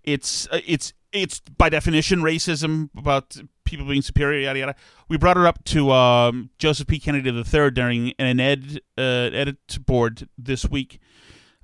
it's 0.02 0.48
uh, 0.50 0.60
it's 0.66 0.92
it's 1.12 1.40
by 1.40 1.68
definition 1.68 2.20
racism 2.20 2.90
about 2.96 3.36
people 3.64 3.86
being 3.86 4.02
superior, 4.02 4.40
yada 4.40 4.58
yada. 4.58 4.74
We 5.08 5.16
brought 5.16 5.36
her 5.36 5.46
up 5.46 5.64
to 5.64 5.92
um, 5.92 6.50
Joseph 6.58 6.86
P. 6.86 6.98
Kennedy 6.98 7.30
III 7.30 7.70
during 7.70 8.12
an 8.18 8.40
ed 8.40 8.80
uh, 8.98 9.30
edit 9.32 9.84
board 9.86 10.28
this 10.36 10.68
week, 10.68 11.00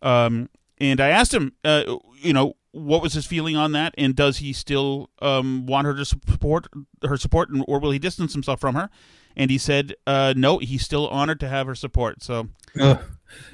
um, 0.02 0.48
and 0.78 1.00
I 1.00 1.08
asked 1.08 1.32
him, 1.32 1.52
uh, 1.64 1.96
you 2.20 2.32
know, 2.32 2.54
what 2.72 3.02
was 3.02 3.14
his 3.14 3.26
feeling 3.26 3.56
on 3.56 3.72
that, 3.72 3.94
and 3.96 4.14
does 4.14 4.38
he 4.38 4.52
still 4.52 5.10
um, 5.20 5.66
want 5.66 5.86
her 5.86 5.94
to 5.94 6.04
support 6.04 6.66
her 7.02 7.16
support, 7.16 7.48
or 7.66 7.80
will 7.80 7.90
he 7.90 7.98
distance 7.98 8.32
himself 8.32 8.60
from 8.60 8.74
her? 8.74 8.90
And 9.36 9.50
he 9.50 9.58
said, 9.58 9.94
uh, 10.06 10.32
no, 10.36 10.58
he's 10.58 10.82
still 10.82 11.08
honored 11.08 11.40
to 11.40 11.48
have 11.48 11.66
her 11.66 11.74
support. 11.74 12.22
So, 12.22 12.48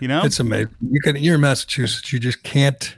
you 0.01 0.09
know, 0.09 0.23
it's 0.25 0.39
amazing. 0.39 0.75
You 0.81 1.01
can, 1.01 1.17
you're 1.17 1.37
in 1.37 1.41
Massachusetts. 1.41 2.13
You 2.13 2.19
just 2.21 2.43
can't. 2.43 2.97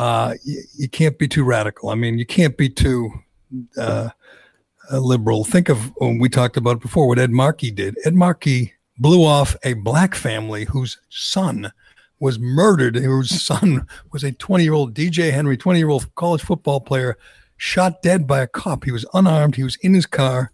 Uh, 0.00 0.34
you, 0.44 0.62
you, 0.78 0.88
can't 0.88 1.18
be 1.18 1.28
too 1.28 1.44
radical. 1.44 1.90
I 1.90 1.94
mean, 1.94 2.18
you 2.18 2.24
can't 2.24 2.56
be 2.56 2.70
too 2.70 3.12
uh, 3.76 4.08
liberal. 4.90 5.44
Think 5.44 5.68
of 5.68 5.92
when 5.96 6.18
we 6.18 6.30
talked 6.30 6.56
about 6.56 6.78
it 6.78 6.80
before 6.80 7.06
what 7.06 7.18
Ed 7.18 7.30
Markey 7.30 7.70
did. 7.70 7.98
Ed 8.06 8.14
Markey 8.14 8.72
blew 8.96 9.22
off 9.22 9.54
a 9.62 9.74
black 9.74 10.14
family 10.14 10.64
whose 10.64 10.98
son 11.10 11.70
was 12.18 12.38
murdered, 12.38 12.96
whose 12.96 13.42
son 13.42 13.86
was 14.10 14.24
a 14.24 14.32
20 14.32 14.64
year 14.64 14.72
old 14.72 14.94
DJ 14.94 15.32
Henry, 15.32 15.58
20 15.58 15.78
year 15.78 15.90
old 15.90 16.14
college 16.14 16.40
football 16.40 16.80
player, 16.80 17.18
shot 17.58 18.00
dead 18.00 18.26
by 18.26 18.40
a 18.40 18.46
cop. 18.46 18.84
He 18.84 18.92
was 18.92 19.04
unarmed. 19.12 19.54
He 19.54 19.64
was 19.64 19.76
in 19.82 19.92
his 19.92 20.06
car. 20.06 20.50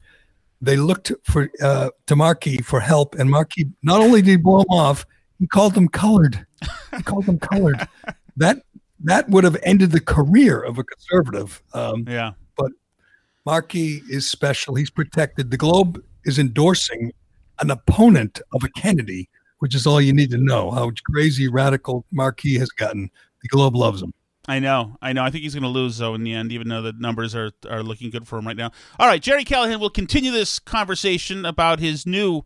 They 0.61 0.76
looked 0.76 1.12
for 1.22 1.48
uh, 1.62 1.90
to 2.09 2.16
Markey 2.16 2.56
for 2.62 2.80
help, 2.80 3.14
and 3.14 3.30
Markey 3.30 3.70
not 3.85 4.00
only 4.00 4.22
did 4.22 4.30
he 4.30 4.37
blow 4.38 4.62
him 4.62 4.70
off, 4.70 5.06
he 5.38 5.46
called 5.46 5.74
them 5.74 5.87
colored. 5.87 6.44
He 6.96 7.04
called 7.04 7.26
them 7.26 7.38
colored. 7.38 7.87
That 8.38 8.65
that 9.00 9.28
would 9.28 9.44
have 9.44 9.56
ended 9.62 9.92
the 9.92 10.00
career 10.00 10.61
of 10.61 10.78
a 10.78 10.85
conservative. 10.85 11.62
Um, 11.74 12.04
yeah. 12.09 12.32
But 12.56 12.72
Markey 13.44 14.02
is 14.09 14.28
special. 14.28 14.74
He's 14.74 14.90
protected. 14.90 15.50
The 15.50 15.56
Globe 15.56 16.02
is 16.24 16.38
endorsing 16.38 17.12
an 17.61 17.70
opponent 17.70 18.40
of 18.52 18.62
a 18.64 18.68
Kennedy, 18.70 19.28
which 19.59 19.74
is 19.74 19.87
all 19.87 20.00
you 20.00 20.12
need 20.12 20.30
to 20.30 20.38
know 20.38 20.70
how 20.70 20.90
crazy 21.11 21.48
radical 21.48 22.04
Markey 22.12 22.59
has 22.59 22.70
gotten. 22.70 23.11
The 23.42 23.48
Globe 23.48 23.76
loves 23.76 24.02
him. 24.02 24.12
I 24.48 24.61
know, 24.61 24.97
I 25.03 25.12
know. 25.12 25.24
I 25.24 25.30
think 25.30 25.42
he's 25.42 25.55
going 25.55 25.64
to 25.64 25.68
lose 25.68 25.99
though 25.99 26.14
in 26.14 26.22
the 26.22 26.32
end, 26.32 26.53
even 26.53 26.68
though 26.68 26.82
the 26.82 26.92
numbers 26.92 27.34
are 27.34 27.51
are 27.68 27.82
looking 27.82 28.11
good 28.11 28.28
for 28.28 28.38
him 28.38 28.47
right 28.47 28.57
now. 28.57 28.70
All 28.99 29.09
right, 29.09 29.20
Gerry 29.20 29.44
Callahan 29.44 29.80
will 29.80 29.90
continue 29.90 30.30
this 30.30 30.61
conversation 30.61 31.44
about 31.44 31.80
his 31.80 32.07
new, 32.07 32.42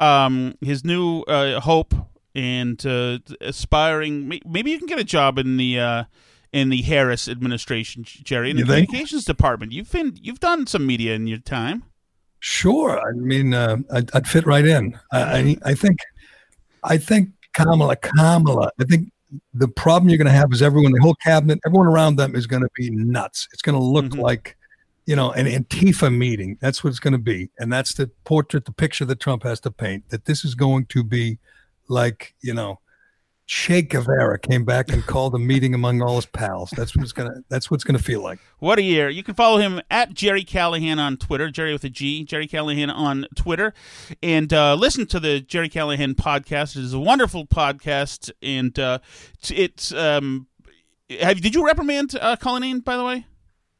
um, 0.00 0.56
his 0.60 0.84
new 0.84 1.20
uh, 1.22 1.60
hope 1.60 1.94
and 2.36 2.84
uh, 2.86 3.18
aspiring. 3.40 4.28
Maybe 4.46 4.70
you 4.70 4.78
can 4.78 4.86
get 4.86 4.98
a 4.98 5.04
job 5.04 5.38
in 5.38 5.56
the. 5.56 5.80
Uh, 5.80 6.04
in 6.52 6.70
the 6.70 6.80
Harris 6.82 7.28
administration, 7.28 8.04
Gerry, 8.04 8.50
in 8.50 8.56
the 8.56 8.62
communications 8.62 9.26
department. 9.26 9.72
You've 9.72 9.90
been 9.92 10.16
you've 10.22 10.40
done 10.40 10.66
some 10.66 10.86
media 10.86 11.14
in 11.14 11.26
your 11.26 11.40
time. 11.40 11.82
Sure, 12.38 12.98
I 12.98 13.12
mean, 13.12 13.52
uh, 13.52 13.78
I'd, 13.92 14.14
I'd, 14.14 14.26
fit 14.26 14.46
right 14.46 14.64
in. 14.64 14.98
I, 15.12 15.58
I 15.64 15.74
think, 15.74 15.98
I 16.84 16.96
think 16.96 17.30
Kamala, 17.52 17.96
Kamala. 17.96 18.70
I 18.80 18.84
think 18.84 19.10
the 19.54 19.68
problem 19.68 20.08
you're 20.08 20.18
going 20.18 20.26
to 20.26 20.32
have 20.32 20.52
is 20.52 20.62
everyone, 20.62 20.92
the 20.92 21.00
whole 21.00 21.16
cabinet, 21.16 21.58
everyone 21.66 21.88
around 21.88 22.16
them 22.16 22.36
is 22.36 22.46
going 22.46 22.62
to 22.62 22.68
be 22.74 22.90
nuts. 22.90 23.48
It's 23.52 23.62
going 23.62 23.76
to 23.76 23.82
look 23.82 24.06
Mm-hmm. 24.06 24.20
like, 24.20 24.56
you 25.06 25.16
know, 25.16 25.32
an 25.32 25.46
Antifa 25.46 26.14
meeting. 26.14 26.58
That's 26.60 26.84
what 26.84 26.90
it's 26.90 27.00
going 27.00 27.12
to 27.12 27.18
be. 27.18 27.50
And 27.58 27.72
that's 27.72 27.94
the 27.94 28.08
portrait, 28.24 28.64
the 28.64 28.72
picture 28.72 29.04
that 29.06 29.20
Trump 29.20 29.42
has 29.42 29.60
to 29.60 29.70
paint, 29.70 30.08
that 30.10 30.26
this 30.26 30.44
is 30.44 30.54
going 30.54 30.86
to 30.86 31.02
be 31.02 31.38
like, 31.88 32.34
you 32.40 32.54
know, 32.54 32.80
Che 33.46 33.82
Guevara 33.82 34.40
came 34.40 34.64
back 34.64 34.90
and 34.92 35.06
called 35.06 35.32
a 35.36 35.38
meeting 35.38 35.72
among 35.72 36.02
all 36.02 36.16
his 36.16 36.26
pals. 36.26 36.70
That's 36.76 36.96
what 36.96 37.04
it's 37.04 37.12
gonna. 37.12 37.44
That's 37.48 37.70
what 37.70 37.76
it's 37.76 37.84
gonna 37.84 38.00
feel 38.00 38.20
like. 38.20 38.40
What 38.58 38.80
a 38.80 38.82
year. 38.82 39.08
You 39.08 39.22
can 39.22 39.34
follow 39.34 39.58
him 39.58 39.80
at 39.88 40.14
Gerry 40.14 40.42
Callahan 40.42 40.98
on 40.98 41.16
Twitter, 41.16 41.48
Gerry 41.48 41.72
with 41.72 41.84
a 41.84 41.88
G, 41.88 42.24
Gerry 42.24 42.48
Callahan 42.48 42.90
on 42.90 43.26
Twitter. 43.36 43.72
And 44.20 44.52
uh, 44.52 44.74
listen 44.74 45.06
to 45.06 45.20
the 45.20 45.40
Gerry 45.40 45.68
Callahan 45.68 46.16
podcast. 46.16 46.76
It 46.76 46.82
is 46.82 46.92
a 46.92 46.98
wonderful 46.98 47.46
podcast. 47.46 48.32
And 48.42 48.76
uh, 48.80 48.98
it's, 49.34 49.50
it's 49.52 49.92
um, 49.92 50.48
have, 51.20 51.40
did 51.40 51.54
you 51.54 51.64
reprimand 51.64 52.16
uh, 52.20 52.34
Colleen, 52.34 52.80
by 52.80 52.96
the 52.96 53.04
way? 53.04 53.26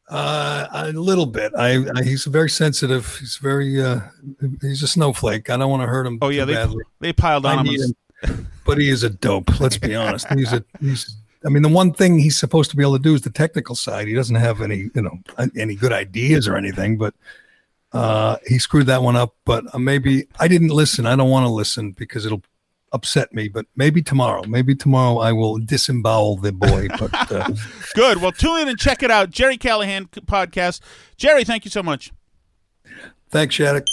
Uh, 0.08 0.66
a 0.72 0.92
little 0.92 1.26
bit. 1.26 1.52
I, 1.56 1.84
I 1.96 2.02
he's 2.04 2.24
very 2.24 2.48
sensitive. 2.48 3.16
He's 3.18 3.38
very 3.38 3.82
uh, 3.82 4.00
he's 4.60 4.82
a 4.82 4.88
snowflake. 4.88 5.50
I 5.50 5.56
don't 5.56 5.70
want 5.70 5.82
to 5.82 5.88
hurt 5.88 6.06
him. 6.06 6.18
Oh, 6.22 6.28
yeah, 6.28 6.44
they, 6.44 6.54
badly. 6.54 6.84
they 7.00 7.12
piled 7.12 7.44
on 7.44 7.66
I 7.66 7.72
him. 7.72 7.94
him, 8.22 8.46
but 8.64 8.78
he 8.78 8.88
is 8.88 9.02
a 9.02 9.10
dope. 9.10 9.58
Let's 9.58 9.78
be 9.78 9.94
honest. 9.94 10.28
He's 10.32 10.52
a 10.52 10.64
he's. 10.80 11.16
I 11.44 11.48
mean, 11.48 11.62
the 11.62 11.68
one 11.68 11.92
thing 11.92 12.18
he's 12.18 12.38
supposed 12.38 12.70
to 12.70 12.76
be 12.76 12.82
able 12.82 12.96
to 12.96 13.02
do 13.02 13.14
is 13.14 13.22
the 13.22 13.30
technical 13.30 13.74
side. 13.74 14.08
He 14.08 14.14
doesn't 14.14 14.36
have 14.36 14.62
any, 14.62 14.90
you 14.94 15.02
know, 15.02 15.18
any 15.56 15.76
good 15.76 15.92
ideas 15.92 16.48
or 16.48 16.56
anything. 16.56 16.98
But 16.98 17.14
uh, 17.92 18.36
he 18.46 18.58
screwed 18.58 18.86
that 18.86 19.02
one 19.02 19.16
up. 19.16 19.34
But 19.44 19.64
uh, 19.74 19.78
maybe 19.78 20.26
I 20.40 20.48
didn't 20.48 20.68
listen. 20.68 21.06
I 21.06 21.14
don't 21.16 21.30
want 21.30 21.46
to 21.46 21.50
listen 21.50 21.92
because 21.92 22.26
it'll 22.26 22.42
upset 22.92 23.32
me. 23.34 23.48
But 23.48 23.66
maybe 23.76 24.02
tomorrow, 24.02 24.42
maybe 24.46 24.74
tomorrow 24.74 25.18
I 25.18 25.32
will 25.32 25.58
disembowel 25.58 26.36
the 26.36 26.52
boy. 26.52 26.88
But 26.98 27.32
uh, 27.32 27.50
Good. 27.94 28.18
Well, 28.22 28.32
tune 28.32 28.60
in 28.62 28.68
and 28.68 28.78
check 28.78 29.02
it 29.02 29.10
out. 29.10 29.30
Gerry 29.30 29.56
Callahan 29.58 30.06
podcast. 30.06 30.80
Gerry, 31.16 31.44
thank 31.44 31.64
you 31.64 31.70
so 31.70 31.82
much. 31.82 32.12
thanks, 33.30 33.54
Shattuck. 33.54 33.84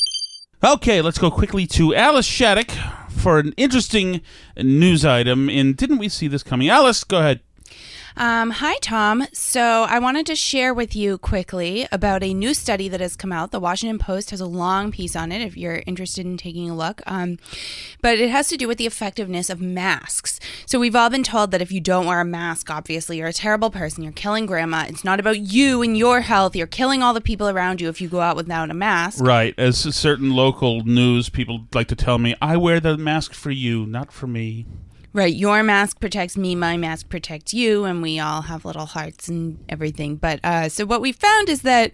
Okay, 0.64 1.02
let's 1.02 1.18
go 1.18 1.30
quickly 1.30 1.68
to 1.68 1.94
Alice 1.94 2.26
Shattuck 2.26 2.72
for 3.10 3.40
an 3.40 3.54
interesting 3.58 4.22
news 4.58 5.04
item. 5.04 5.50
And 5.50 5.76
didn't 5.76 5.98
we 5.98 6.08
see 6.08 6.28
this 6.28 6.44
coming? 6.44 6.70
Alice, 6.70 7.04
go 7.04 7.20
ahead. 7.20 7.42
Um, 8.16 8.52
hi, 8.52 8.78
Tom. 8.82 9.26
So 9.34 9.86
I 9.90 9.98
wanted 9.98 10.28
to 10.28 10.36
share 10.36 10.74
with 10.74 10.96
you 10.96 11.18
quickly 11.18 11.88
about 11.92 12.22
a 12.22 12.34
new 12.34 12.54
study 12.54 12.88
that 12.90 13.02
has 13.02 13.16
come 13.16 13.32
out. 13.32 13.52
The 13.52 13.60
Washington 13.60 13.98
Post 13.98 14.30
has 14.30 14.40
a 14.40 14.46
long 14.46 14.92
piece 14.92 15.16
on 15.16 15.32
it 15.32 15.42
if 15.42 15.58
you're 15.58 15.82
interested 15.88 16.26
in 16.26 16.38
taking 16.38 16.70
a 16.70 16.76
look. 16.76 17.02
Um, 17.08 17.40
but 18.02 18.20
it 18.20 18.30
has 18.30 18.48
to 18.50 18.58
do 18.58 18.68
with 18.68 18.78
the 18.78 18.86
effectiveness 18.86 19.50
of 19.50 19.62
masks. 19.62 20.40
So 20.68 20.80
we've 20.80 20.96
all 20.96 21.10
been 21.10 21.24
told 21.24 21.52
that 21.52 21.62
if 21.62 21.72
you 21.72 21.80
don't 21.80 22.06
wear 22.06 22.22
a 22.22 22.26
mask, 22.26 22.70
obviously 22.70 23.18
you're 23.18 23.28
a 23.28 23.34
terrible 23.34 23.72
person. 23.72 24.04
You're 24.04 24.14
killing 24.14 24.46
grandma. 24.46 24.86
It's 24.88 25.04
not 25.04 25.20
about 25.20 25.40
you 25.40 25.82
and 25.82 25.98
your 25.98 26.22
health. 26.22 26.56
You're 26.56 26.68
killing 26.68 27.02
all 27.02 27.14
the 27.14 27.22
people 27.22 27.50
around 27.50 27.82
you 27.82 27.90
if 27.90 28.00
you 28.00 28.10
go 28.10 28.22
out 28.22 28.36
without 28.36 28.70
a 28.70 28.76
mask. 28.76 29.24
Right. 29.24 29.56
As 29.58 29.78
certain 29.96 30.32
local 30.32 30.84
news 30.84 31.30
people 31.30 31.66
like 31.74 31.88
to 31.88 31.96
tell 31.96 32.20
me, 32.20 32.36
I 32.42 32.58
wear 32.58 32.80
the 32.80 32.96
mask 32.96 33.34
for 33.34 33.50
you, 33.50 33.88
not 33.88 34.12
for 34.12 34.28
me. 34.28 34.68
Right, 35.16 35.34
your 35.34 35.62
mask 35.62 36.00
protects 36.00 36.36
me, 36.36 36.56
my 36.56 36.76
mask 36.76 37.08
protects 37.08 37.54
you, 37.54 37.84
and 37.86 38.02
we 38.02 38.20
all 38.20 38.42
have 38.42 38.66
little 38.66 38.88
hearts 38.88 39.28
and 39.28 39.64
everything. 39.70 40.16
But 40.16 40.40
uh, 40.44 40.70
so 40.70 40.88
what 40.88 41.02
we 41.02 41.12
found 41.12 41.50
is 41.50 41.62
that 41.62 41.92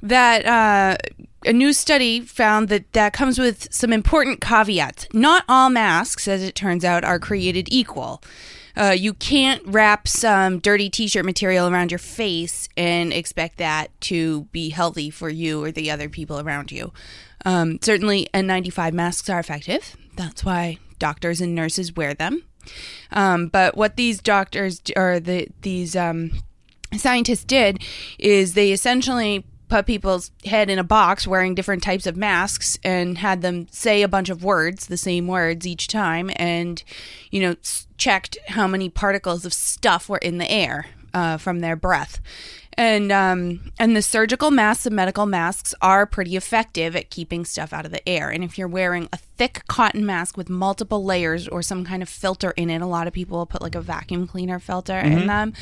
that 0.00 0.46
uh, 0.46 0.96
a 1.44 1.52
new 1.52 1.74
study 1.74 2.20
found 2.20 2.70
that 2.70 2.90
that 2.94 3.12
comes 3.12 3.38
with 3.38 3.72
some 3.72 3.92
important 3.92 4.40
caveats. 4.40 5.08
Not 5.12 5.44
all 5.46 5.68
masks, 5.68 6.26
as 6.26 6.42
it 6.42 6.54
turns 6.54 6.86
out, 6.86 7.04
are 7.04 7.18
created 7.18 7.68
equal. 7.70 8.22
Uh, 8.76 8.94
you 8.96 9.12
can't 9.12 9.60
wrap 9.66 10.06
some 10.08 10.58
dirty 10.58 10.88
t-shirt 10.88 11.24
material 11.24 11.68
around 11.68 11.90
your 11.90 11.98
face 11.98 12.68
and 12.76 13.12
expect 13.12 13.58
that 13.58 13.88
to 14.00 14.44
be 14.52 14.70
healthy 14.70 15.10
for 15.10 15.28
you 15.28 15.62
or 15.62 15.72
the 15.72 15.90
other 15.90 16.08
people 16.08 16.38
around 16.40 16.70
you. 16.70 16.92
Um, 17.44 17.78
certainly, 17.82 18.28
N95 18.32 18.92
masks 18.92 19.28
are 19.28 19.40
effective. 19.40 19.96
That's 20.16 20.44
why 20.44 20.78
doctors 20.98 21.40
and 21.40 21.54
nurses 21.54 21.94
wear 21.94 22.14
them. 22.14 22.42
Um, 23.12 23.48
but 23.48 23.76
what 23.76 23.96
these 23.96 24.20
doctors 24.20 24.80
or 24.96 25.20
the 25.20 25.48
these 25.62 25.96
um, 25.96 26.32
scientists 26.96 27.44
did 27.44 27.82
is 28.18 28.54
they 28.54 28.72
essentially 28.72 29.44
put 29.68 29.86
people's 29.86 30.30
head 30.46 30.70
in 30.70 30.78
a 30.78 30.84
box 30.84 31.26
wearing 31.26 31.54
different 31.54 31.82
types 31.82 32.06
of 32.06 32.16
masks 32.16 32.78
and 32.82 33.18
had 33.18 33.42
them 33.42 33.66
say 33.70 34.02
a 34.02 34.08
bunch 34.08 34.30
of 34.30 34.42
words, 34.42 34.86
the 34.86 34.96
same 34.96 35.26
words 35.26 35.66
each 35.66 35.88
time, 35.88 36.30
and 36.36 36.82
you 37.30 37.40
know 37.40 37.54
checked 37.96 38.38
how 38.48 38.66
many 38.66 38.88
particles 38.88 39.44
of 39.44 39.52
stuff 39.52 40.08
were 40.08 40.18
in 40.18 40.38
the 40.38 40.50
air 40.50 40.86
uh, 41.14 41.36
from 41.36 41.60
their 41.60 41.76
breath. 41.76 42.20
And 42.78 43.10
um, 43.10 43.72
and 43.80 43.96
the 43.96 44.02
surgical 44.02 44.52
masks 44.52 44.86
and 44.86 44.94
medical 44.94 45.26
masks 45.26 45.74
are 45.82 46.06
pretty 46.06 46.36
effective 46.36 46.94
at 46.94 47.10
keeping 47.10 47.44
stuff 47.44 47.72
out 47.72 47.84
of 47.84 47.90
the 47.90 48.08
air. 48.08 48.30
And 48.30 48.44
if 48.44 48.56
you're 48.56 48.68
wearing 48.68 49.08
a 49.12 49.16
thick 49.16 49.64
cotton 49.66 50.06
mask 50.06 50.36
with 50.36 50.48
multiple 50.48 51.04
layers 51.04 51.48
or 51.48 51.60
some 51.60 51.84
kind 51.84 52.02
of 52.04 52.08
filter 52.08 52.52
in 52.52 52.70
it, 52.70 52.80
a 52.80 52.86
lot 52.86 53.08
of 53.08 53.12
people 53.12 53.36
will 53.38 53.46
put 53.46 53.62
like 53.62 53.74
a 53.74 53.80
vacuum 53.80 54.28
cleaner 54.28 54.60
filter 54.60 54.96
in 54.96 55.18
Mhm. 55.22 55.26
them. 55.26 55.52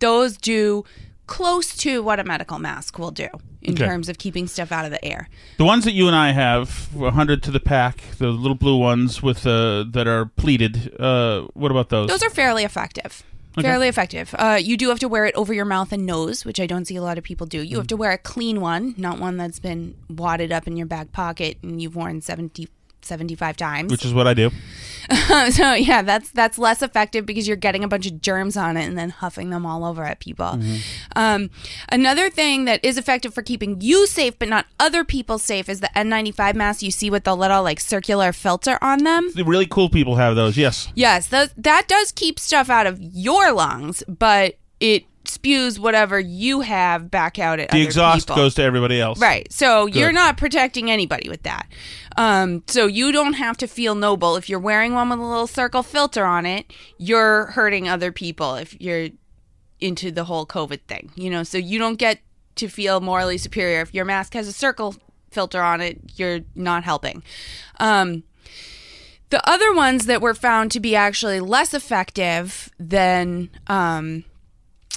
Those 0.00 0.36
do 0.36 0.84
close 1.26 1.74
to 1.78 2.02
what 2.02 2.20
a 2.20 2.24
medical 2.24 2.58
mask 2.58 2.98
will 2.98 3.10
do 3.12 3.28
in 3.62 3.72
Okay. 3.72 3.86
terms 3.86 4.10
of 4.10 4.18
keeping 4.18 4.46
stuff 4.46 4.70
out 4.70 4.84
of 4.84 4.90
the 4.90 5.02
air. 5.02 5.28
The 5.56 5.64
ones 5.64 5.84
that 5.84 5.92
you 5.92 6.06
and 6.06 6.14
I 6.16 6.32
have, 6.32 6.88
100 6.94 7.42
to 7.44 7.50
the 7.50 7.60
pack, 7.60 8.02
the 8.18 8.28
little 8.28 8.54
blue 8.54 8.76
ones 8.76 9.22
with 9.22 9.46
uh, 9.46 9.84
that 9.90 10.06
are 10.06 10.26
pleated. 10.26 10.94
Uh, 11.00 11.42
what 11.54 11.70
about 11.70 11.88
those? 11.88 12.08
Those 12.08 12.22
are 12.22 12.30
fairly 12.30 12.64
effective. 12.64 13.22
Okay. 13.58 13.68
Fairly 13.68 13.88
effective. 13.88 14.34
Uh, 14.38 14.58
you 14.60 14.76
do 14.76 14.88
have 14.88 14.98
to 15.00 15.08
wear 15.08 15.24
it 15.26 15.34
over 15.34 15.52
your 15.52 15.64
mouth 15.64 15.92
and 15.92 16.06
nose, 16.06 16.44
which 16.44 16.60
I 16.60 16.66
don't 16.66 16.84
see 16.84 16.96
a 16.96 17.02
lot 17.02 17.18
of 17.18 17.24
people 17.24 17.46
do. 17.46 17.60
You 17.62 17.76
have 17.78 17.86
to 17.88 17.96
wear 17.96 18.12
a 18.12 18.18
clean 18.18 18.60
one, 18.60 18.94
not 18.96 19.18
one 19.18 19.36
that's 19.36 19.58
been 19.58 19.94
wadded 20.08 20.52
up 20.52 20.66
in 20.66 20.76
your 20.76 20.86
back 20.86 21.12
pocket 21.12 21.58
and 21.62 21.80
you've 21.82 21.96
worn 21.96 22.20
70, 22.20 22.68
75 23.02 23.56
times. 23.56 23.90
Which 23.90 24.04
is 24.04 24.14
what 24.14 24.26
I 24.26 24.34
do. 24.34 24.50
so 25.50 25.72
yeah, 25.72 26.02
that's 26.02 26.30
that's 26.32 26.58
less 26.58 26.82
effective 26.82 27.24
because 27.24 27.48
you're 27.48 27.56
getting 27.56 27.82
a 27.82 27.88
bunch 27.88 28.06
of 28.06 28.20
germs 28.20 28.56
on 28.56 28.76
it 28.76 28.84
and 28.84 28.98
then 28.98 29.08
huffing 29.08 29.48
them 29.50 29.64
all 29.64 29.84
over 29.84 30.04
at 30.04 30.20
people. 30.20 30.46
Mm-hmm. 30.46 30.78
Um, 31.16 31.50
another 31.88 32.28
thing 32.28 32.66
that 32.66 32.84
is 32.84 32.98
effective 32.98 33.32
for 33.32 33.42
keeping 33.42 33.80
you 33.80 34.06
safe 34.06 34.38
but 34.38 34.48
not 34.48 34.66
other 34.78 35.04
people 35.04 35.38
safe 35.38 35.68
is 35.68 35.80
the 35.80 35.90
N95 35.96 36.54
mask 36.54 36.82
you 36.82 36.90
see 36.90 37.08
with 37.08 37.24
the 37.24 37.34
little 37.34 37.62
like 37.62 37.80
circular 37.80 38.32
filter 38.32 38.78
on 38.82 39.04
them. 39.04 39.30
The 39.34 39.44
really 39.44 39.66
cool 39.66 39.88
people 39.88 40.16
have 40.16 40.36
those. 40.36 40.58
Yes. 40.58 40.92
Yes, 40.94 41.26
that 41.28 41.52
that 41.56 41.88
does 41.88 42.12
keep 42.12 42.38
stuff 42.38 42.68
out 42.68 42.86
of 42.86 42.98
your 43.00 43.52
lungs, 43.52 44.02
but 44.06 44.58
it 44.80 45.04
spews 45.28 45.78
whatever 45.78 46.18
you 46.18 46.60
have 46.62 47.10
back 47.10 47.38
out 47.38 47.58
at 47.60 47.70
The 47.70 47.82
exhaust 47.82 48.26
people. 48.26 48.36
goes 48.36 48.54
to 48.56 48.62
everybody 48.62 49.00
else. 49.00 49.20
Right. 49.20 49.50
So 49.52 49.86
Good. 49.86 49.96
you're 49.96 50.12
not 50.12 50.36
protecting 50.36 50.90
anybody 50.90 51.28
with 51.28 51.42
that. 51.42 51.68
Um, 52.16 52.64
so 52.66 52.86
you 52.86 53.12
don't 53.12 53.34
have 53.34 53.56
to 53.58 53.66
feel 53.66 53.94
noble. 53.94 54.36
If 54.36 54.48
you're 54.48 54.58
wearing 54.58 54.94
one 54.94 55.08
with 55.10 55.18
a 55.18 55.22
little 55.22 55.46
circle 55.46 55.82
filter 55.82 56.24
on 56.24 56.46
it, 56.46 56.72
you're 56.96 57.46
hurting 57.46 57.88
other 57.88 58.10
people 58.12 58.54
if 58.56 58.78
you're 58.80 59.08
into 59.80 60.10
the 60.10 60.24
whole 60.24 60.44
COVID 60.46 60.80
thing. 60.88 61.12
You 61.14 61.30
know, 61.30 61.42
so 61.42 61.58
you 61.58 61.78
don't 61.78 61.96
get 61.96 62.20
to 62.56 62.68
feel 62.68 63.00
morally 63.00 63.38
superior. 63.38 63.80
If 63.82 63.94
your 63.94 64.04
mask 64.04 64.34
has 64.34 64.48
a 64.48 64.52
circle 64.52 64.96
filter 65.30 65.62
on 65.62 65.80
it, 65.80 66.00
you're 66.16 66.40
not 66.54 66.82
helping. 66.84 67.22
Um, 67.78 68.24
the 69.30 69.46
other 69.48 69.74
ones 69.74 70.06
that 70.06 70.20
were 70.22 70.34
found 70.34 70.72
to 70.72 70.80
be 70.80 70.96
actually 70.96 71.38
less 71.38 71.74
effective 71.74 72.70
than 72.80 73.50
um, 73.66 74.24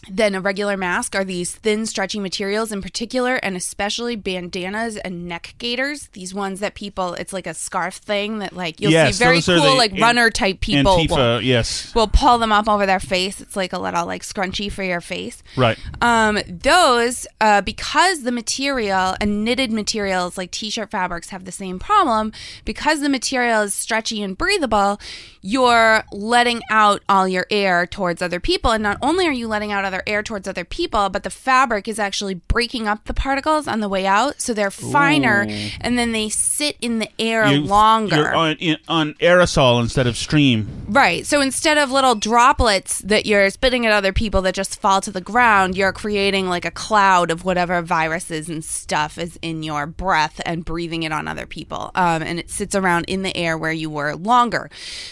than 0.09 0.33
a 0.33 0.41
regular 0.41 0.75
mask 0.75 1.15
are 1.15 1.23
these 1.23 1.53
thin, 1.53 1.85
stretchy 1.85 2.19
materials 2.19 2.71
in 2.71 2.81
particular, 2.81 3.35
and 3.35 3.55
especially 3.55 4.15
bandanas 4.15 4.97
and 4.97 5.27
neck 5.27 5.53
gaiters. 5.59 6.07
These 6.13 6.33
ones 6.33 6.59
that 6.59 6.73
people, 6.73 7.13
it's 7.13 7.31
like 7.33 7.45
a 7.45 7.53
scarf 7.53 7.97
thing 7.97 8.39
that 8.39 8.53
like 8.55 8.81
you'll 8.81 8.91
yes, 8.91 9.15
see 9.15 9.23
very 9.23 9.41
cool 9.41 9.61
the 9.61 9.75
like 9.75 9.91
an- 9.91 9.99
runner 9.99 10.31
type 10.31 10.59
people. 10.59 10.97
Antifa, 10.97 11.35
will, 11.35 11.41
yes. 11.41 11.93
will 11.93 12.07
pull 12.07 12.39
them 12.39 12.51
up 12.51 12.67
over 12.67 12.87
their 12.87 12.99
face. 12.99 13.39
It's 13.39 13.55
like 13.55 13.73
a 13.73 13.79
little 13.79 14.07
like 14.07 14.23
scrunchy 14.23 14.71
for 14.71 14.83
your 14.83 15.01
face. 15.01 15.43
Right. 15.55 15.77
Um, 16.01 16.39
those, 16.47 17.27
uh, 17.39 17.61
because 17.61 18.23
the 18.23 18.31
material 18.31 19.15
and 19.21 19.45
knitted 19.45 19.71
materials 19.71 20.35
like 20.35 20.49
t-shirt 20.49 20.89
fabrics 20.89 21.29
have 21.29 21.45
the 21.45 21.51
same 21.51 21.77
problem, 21.77 22.31
because 22.65 23.01
the 23.01 23.09
material 23.09 23.61
is 23.61 23.75
stretchy 23.75 24.23
and 24.23 24.35
breathable, 24.35 24.99
you're 25.41 26.03
letting 26.11 26.61
out 26.71 27.03
all 27.07 27.27
your 27.27 27.45
air 27.51 27.85
towards 27.85 28.21
other 28.21 28.39
people. 28.39 28.71
And 28.71 28.81
not 28.81 28.97
only 29.03 29.27
are 29.27 29.31
you 29.31 29.47
letting 29.47 29.71
out 29.71 29.90
other 29.91 30.03
air 30.07 30.23
towards 30.23 30.47
other 30.47 30.63
people, 30.63 31.09
but 31.09 31.23
the 31.23 31.29
fabric 31.29 31.87
is 31.87 31.99
actually 31.99 32.35
breaking 32.35 32.87
up 32.87 33.05
the 33.05 33.13
particles 33.13 33.67
on 33.67 33.79
the 33.79 33.89
way 33.89 34.05
out, 34.05 34.39
so 34.41 34.53
they're 34.53 34.71
finer, 34.71 35.45
Ooh. 35.49 35.69
and 35.81 35.97
then 35.97 36.11
they 36.11 36.29
sit 36.29 36.77
in 36.81 36.99
the 36.99 37.09
air 37.19 37.45
You- 37.47 37.61
longer. 37.61 38.15
You're 38.15 38.35
on, 38.35 38.55
in, 38.57 38.77
on 38.87 39.13
aerosol 39.15 39.81
instead 39.81 40.07
of 40.07 40.15
stream. 40.17 40.85
Right. 40.87 41.25
So 41.25 41.41
instead 41.41 41.77
of 41.77 41.91
little 41.91 42.15
droplets 42.15 42.99
that 42.99 43.25
you're 43.25 43.49
spitting 43.49 43.85
at 43.85 43.91
other 43.91 44.13
people 44.13 44.41
that 44.43 44.53
just 44.55 44.79
fall 44.79 45.01
to 45.01 45.11
the 45.11 45.21
ground, 45.21 45.75
you're 45.77 45.93
creating 45.93 46.47
like 46.47 46.65
a 46.65 46.71
cloud 46.71 47.31
of 47.31 47.43
whatever 47.45 47.81
viruses 47.81 48.49
and 48.49 48.63
stuff 48.63 49.17
is 49.17 49.37
in 49.41 49.63
your 49.63 49.85
breath 49.85 50.41
and 50.45 50.65
breathing 50.65 51.03
it 51.03 51.11
on 51.11 51.27
other 51.27 51.45
people. 51.45 51.91
Um, 51.95 52.21
and 52.21 52.39
it 52.39 52.49
sits 52.49 52.75
around 52.75 53.05
in 53.05 53.21
the 53.23 53.35
air 53.35 53.57
where 53.57 53.71
you 53.71 53.89
were 53.89 54.15
longer. 54.15 54.69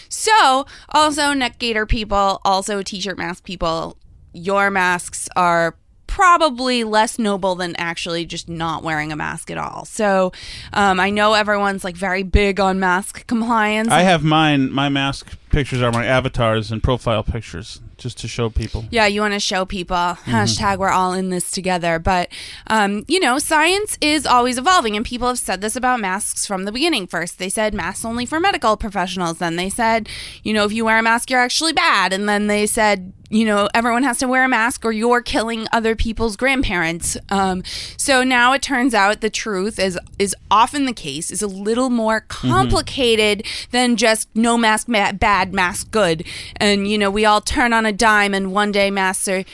So, 0.08 0.66
also 0.90 1.32
neck 1.32 1.58
gaiter 1.58 1.86
people, 1.86 2.40
also 2.44 2.82
t 2.82 3.00
shirt 3.00 3.18
mask 3.18 3.44
people, 3.44 3.96
your 4.32 4.70
masks 4.70 5.28
are 5.36 5.76
probably 6.10 6.82
less 6.82 7.20
noble 7.20 7.54
than 7.54 7.74
actually 7.76 8.26
just 8.26 8.48
not 8.48 8.82
wearing 8.82 9.12
a 9.12 9.16
mask 9.16 9.48
at 9.48 9.56
all. 9.56 9.84
So, 9.84 10.32
um, 10.72 10.98
I 10.98 11.08
know 11.10 11.34
everyone's 11.34 11.84
like 11.84 11.96
very 11.96 12.24
big 12.24 12.58
on 12.58 12.80
mask 12.80 13.26
compliance. 13.28 13.90
I 13.90 14.00
have 14.00 14.24
mine. 14.24 14.72
My 14.72 14.88
mask 14.88 15.38
pictures 15.50 15.80
are 15.80 15.92
my 15.92 16.04
avatars 16.04 16.72
and 16.72 16.82
profile 16.82 17.22
pictures, 17.22 17.80
just 17.96 18.18
to 18.18 18.28
show 18.28 18.50
people. 18.50 18.86
Yeah, 18.90 19.06
you 19.06 19.20
want 19.20 19.34
to 19.34 19.40
show 19.40 19.64
people 19.64 19.96
hashtag 19.96 20.78
we're 20.78 20.90
all 20.90 21.12
in 21.12 21.30
this 21.30 21.50
together. 21.52 22.00
But 22.00 22.28
um, 22.66 23.04
you 23.06 23.20
know, 23.20 23.38
science 23.38 23.96
is 24.00 24.26
always 24.26 24.58
evolving, 24.58 24.96
and 24.96 25.06
people 25.06 25.28
have 25.28 25.38
said 25.38 25.60
this 25.60 25.76
about 25.76 26.00
masks 26.00 26.44
from 26.44 26.64
the 26.64 26.72
beginning. 26.72 27.06
First, 27.06 27.38
they 27.38 27.48
said 27.48 27.72
masks 27.72 28.04
only 28.04 28.26
for 28.26 28.40
medical 28.40 28.76
professionals. 28.76 29.38
Then 29.38 29.54
they 29.54 29.70
said, 29.70 30.08
you 30.42 30.52
know, 30.52 30.64
if 30.64 30.72
you 30.72 30.84
wear 30.84 30.98
a 30.98 31.02
mask, 31.02 31.30
you're 31.30 31.40
actually 31.40 31.72
bad. 31.72 32.12
And 32.12 32.28
then 32.28 32.48
they 32.48 32.66
said, 32.66 33.12
you 33.30 33.46
know, 33.46 33.68
everyone 33.72 34.02
has 34.02 34.18
to 34.18 34.28
wear 34.28 34.44
a 34.44 34.48
mask 34.48 34.84
or 34.84 34.90
you're 34.90 35.22
killing 35.22 35.66
other 35.72 35.94
people's 35.94 36.36
grandparents. 36.36 37.16
Um, 37.28 37.62
so 37.96 38.24
now 38.24 38.52
it 38.52 38.60
turns 38.60 38.92
out 38.92 39.20
the 39.20 39.30
truth 39.30 39.78
is 39.78 39.98
is 40.18 40.34
often 40.50 40.84
the 40.84 40.92
case 40.92 41.30
is 41.30 41.40
a 41.40 41.46
little 41.46 41.90
more 41.90 42.20
complicated 42.22 43.46
than 43.70 43.96
just 43.96 44.28
no 44.34 44.58
mask 44.58 44.88
ma- 44.88 45.12
bad, 45.12 45.54
mask 45.54 45.92
good. 45.92 46.26
And 46.56 46.88
you 46.88 46.98
know, 46.98 47.10
we 47.10 47.24
all 47.24 47.40
turn 47.40 47.72
on 47.72 47.86
a 47.86 47.92
dime, 47.92 48.34
and 48.34 48.52
one 48.52 48.72
day 48.72 48.90
masks 48.90 49.28
are, 49.28 49.44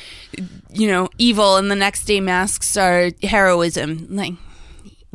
you 0.72 0.88
know, 0.88 1.10
evil, 1.18 1.56
and 1.56 1.70
the 1.70 1.76
next 1.76 2.06
day 2.06 2.20
masks 2.20 2.76
are 2.76 3.10
heroism. 3.22 4.06
Like 4.10 4.34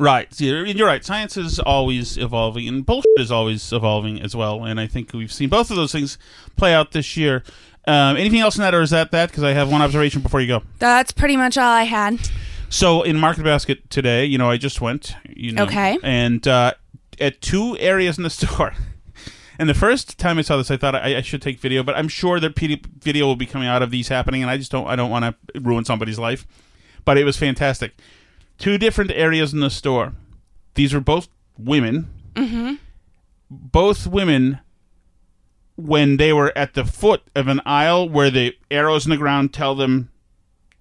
Right. 0.02 0.28
You're 0.40 0.86
right. 0.86 1.04
Science 1.04 1.36
is 1.36 1.60
always 1.60 2.18
evolving, 2.18 2.66
and 2.66 2.84
bullshit 2.84 3.10
is 3.18 3.30
always 3.30 3.72
evolving 3.72 4.20
as 4.20 4.34
well. 4.34 4.64
And 4.64 4.80
I 4.80 4.88
think 4.88 5.12
we've 5.12 5.32
seen 5.32 5.48
both 5.48 5.70
of 5.70 5.76
those 5.76 5.92
things 5.92 6.18
play 6.56 6.74
out 6.74 6.90
this 6.90 7.16
year. 7.16 7.44
Um, 7.86 8.16
anything 8.16 8.40
else 8.40 8.56
in 8.56 8.62
that, 8.62 8.74
or 8.74 8.82
is 8.82 8.90
that 8.90 9.10
that? 9.10 9.30
Because 9.30 9.42
I 9.42 9.52
have 9.52 9.70
one 9.70 9.82
observation 9.82 10.22
before 10.22 10.40
you 10.40 10.46
go. 10.46 10.62
that's 10.78 11.12
pretty 11.12 11.36
much 11.36 11.58
all 11.58 11.70
I 11.70 11.82
had. 11.82 12.18
So 12.68 13.02
in 13.02 13.18
Market 13.18 13.44
Basket 13.44 13.90
today, 13.90 14.24
you 14.24 14.38
know, 14.38 14.48
I 14.50 14.56
just 14.56 14.80
went. 14.80 15.14
You 15.28 15.52
know, 15.52 15.64
Okay. 15.64 15.98
And 16.02 16.46
uh, 16.46 16.74
at 17.20 17.40
two 17.40 17.76
areas 17.78 18.16
in 18.18 18.24
the 18.24 18.30
store. 18.40 18.72
And 19.58 19.68
the 19.68 19.74
first 19.74 20.18
time 20.18 20.38
I 20.38 20.42
saw 20.42 20.56
this, 20.56 20.70
I 20.70 20.76
thought 20.76 20.94
I, 20.94 21.18
I 21.18 21.20
should 21.20 21.42
take 21.42 21.60
video, 21.60 21.82
but 21.82 21.94
I'm 21.96 22.08
sure 22.08 22.40
that 22.40 22.56
PD 22.56 22.84
video 23.00 23.26
will 23.26 23.36
be 23.36 23.46
coming 23.46 23.68
out 23.68 23.82
of 23.82 23.90
these 23.90 24.08
happening, 24.08 24.42
and 24.42 24.50
I 24.50 24.56
just 24.56 24.72
don't. 24.72 24.86
I 24.86 24.96
don't 24.96 25.10
want 25.10 25.24
to 25.24 25.60
ruin 25.60 25.84
somebody's 25.84 26.18
life. 26.18 26.46
But 27.04 27.18
it 27.18 27.24
was 27.24 27.36
fantastic. 27.36 27.92
Two 28.58 28.78
different 28.78 29.10
areas 29.10 29.52
in 29.52 29.60
the 29.60 29.70
store. 29.70 30.14
These 30.74 30.94
were 30.94 31.00
both 31.00 31.28
women. 31.58 32.10
Mm-hmm. 32.34 32.74
Both 33.50 34.06
women, 34.06 34.60
when 35.76 36.16
they 36.18 36.32
were 36.32 36.52
at 36.56 36.74
the 36.74 36.84
foot 36.84 37.22
of 37.34 37.48
an 37.48 37.60
aisle 37.64 38.08
where 38.08 38.30
the 38.30 38.54
arrows 38.70 39.06
in 39.06 39.10
the 39.10 39.16
ground 39.16 39.52
tell 39.52 39.74
them 39.74 40.10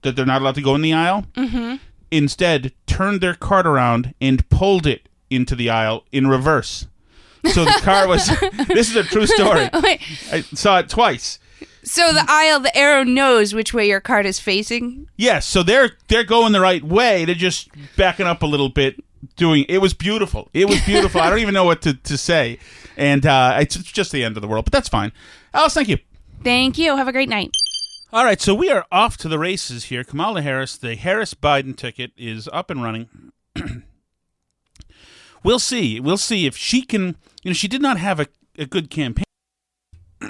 that 0.02 0.16
they're 0.16 0.26
not 0.26 0.42
allowed 0.42 0.56
to 0.56 0.62
go 0.62 0.76
in 0.76 0.82
the 0.82 0.94
aisle, 0.94 1.26
Mm-hmm. 1.36 1.76
instead 2.10 2.74
turned 2.88 3.22
their 3.22 3.34
cart 3.36 3.66
around 3.66 4.14
and 4.20 4.48
pulled 4.50 4.86
it 4.88 5.08
into 5.30 5.56
the 5.56 5.70
aisle 5.70 6.04
in 6.12 6.28
reverse. 6.28 6.88
So 7.54 7.66
the 7.66 7.80
car 7.82 8.08
was. 8.08 8.28
this 8.68 8.90
is 8.90 8.96
a 8.96 9.04
true 9.04 9.26
story. 9.26 9.70
Wait. 9.82 10.02
I 10.32 10.42
saw 10.42 10.80
it 10.80 10.90
twice. 10.90 11.40
So 11.84 12.14
the 12.14 12.26
aisle, 12.28 12.60
the 12.60 12.76
arrow 12.78 13.04
knows 13.04 13.56
which 13.56 13.74
way 13.74 13.88
your 13.88 14.02
cart 14.02 14.28
is 14.28 14.40
facing. 14.40 15.08
Yes, 15.18 15.48
so 15.48 15.64
they're 15.64 15.92
they're 16.08 16.24
going 16.24 16.52
the 16.52 16.60
right 16.62 16.84
way. 16.84 17.26
They're 17.26 17.34
just 17.34 17.70
backing 17.98 18.28
up 18.28 18.44
a 18.44 18.46
little 18.46 18.70
bit. 18.70 19.04
Doing 19.38 19.66
it 19.70 19.80
was 19.80 19.94
beautiful. 19.96 20.50
It 20.54 20.68
was 20.68 20.80
beautiful. 20.82 21.22
I 21.22 21.30
don't 21.30 21.40
even 21.40 21.54
know 21.56 21.64
what 21.64 21.82
to, 21.84 21.94
to 21.96 22.18
say, 22.18 22.60
and 22.98 23.26
uh, 23.26 23.58
it's 23.60 23.76
it's 23.76 23.92
just 23.92 24.12
the 24.12 24.24
end 24.24 24.38
of 24.38 24.42
the 24.42 24.48
world. 24.48 24.66
But 24.66 24.74
that's 24.74 24.90
fine. 24.90 25.12
Alice, 25.54 25.74
thank 25.74 25.88
you. 25.88 25.98
Thank 26.44 26.78
you. 26.78 26.96
Have 26.96 27.08
a 27.08 27.12
great 27.12 27.30
night. 27.30 27.52
All 28.14 28.26
right, 28.26 28.42
so 28.42 28.54
we 28.54 28.70
are 28.70 28.86
off 28.92 29.16
to 29.18 29.30
the 29.30 29.40
races 29.40 29.86
here. 29.86 30.04
Kamala 30.04 30.42
Harris, 30.42 30.76
the 30.76 30.96
Harris 30.96 31.34
Biden 31.34 31.76
ticket 31.78 32.12
is 32.18 32.50
up 32.52 32.70
and 32.70 32.84
running. 32.84 33.08
we'll 35.44 35.60
see. 35.60 36.00
We'll 36.00 36.18
see 36.18 36.46
if 36.46 36.58
she 36.58 36.82
can. 36.82 37.16
You 37.44 37.52
know, 37.52 37.54
she 37.54 37.70
did 37.70 37.82
not 37.82 37.98
have 37.98 38.20
a, 38.20 38.28
a 38.58 38.66
good 38.66 38.90
campaign. 38.90 39.24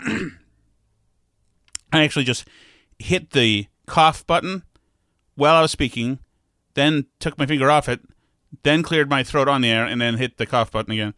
I 1.91 2.03
actually 2.03 2.25
just 2.25 2.47
hit 2.99 3.31
the 3.31 3.67
cough 3.87 4.25
button 4.27 4.63
while 5.35 5.55
I 5.55 5.61
was 5.61 5.71
speaking, 5.71 6.19
then 6.75 7.07
took 7.19 7.37
my 7.37 7.45
finger 7.45 7.71
off 7.71 7.89
it, 7.89 8.01
then 8.63 8.83
cleared 8.83 9.09
my 9.09 9.23
throat 9.23 9.47
on 9.47 9.61
the 9.61 9.69
air, 9.69 9.85
and 9.85 9.99
then 9.99 10.17
hit 10.17 10.37
the 10.37 10.45
cough 10.45 10.71
button 10.71 10.91
again. 10.93 11.13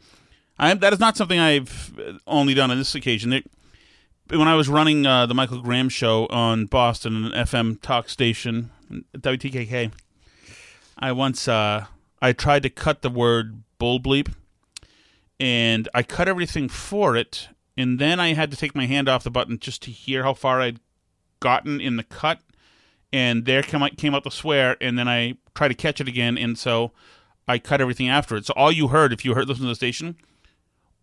I, 0.58 0.74
that 0.74 0.93
is 0.93 0.99
not 0.99 1.18
something 1.18 1.39
I've 1.39 2.22
only 2.28 2.54
done 2.54 2.72
on 2.72 2.78
this 2.78 2.95
occasion. 2.95 3.34
It, 3.34 3.49
when 4.30 4.47
I 4.47 4.56
was 4.56 4.70
running 4.70 5.06
uh, 5.06 5.26
the 5.26 5.34
Michael 5.34 5.62
Graham 5.62 5.89
show 5.89 6.28
on 6.28 6.66
Boston, 6.66 7.26
an 7.26 7.32
FM 7.32 7.82
talk 7.82 8.10
station, 8.10 8.72
WTKK, 9.18 9.91
I 10.97 11.12
once 11.12 11.47
uh, 11.47 11.86
I 12.22 12.34
tried 12.34 12.64
to 12.64 12.70
cut 12.70 13.01
the 13.01 13.10
word 13.10 13.64
bull 13.80 13.99
bleep, 13.99 14.34
and 15.39 15.89
I 15.93 16.04
cut 16.04 16.28
everything 16.28 16.70
for 16.70 17.16
it, 17.18 17.49
and 17.76 17.99
then 17.99 18.20
I 18.20 18.34
had 18.34 18.51
to 18.51 18.58
take 18.58 18.76
my 18.76 18.86
hand 18.86 19.10
off 19.10 19.24
the 19.24 19.32
button 19.32 19.60
just 19.60 19.82
to 19.84 19.91
hear 19.91 20.24
how 20.24 20.34
far 20.34 20.62
I'd 20.62 20.80
gotten 21.39 21.82
in 21.82 21.97
the 21.97 22.04
cut, 22.04 22.39
and 23.12 23.45
there 23.45 23.64
came 23.64 23.84
out, 23.84 23.97
came 23.97 24.16
out 24.16 24.24
the 24.24 24.32
swear, 24.32 24.78
and 24.80 24.97
then 24.97 25.08
I 25.08 25.38
tried 25.56 25.70
to 25.70 25.74
catch 25.74 25.99
it 25.99 26.08
again, 26.08 26.38
and 26.38 26.58
so 26.58 26.91
I 27.47 27.60
cut 27.60 27.82
everything 27.82 28.08
after 28.08 28.38
it. 28.38 28.45
So 28.45 28.54
all 28.56 28.72
you 28.72 28.88
heard, 28.89 29.12
if 29.12 29.26
you 29.26 29.34
heard 29.34 29.47
listen 29.47 29.64
to 29.64 29.70
the 29.70 29.76
station, 29.76 30.16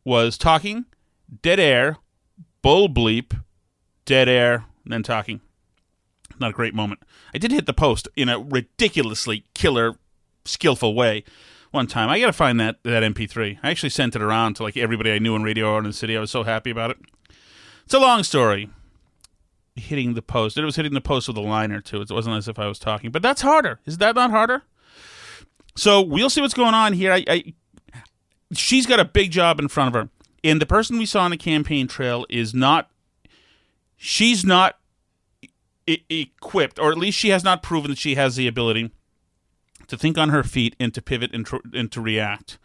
was 0.05 0.39
talking, 0.39 0.87
dead 1.43 1.61
air, 1.61 1.97
bull 2.63 2.89
bleep, 2.89 3.39
dead 4.05 4.29
air, 4.29 4.65
and 4.85 4.93
then 4.93 5.03
talking. 5.03 5.41
Not 6.39 6.51
a 6.51 6.55
great 6.55 6.75
moment. 6.75 7.03
I 7.35 7.39
did 7.39 7.53
hit 7.53 7.67
the 7.67 7.75
post 7.75 8.09
in 8.17 8.29
a 8.29 8.39
ridiculously 8.39 9.45
killer, 9.55 9.97
skillful 10.45 10.95
way 10.95 11.25
one 11.71 11.87
time. 11.87 12.09
I 12.09 12.19
got 12.19 12.27
to 12.27 12.33
find 12.33 12.59
that 12.61 12.83
that 12.83 13.03
MP3. 13.03 13.59
I 13.63 13.71
actually 13.71 13.91
sent 13.91 14.17
it 14.17 14.23
around 14.23 14.55
to 14.55 14.63
like 14.63 14.77
everybody 14.77 15.13
I 15.13 15.19
knew 15.19 15.37
in 15.37 15.43
radio 15.43 15.77
in 15.79 15.85
the 15.85 15.93
city. 15.93 16.17
I 16.17 16.21
was 16.21 16.31
so 16.31 16.43
happy 16.43 16.71
about 16.71 16.91
it. 16.91 16.99
It's 17.85 17.95
a 17.95 18.01
long 18.01 18.23
story. 18.23 18.71
Hitting 19.77 20.15
the 20.15 20.23
post. 20.23 20.57
It 20.57 20.65
was 20.65 20.77
hitting 20.77 20.95
the 20.95 21.01
post 21.01 21.29
with 21.29 21.37
a 21.37 21.43
liner 21.43 21.81
too. 21.81 22.01
It 22.01 22.11
wasn't 22.11 22.37
as 22.37 22.49
if 22.49 22.59
I 22.59 22.67
was 22.67 22.79
talking, 22.79 23.11
but 23.11 23.23
that's 23.23 23.43
harder. 23.43 23.81
Is 23.87 23.99
that 23.99 24.15
not 24.15 24.31
harder? 24.31 24.63
So 25.77 26.01
we'll 26.01 26.31
see 26.31 26.41
what's 26.41 26.55
going 26.55 26.75
on 26.75 26.93
here. 26.93 27.13
I, 27.13 27.25
I 27.29 27.55
she's 28.53 28.87
got 28.87 29.01
a 29.01 29.05
big 29.05 29.31
job 29.31 29.59
in 29.59 29.69
front 29.69 29.95
of 29.95 30.03
her, 30.03 30.09
and 30.43 30.61
the 30.61 30.67
person 30.67 30.99
we 30.99 31.07
saw 31.07 31.23
on 31.23 31.31
the 31.31 31.37
campaign 31.37 31.87
trail 31.87 32.27
is 32.29 32.55
not. 32.55 32.91
She's 33.97 34.45
not 34.45 34.79
e- 35.87 36.05
equipped, 36.09 36.79
or 36.79 36.91
at 36.91 36.99
least 36.99 37.19
she 37.19 37.29
has 37.29 37.45
not 37.45 37.63
proven 37.63 37.91
that 37.91 37.99
she 37.99 38.15
has 38.15 38.37
the 38.37 38.47
ability 38.47 38.91
to 39.89 39.97
think 39.97 40.17
on 40.17 40.31
her 40.31 40.43
feet 40.43 40.75
and 40.81 40.95
to 40.95 41.03
pivot 41.03 41.35
and, 41.35 41.45
tr- 41.45 41.57
and 41.75 41.91
to 41.93 42.01
react. 42.01 42.59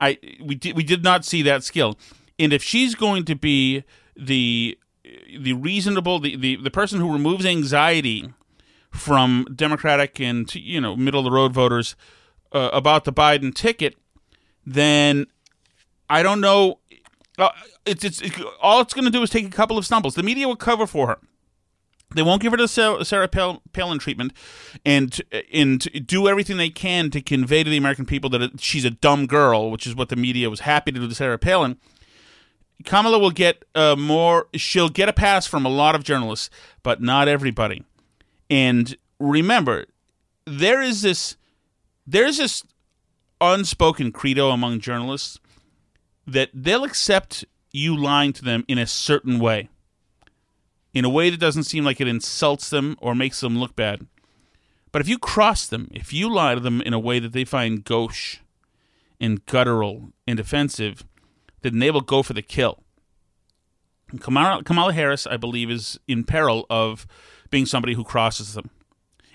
I 0.00 0.18
we 0.42 0.54
did 0.56 0.76
we 0.76 0.82
did 0.82 1.04
not 1.04 1.24
see 1.24 1.42
that 1.42 1.62
skill, 1.62 1.98
and 2.38 2.52
if 2.52 2.62
she's 2.62 2.94
going 2.94 3.24
to 3.26 3.36
be 3.36 3.84
the 4.16 4.76
the 5.38 5.52
reasonable 5.52 6.18
the, 6.18 6.36
the, 6.36 6.56
the 6.56 6.70
person 6.70 7.00
who 7.00 7.12
removes 7.12 7.46
anxiety 7.46 8.32
from 8.90 9.46
Democratic 9.54 10.20
and 10.20 10.52
you 10.54 10.80
know 10.80 10.96
middle 10.96 11.20
of 11.20 11.24
the 11.24 11.30
road 11.30 11.52
voters 11.52 11.94
uh, 12.52 12.70
about 12.72 13.04
the 13.04 13.12
Biden 13.12 13.54
ticket, 13.54 13.96
then 14.66 15.26
I 16.08 16.22
don't 16.22 16.40
know. 16.40 16.78
Uh, 17.38 17.50
it's, 17.84 18.04
it's 18.04 18.22
all 18.60 18.80
it's 18.80 18.94
going 18.94 19.04
to 19.04 19.10
do 19.10 19.22
is 19.22 19.30
take 19.30 19.46
a 19.46 19.50
couple 19.50 19.76
of 19.76 19.84
stumbles. 19.84 20.14
The 20.14 20.22
media 20.22 20.46
will 20.46 20.56
cover 20.56 20.86
for 20.86 21.08
her. 21.08 21.18
They 22.14 22.22
won't 22.22 22.40
give 22.40 22.52
her 22.52 22.58
the 22.58 22.68
Sarah, 22.68 23.28
Palin 23.28 23.98
treatment, 23.98 24.32
and 24.84 25.20
and 25.52 26.06
do 26.06 26.28
everything 26.28 26.56
they 26.56 26.70
can 26.70 27.10
to 27.10 27.20
convey 27.20 27.64
to 27.64 27.70
the 27.70 27.76
American 27.76 28.06
people 28.06 28.30
that 28.30 28.60
she's 28.60 28.84
a 28.84 28.90
dumb 28.90 29.26
girl, 29.26 29.70
which 29.70 29.86
is 29.86 29.96
what 29.96 30.10
the 30.10 30.16
media 30.16 30.48
was 30.48 30.60
happy 30.60 30.92
to 30.92 31.00
do 31.00 31.08
to 31.08 31.14
Sarah 31.14 31.38
Palin. 31.38 31.76
Kamala 32.84 33.18
will 33.18 33.30
get 33.30 33.64
uh, 33.74 33.96
more. 33.96 34.46
She'll 34.54 34.88
get 34.88 35.08
a 35.08 35.12
pass 35.12 35.46
from 35.46 35.66
a 35.66 35.68
lot 35.68 35.94
of 35.94 36.04
journalists, 36.04 36.50
but 36.82 37.02
not 37.02 37.26
everybody. 37.26 37.84
And 38.48 38.96
remember, 39.18 39.86
there 40.44 40.82
is 40.82 41.02
this 41.02 41.36
there's 42.06 42.36
this 42.36 42.62
unspoken 43.40 44.12
credo 44.12 44.50
among 44.50 44.80
journalists 44.80 45.38
that 46.26 46.50
they'll 46.54 46.84
accept 46.84 47.44
you 47.72 47.96
lying 47.96 48.32
to 48.32 48.44
them 48.44 48.64
in 48.68 48.78
a 48.78 48.86
certain 48.86 49.38
way. 49.38 49.68
in 50.94 51.04
a 51.04 51.10
way 51.10 51.28
that 51.28 51.40
doesn't 51.40 51.64
seem 51.64 51.84
like 51.84 52.00
it 52.00 52.06
insults 52.06 52.70
them 52.70 52.96
or 53.00 53.14
makes 53.14 53.40
them 53.40 53.58
look 53.58 53.74
bad. 53.74 54.06
But 54.92 55.02
if 55.02 55.08
you 55.08 55.18
cross 55.18 55.66
them, 55.66 55.88
if 55.92 56.12
you 56.12 56.32
lie 56.32 56.54
to 56.54 56.60
them 56.60 56.80
in 56.80 56.94
a 56.94 57.00
way 57.00 57.18
that 57.18 57.32
they 57.32 57.44
find 57.44 57.84
gauche 57.84 58.38
and 59.20 59.44
guttural 59.46 60.10
and 60.26 60.38
offensive, 60.38 61.04
then 61.62 61.80
they 61.80 61.90
will 61.90 62.00
go 62.00 62.22
for 62.22 62.32
the 62.32 62.42
kill. 62.42 62.84
Kamala, 64.20 64.62
Kamala 64.62 64.92
Harris, 64.92 65.26
I 65.26 65.36
believe, 65.36 65.68
is 65.68 65.98
in 66.06 66.22
peril 66.22 66.64
of 66.70 67.08
being 67.50 67.66
somebody 67.66 67.94
who 67.94 68.04
crosses 68.04 68.54
them. 68.54 68.70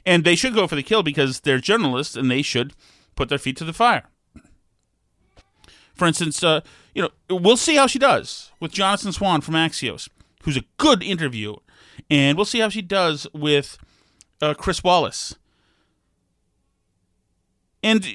And 0.06 0.24
they 0.24 0.38
should 0.38 0.54
go 0.54 0.66
for 0.66 0.76
the 0.76 0.84
kill 0.84 1.04
because 1.04 1.42
they're 1.42 1.60
journalists 1.60 2.16
and 2.16 2.32
they 2.32 2.42
should 2.42 2.74
put 3.20 3.28
their 3.28 3.38
feet 3.38 3.58
to 3.58 3.66
the 3.66 3.74
fire. 3.74 4.06
For 5.94 6.08
instance, 6.08 6.42
uh, 6.42 6.62
you 6.96 7.02
know, 7.02 7.10
we'll 7.30 7.58
see 7.58 7.76
how 7.76 7.86
she 7.86 8.00
does 8.00 8.54
with 8.62 8.72
Jonathan 8.72 9.12
Swan 9.12 9.42
from 9.42 9.56
Axios, 9.56 10.08
who's 10.44 10.56
a 10.56 10.64
good 10.78 11.04
interview, 11.04 11.58
and 12.10 12.38
we'll 12.38 12.46
see 12.46 12.60
how 12.60 12.70
she 12.70 12.82
does 12.82 13.28
with 13.34 13.78
uh, 14.42 14.54
Chris 14.54 14.86
Wallace. 14.86 15.36
And 17.84 18.08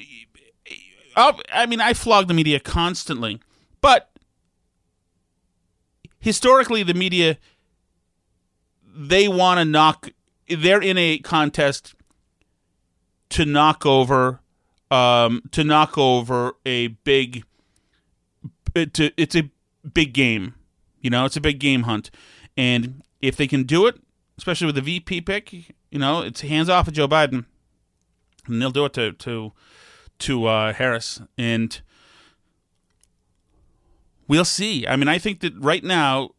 uh, 1.15 1.33
I 1.53 1.67
mean, 1.67 1.81
I 1.81 1.93
flog 1.93 2.27
the 2.27 2.33
media 2.33 2.59
constantly, 2.59 3.39
but 3.81 4.09
historically, 6.19 6.81
the 6.81 6.95
media 6.95 7.37
they 8.83 9.27
want 9.27 9.59
to 9.59 9.65
knock. 9.65 10.09
They're 10.49 10.81
in 10.81 10.97
a 10.97 11.19
contest 11.19 11.93
to 13.29 13.45
knock 13.45 13.85
over, 13.85 14.39
um, 14.95 15.41
to 15.51 15.63
knock 15.63 15.97
over 15.97 16.53
a 16.65 16.87
big 16.87 17.43
it's 18.73 18.99
a, 18.99 19.11
it's 19.21 19.35
a 19.35 19.49
big 19.93 20.13
game. 20.13 20.55
You 21.01 21.09
know, 21.09 21.25
it's 21.25 21.37
a 21.37 21.41
big 21.41 21.59
game 21.59 21.83
hunt, 21.83 22.11
and 22.57 23.03
if 23.21 23.35
they 23.35 23.47
can 23.47 23.63
do 23.63 23.85
it, 23.87 23.99
especially 24.37 24.65
with 24.65 24.75
the 24.75 24.81
VP 24.81 25.21
pick, 25.21 25.53
you 25.53 25.99
know, 25.99 26.21
it's 26.21 26.41
hands 26.41 26.69
off 26.69 26.87
of 26.87 26.93
Joe 26.93 27.07
Biden, 27.07 27.45
and 28.47 28.61
they'll 28.61 28.71
do 28.71 28.85
it 28.85 28.93
to 28.93 29.11
to 29.11 29.51
to 30.19 30.45
uh, 30.45 30.73
Harris, 30.73 31.21
and 31.37 31.79
we'll 34.27 34.45
see. 34.45 34.87
I 34.87 34.95
mean, 34.95 35.07
I 35.07 35.19
think 35.19 35.41
that 35.41 35.53
right 35.59 35.83
now, 35.83 36.31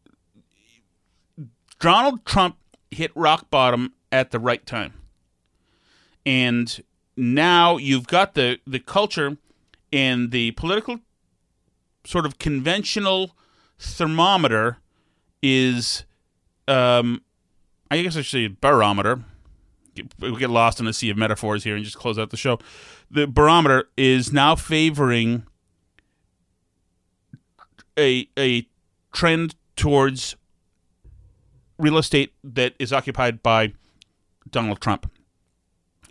Donald 1.79 2.25
Trump 2.25 2.57
hit 2.91 3.11
rock 3.15 3.49
bottom 3.49 3.93
at 4.11 4.31
the 4.31 4.39
right 4.39 4.65
time, 4.65 4.93
and 6.25 6.83
now 7.17 7.77
you've 7.77 8.07
got 8.07 8.35
the 8.35 8.59
the 8.65 8.79
culture 8.79 9.37
and 9.91 10.31
the 10.31 10.51
political 10.51 10.99
sort 12.05 12.25
of 12.25 12.39
conventional 12.39 13.35
thermometer 13.79 14.77
is, 15.41 16.05
um, 16.67 17.21
I 17.91 18.01
guess 18.01 18.15
I 18.15 18.21
should 18.21 18.31
say 18.31 18.47
barometer. 18.47 19.23
We 20.19 20.37
get 20.37 20.51
lost 20.51 20.79
in 20.79 20.85
a 20.87 20.93
sea 20.93 21.09
of 21.09 21.17
metaphors 21.17 21.63
here 21.63 21.75
and 21.75 21.83
just 21.83 21.97
close 21.97 22.19
out 22.19 22.29
the 22.29 22.37
show. 22.37 22.59
The 23.09 23.25
barometer 23.25 23.89
is 23.97 24.31
now 24.31 24.55
favoring 24.55 25.43
a 27.97 28.29
a 28.37 28.67
trend 29.11 29.55
towards 29.75 30.35
real 31.79 31.97
estate 31.97 32.33
that 32.43 32.75
is 32.77 32.93
occupied 32.93 33.41
by 33.41 33.73
Donald 34.51 34.79
Trump. 34.79 35.11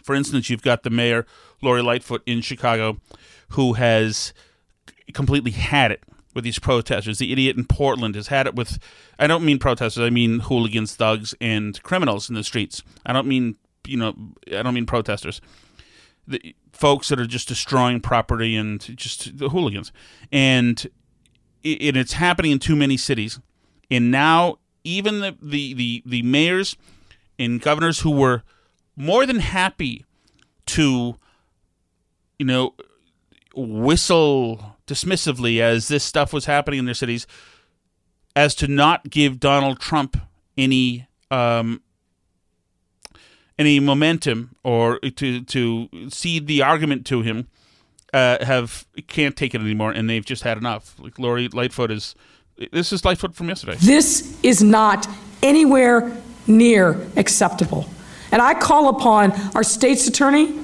For 0.07 0.15
instance, 0.15 0.49
you've 0.49 0.63
got 0.63 0.85
the 0.85 0.91
mayor 0.91 1.27
Lori 1.61 1.83
Lightfoot 1.83 2.23
in 2.27 2.41
Chicago, 2.41 3.01
who 3.51 3.73
has 3.73 4.33
completely 5.13 5.51
had 5.51 5.91
it 5.91 6.05
with 6.33 6.45
these 6.45 6.61
protesters. 6.61 7.19
The 7.19 7.33
idiot 7.33 7.57
in 7.57 7.65
Portland 7.65 8.15
has 8.15 8.29
had 8.29 8.47
it 8.47 8.55
with, 8.55 8.79
I 9.19 9.27
don't 9.27 9.45
mean 9.45 9.59
protesters, 9.59 10.07
I 10.07 10.11
mean 10.11 10.39
hooligans, 10.39 10.95
thugs, 10.95 11.35
and 11.41 11.83
criminals 11.83 12.29
in 12.29 12.37
the 12.37 12.45
streets. 12.45 12.85
I 13.05 13.13
don't 13.13 13.27
mean, 13.27 13.57
you 13.85 13.97
know, 13.97 14.15
I 14.47 14.63
don't 14.63 14.75
mean 14.75 14.87
protesters. 14.87 15.41
The 16.29 16.55
folks 16.71 17.09
that 17.09 17.19
are 17.19 17.27
just 17.27 17.49
destroying 17.49 18.01
property 18.01 18.55
and 18.55 18.81
just 18.97 19.37
the 19.37 19.49
hooligans. 19.49 19.91
And, 20.31 20.87
it, 21.65 21.97
it's 21.97 22.13
happening 22.13 22.53
in 22.53 22.61
too 22.61 22.77
many 22.77 22.97
cities. 22.97 23.41
And 23.91 24.13
now, 24.13 24.59
even 24.85 25.19
the, 25.19 25.37
the, 25.43 25.75
the, 25.75 26.03
the 26.07 26.23
mayors 26.23 26.77
and 27.41 27.61
governors 27.61 28.01
who 28.01 28.13
were 28.13 28.45
more 28.97 29.27
than 29.27 29.41
happy 29.41 30.05
to, 30.67 31.17
you 32.39 32.47
know, 32.47 32.75
whistle 33.55 34.77
dismissively 34.87 35.61
as 35.61 35.89
this 35.89 36.05
stuff 36.05 36.33
was 36.33 36.45
happening 36.45 36.79
in 36.79 36.85
their 36.85 36.95
cities 36.95 37.27
as 38.35 38.55
to 38.55 38.69
not 38.69 39.11
give 39.11 39.41
Donald 39.41 39.81
Trump 39.81 40.17
any 40.57 41.07
um, 41.31 41.83
any 43.59 43.81
momentum 43.81 44.55
or 44.63 44.99
to 45.01 45.43
to 45.43 45.89
cede 46.09 46.47
the 46.47 46.63
argument 46.63 47.07
to 47.07 47.23
him 47.23 47.49
uh, 48.13 48.45
have 48.45 48.87
can't 49.07 49.37
take 49.37 49.55
it 49.55 49.61
anymore 49.61 49.91
and 49.91 50.09
they've 50.09 50.25
just 50.25 50.43
had 50.43 50.59
enough. 50.59 50.95
Like 50.99 51.19
Lori 51.19 51.49
Lightfoot 51.49 51.91
is 51.91 52.15
this 52.73 52.93
is 52.93 53.05
Lightfoot 53.05 53.35
from 53.35 53.49
yesterday. 53.49 53.77
This 53.81 54.39
is 54.43 54.63
not 54.63 55.09
anywhere 55.43 56.17
near 56.47 57.01
acceptable. 57.17 57.89
And 58.33 58.43
I 58.43 58.55
call 58.55 58.89
upon 58.89 59.33
our 59.55 59.62
state's 59.62 60.07
attorney 60.07 60.59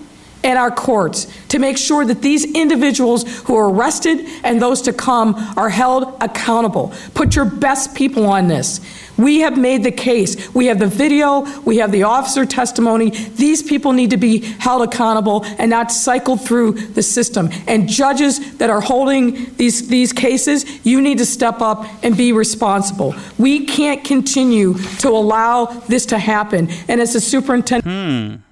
and 0.45 0.59
our 0.59 0.71
courts 0.71 1.27
to 1.49 1.59
make 1.59 1.79
sure 1.79 2.05
that 2.05 2.23
these 2.23 2.45
individuals 2.45 3.25
who 3.43 3.57
are 3.57 3.71
arrested 3.71 4.27
and 4.43 4.61
those 4.61 4.83
to 4.83 4.93
come 4.93 5.35
are 5.57 5.69
held 5.69 6.17
accountable. 6.21 6.93
Put 7.15 7.37
your 7.37 7.45
best 7.45 7.95
people 7.95 8.27
on 8.27 8.49
this. 8.49 8.81
We 9.19 9.41
have 9.41 9.59
made 9.59 9.85
the 9.85 9.93
case. 9.93 10.53
We 10.55 10.67
have 10.67 10.79
the 10.79 10.87
video, 10.87 11.41
we 11.63 11.77
have 11.79 11.93
the 11.93 12.05
officer 12.05 12.47
testimony. 12.47 13.11
These 13.11 13.63
people 13.63 13.93
need 13.93 14.11
to 14.11 14.17
be 14.17 14.39
held 14.39 14.83
accountable 14.83 15.45
and 15.59 15.71
not 15.71 15.93
cycled 15.93 16.41
through 16.41 16.73
the 16.73 17.03
system. 17.03 17.51
And 17.67 17.89
judges 17.89 18.57
that 18.57 18.71
are 18.71 18.81
holding 18.81 19.55
these, 19.57 19.89
these 19.89 20.13
cases, 20.13 20.65
you 20.85 21.01
need 21.01 21.19
to 21.19 21.27
step 21.27 21.61
up 21.61 21.87
and 22.03 22.17
be 22.17 22.33
responsible. 22.33 23.15
We 23.39 23.67
can't 23.67 24.03
continue 24.03 24.75
to 24.99 25.09
allow 25.09 25.67
this 25.67 26.07
to 26.07 26.19
happen. 26.19 26.69
And 26.89 27.01
as 27.01 27.13
the 27.13 27.21
superintendent, 27.21 27.85
hmm 27.85 28.52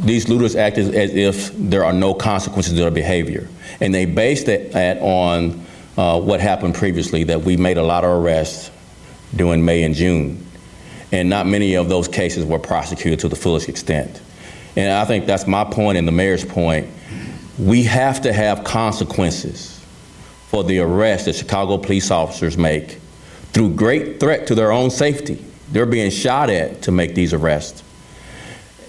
these 0.00 0.28
looters 0.28 0.56
act 0.56 0.78
as, 0.78 0.88
as, 0.90 1.14
if 1.14 1.52
there 1.56 1.84
are 1.84 1.92
no 1.92 2.14
consequences 2.14 2.72
to 2.72 2.78
their 2.78 2.90
behavior. 2.90 3.48
And 3.80 3.94
they 3.94 4.04
based 4.04 4.46
that 4.46 4.98
on 5.00 5.64
uh, 5.96 6.20
what 6.20 6.40
happened 6.40 6.74
previously, 6.74 7.24
that 7.24 7.42
we 7.42 7.56
made 7.56 7.78
a 7.78 7.82
lot 7.82 8.04
of 8.04 8.10
arrests 8.10 8.70
during 9.34 9.64
May 9.64 9.82
and 9.82 9.94
June. 9.94 10.44
And 11.12 11.30
not 11.30 11.46
many 11.46 11.74
of 11.74 11.88
those 11.88 12.08
cases 12.08 12.44
were 12.44 12.58
prosecuted 12.58 13.20
to 13.20 13.28
the 13.28 13.36
fullest 13.36 13.68
extent. 13.68 14.20
And 14.76 14.92
I 14.92 15.04
think 15.04 15.26
that's 15.26 15.46
my 15.46 15.64
point 15.64 15.98
and 15.98 16.08
the 16.08 16.12
mayor's 16.12 16.44
point. 16.44 16.88
We 17.58 17.84
have 17.84 18.22
to 18.22 18.32
have 18.32 18.64
consequences 18.64 19.80
for 20.48 20.64
the 20.64 20.80
arrests 20.80 21.26
that 21.26 21.36
Chicago 21.36 21.78
police 21.78 22.10
officers 22.10 22.58
make 22.58 22.98
through 23.52 23.70
great 23.74 24.18
threat 24.18 24.48
to 24.48 24.54
their 24.54 24.72
own 24.72 24.90
safety. 24.90 25.44
They're 25.70 25.86
being 25.86 26.10
shot 26.10 26.50
at 26.50 26.82
to 26.82 26.92
make 26.92 27.14
these 27.14 27.32
arrests. 27.32 27.84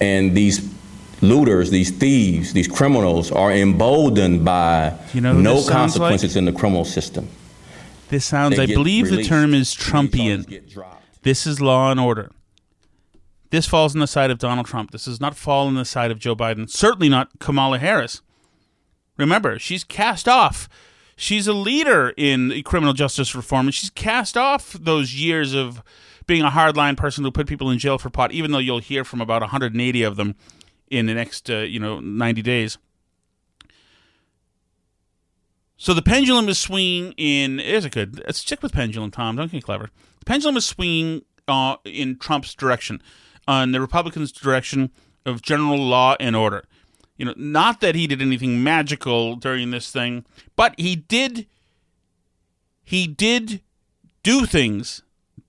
And 0.02 0.36
these 0.36 0.75
looters, 1.22 1.70
these 1.70 1.92
thieves, 1.92 2.54
these 2.54 2.68
criminals 2.68 3.32
are 3.32 3.52
emboldened 3.52 4.44
by 4.46 4.98
you 5.14 5.22
know 5.22 5.34
no 5.34 5.64
consequences 5.68 6.36
like? 6.36 6.40
in 6.40 6.46
the 6.46 6.52
criminal 6.52 6.86
system. 6.86 7.28
This 8.10 8.26
sounds, 8.26 8.60
I 8.60 8.66
believe 8.68 9.06
released, 9.06 9.30
the 9.30 9.36
term 9.36 9.54
is 9.54 9.74
Trumpian. 9.74 10.62
This 11.24 11.48
is 11.48 11.60
law 11.60 11.90
and 11.90 12.00
order. 12.00 12.32
This 13.50 13.68
falls 13.68 13.96
on 13.96 14.00
the 14.00 14.08
side 14.08 14.32
of 14.32 14.38
Donald 14.38 14.68
Trump. 14.68 14.92
This 14.92 15.06
does 15.06 15.20
not 15.20 15.36
fall 15.36 15.68
on 15.68 15.76
the 15.76 15.86
side 15.86 16.12
of 16.12 16.20
Joe 16.20 16.36
Biden. 16.36 16.70
Certainly 16.70 17.10
not 17.10 17.40
Kamala 17.40 17.80
Harris. 17.80 18.22
Remember, 19.18 19.58
she's 19.58 19.84
cast 19.84 20.28
off. 20.28 20.68
She's 21.16 21.48
a 21.48 21.54
leader 21.54 22.14
in 22.18 22.62
criminal 22.64 22.94
justice 22.94 23.34
reform, 23.34 23.68
and 23.68 23.74
she's 23.74 23.90
cast 23.90 24.36
off 24.36 24.74
those 24.74 25.16
years 25.16 25.54
of 25.54 25.82
being 26.28 26.42
a 26.42 26.50
hardline 26.50 26.98
person 26.98 27.24
who 27.24 27.32
put 27.32 27.48
people 27.48 27.70
in 27.70 27.80
jail 27.80 27.98
for 27.98 28.10
pot, 28.10 28.32
even 28.34 28.52
though 28.52 28.60
you'll 28.60 28.80
hear 28.80 29.04
from 29.04 29.22
about 29.22 29.42
180 29.42 30.04
of 30.04 30.16
them 30.16 30.36
in 30.90 31.06
the 31.06 31.14
next 31.14 31.50
uh, 31.50 31.58
you 31.60 31.80
know 31.80 32.00
90 32.00 32.42
days. 32.42 32.78
So 35.78 35.94
the 35.94 36.02
pendulum 36.02 36.48
is 36.48 36.58
swinging 36.58 37.14
in. 37.18 37.60
Is 37.60 37.86
it 37.86 37.92
good? 37.92 38.22
Let's 38.26 38.44
check 38.44 38.64
with 38.64 38.72
pendulum, 38.74 39.12
Tom. 39.12 39.36
Don't 39.36 39.52
get 39.52 39.64
clever. 39.64 39.90
The 40.20 40.26
pendulum 40.26 40.58
is 40.58 40.66
swinging 40.66 41.24
uh, 41.48 41.76
in 41.84 42.18
Trump's 42.18 42.56
direction, 42.56 43.02
on 43.48 43.72
the 43.72 43.82
Republicans' 43.82 44.32
direction 44.32 44.92
of 45.26 45.42
general 45.42 45.78
law 45.78 46.16
and 46.20 46.36
order. 46.36 46.64
You 47.18 47.26
know, 47.26 47.34
not 47.38 47.82
that 47.82 47.96
he 47.96 48.08
did 48.08 48.22
anything 48.22 48.64
magical 48.64 49.36
during 49.36 49.72
this 49.72 49.92
thing, 49.92 50.26
but 50.56 50.76
he 50.78 50.96
did. 50.96 51.48
He 52.84 53.08
did 53.08 53.62
do 54.24 54.46
things 54.46 55.02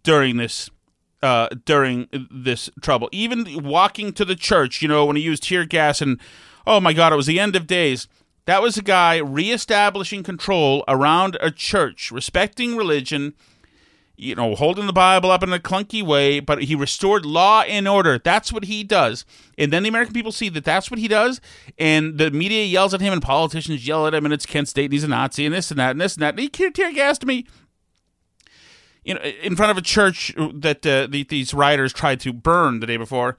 during 0.02 0.36
this 0.36 0.70
uh, 1.26 1.48
during 1.64 2.08
this 2.30 2.70
trouble. 2.80 3.08
Even 3.10 3.64
walking 3.64 4.12
to 4.12 4.24
the 4.24 4.36
church, 4.36 4.80
you 4.80 4.88
know, 4.88 5.04
when 5.04 5.16
he 5.16 5.22
used 5.22 5.42
tear 5.42 5.64
gas 5.64 6.00
and, 6.00 6.20
oh 6.66 6.80
my 6.80 6.92
God, 6.92 7.12
it 7.12 7.16
was 7.16 7.26
the 7.26 7.40
end 7.40 7.56
of 7.56 7.66
days. 7.66 8.06
That 8.46 8.62
was 8.62 8.76
a 8.76 8.82
guy 8.82 9.16
reestablishing 9.16 10.22
control 10.22 10.84
around 10.86 11.36
a 11.40 11.50
church, 11.50 12.12
respecting 12.12 12.76
religion, 12.76 13.34
you 14.16 14.36
know, 14.36 14.54
holding 14.54 14.86
the 14.86 14.92
Bible 14.92 15.32
up 15.32 15.42
in 15.42 15.52
a 15.52 15.58
clunky 15.58 16.00
way, 16.00 16.38
but 16.38 16.62
he 16.62 16.76
restored 16.76 17.26
law 17.26 17.62
and 17.62 17.88
order. 17.88 18.18
That's 18.18 18.52
what 18.52 18.64
he 18.64 18.84
does. 18.84 19.24
And 19.58 19.72
then 19.72 19.82
the 19.82 19.88
American 19.88 20.14
people 20.14 20.30
see 20.30 20.48
that 20.50 20.64
that's 20.64 20.90
what 20.90 21.00
he 21.00 21.08
does, 21.08 21.40
and 21.76 22.18
the 22.18 22.30
media 22.30 22.64
yells 22.64 22.94
at 22.94 23.00
him, 23.00 23.12
and 23.12 23.20
politicians 23.20 23.86
yell 23.86 24.06
at 24.06 24.14
him, 24.14 24.24
and 24.24 24.32
it's 24.32 24.46
Kent 24.46 24.68
State, 24.68 24.86
and 24.86 24.92
he's 24.92 25.04
a 25.04 25.08
Nazi, 25.08 25.44
and 25.44 25.54
this 25.54 25.72
and 25.72 25.80
that, 25.80 25.90
and 25.90 26.00
this 26.00 26.14
and 26.14 26.22
that. 26.22 26.38
And 26.38 26.40
he 26.40 26.48
tear 26.48 26.92
gassed 26.92 27.26
me. 27.26 27.46
You 29.06 29.14
know, 29.14 29.20
in 29.20 29.54
front 29.54 29.70
of 29.70 29.78
a 29.78 29.82
church 29.82 30.34
that 30.36 30.84
uh, 30.84 31.06
the, 31.06 31.22
these 31.22 31.54
rioters 31.54 31.92
tried 31.92 32.18
to 32.20 32.32
burn 32.32 32.80
the 32.80 32.86
day 32.86 32.96
before, 32.96 33.36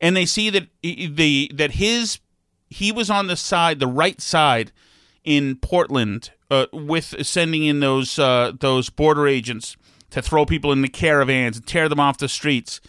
and 0.00 0.16
they 0.16 0.24
see 0.24 0.48
that 0.50 0.68
the 0.82 1.50
that 1.52 1.72
his 1.72 2.20
he 2.70 2.92
was 2.92 3.10
on 3.10 3.26
the 3.26 3.36
side, 3.36 3.80
the 3.80 3.88
right 3.88 4.20
side, 4.20 4.70
in 5.24 5.56
Portland, 5.56 6.30
uh, 6.50 6.66
with 6.72 7.26
sending 7.26 7.64
in 7.64 7.80
those 7.80 8.16
uh, 8.18 8.52
those 8.60 8.88
border 8.88 9.26
agents 9.26 9.76
to 10.10 10.22
throw 10.22 10.46
people 10.46 10.70
in 10.70 10.82
the 10.82 10.88
caravans 10.88 11.56
and 11.56 11.66
tear 11.66 11.88
them 11.88 12.00
off 12.00 12.18
the 12.18 12.28
streets. 12.28 12.80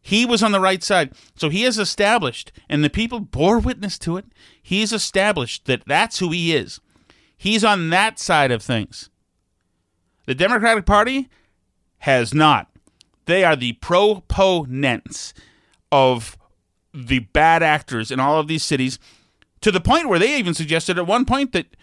He 0.00 0.24
was 0.24 0.42
on 0.42 0.52
the 0.52 0.60
right 0.60 0.82
side. 0.82 1.12
So 1.34 1.50
he 1.50 1.62
has 1.62 1.78
established, 1.78 2.52
and 2.68 2.82
the 2.82 2.90
people 2.90 3.20
bore 3.20 3.58
witness 3.58 3.98
to 4.00 4.16
it, 4.16 4.24
he's 4.62 4.92
established 4.92 5.66
that 5.66 5.82
that's 5.86 6.20
who 6.20 6.30
he 6.30 6.54
is. 6.54 6.80
He's 7.36 7.64
on 7.64 7.90
that 7.90 8.18
side 8.18 8.50
of 8.50 8.62
things. 8.62 9.10
The 10.26 10.34
Democratic 10.34 10.86
Party 10.86 11.28
has 11.98 12.34
not. 12.34 12.68
They 13.24 13.44
are 13.44 13.56
the 13.56 13.72
proponents 13.74 15.34
of 15.90 16.36
the 16.92 17.20
bad 17.20 17.62
actors 17.62 18.10
in 18.10 18.20
all 18.20 18.38
of 18.38 18.48
these 18.48 18.64
cities 18.64 18.98
to 19.60 19.70
the 19.70 19.80
point 19.80 20.08
where 20.08 20.18
they 20.18 20.38
even 20.38 20.54
suggested 20.54 20.98
at 20.98 21.06
one 21.06 21.24
point 21.24 21.52
that 21.52 21.76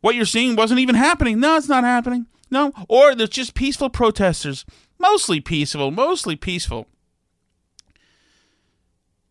what 0.00 0.14
you're 0.14 0.26
seeing 0.26 0.56
wasn't 0.56 0.80
even 0.80 0.94
happening. 0.94 1.40
No, 1.40 1.56
it's 1.56 1.68
not 1.68 1.84
happening. 1.84 2.26
No. 2.50 2.72
Or 2.88 3.14
there's 3.14 3.30
just 3.30 3.54
peaceful 3.54 3.90
protesters. 3.90 4.64
Mostly 4.98 5.40
peaceful, 5.40 5.90
mostly 5.90 6.36
peaceful. 6.36 6.86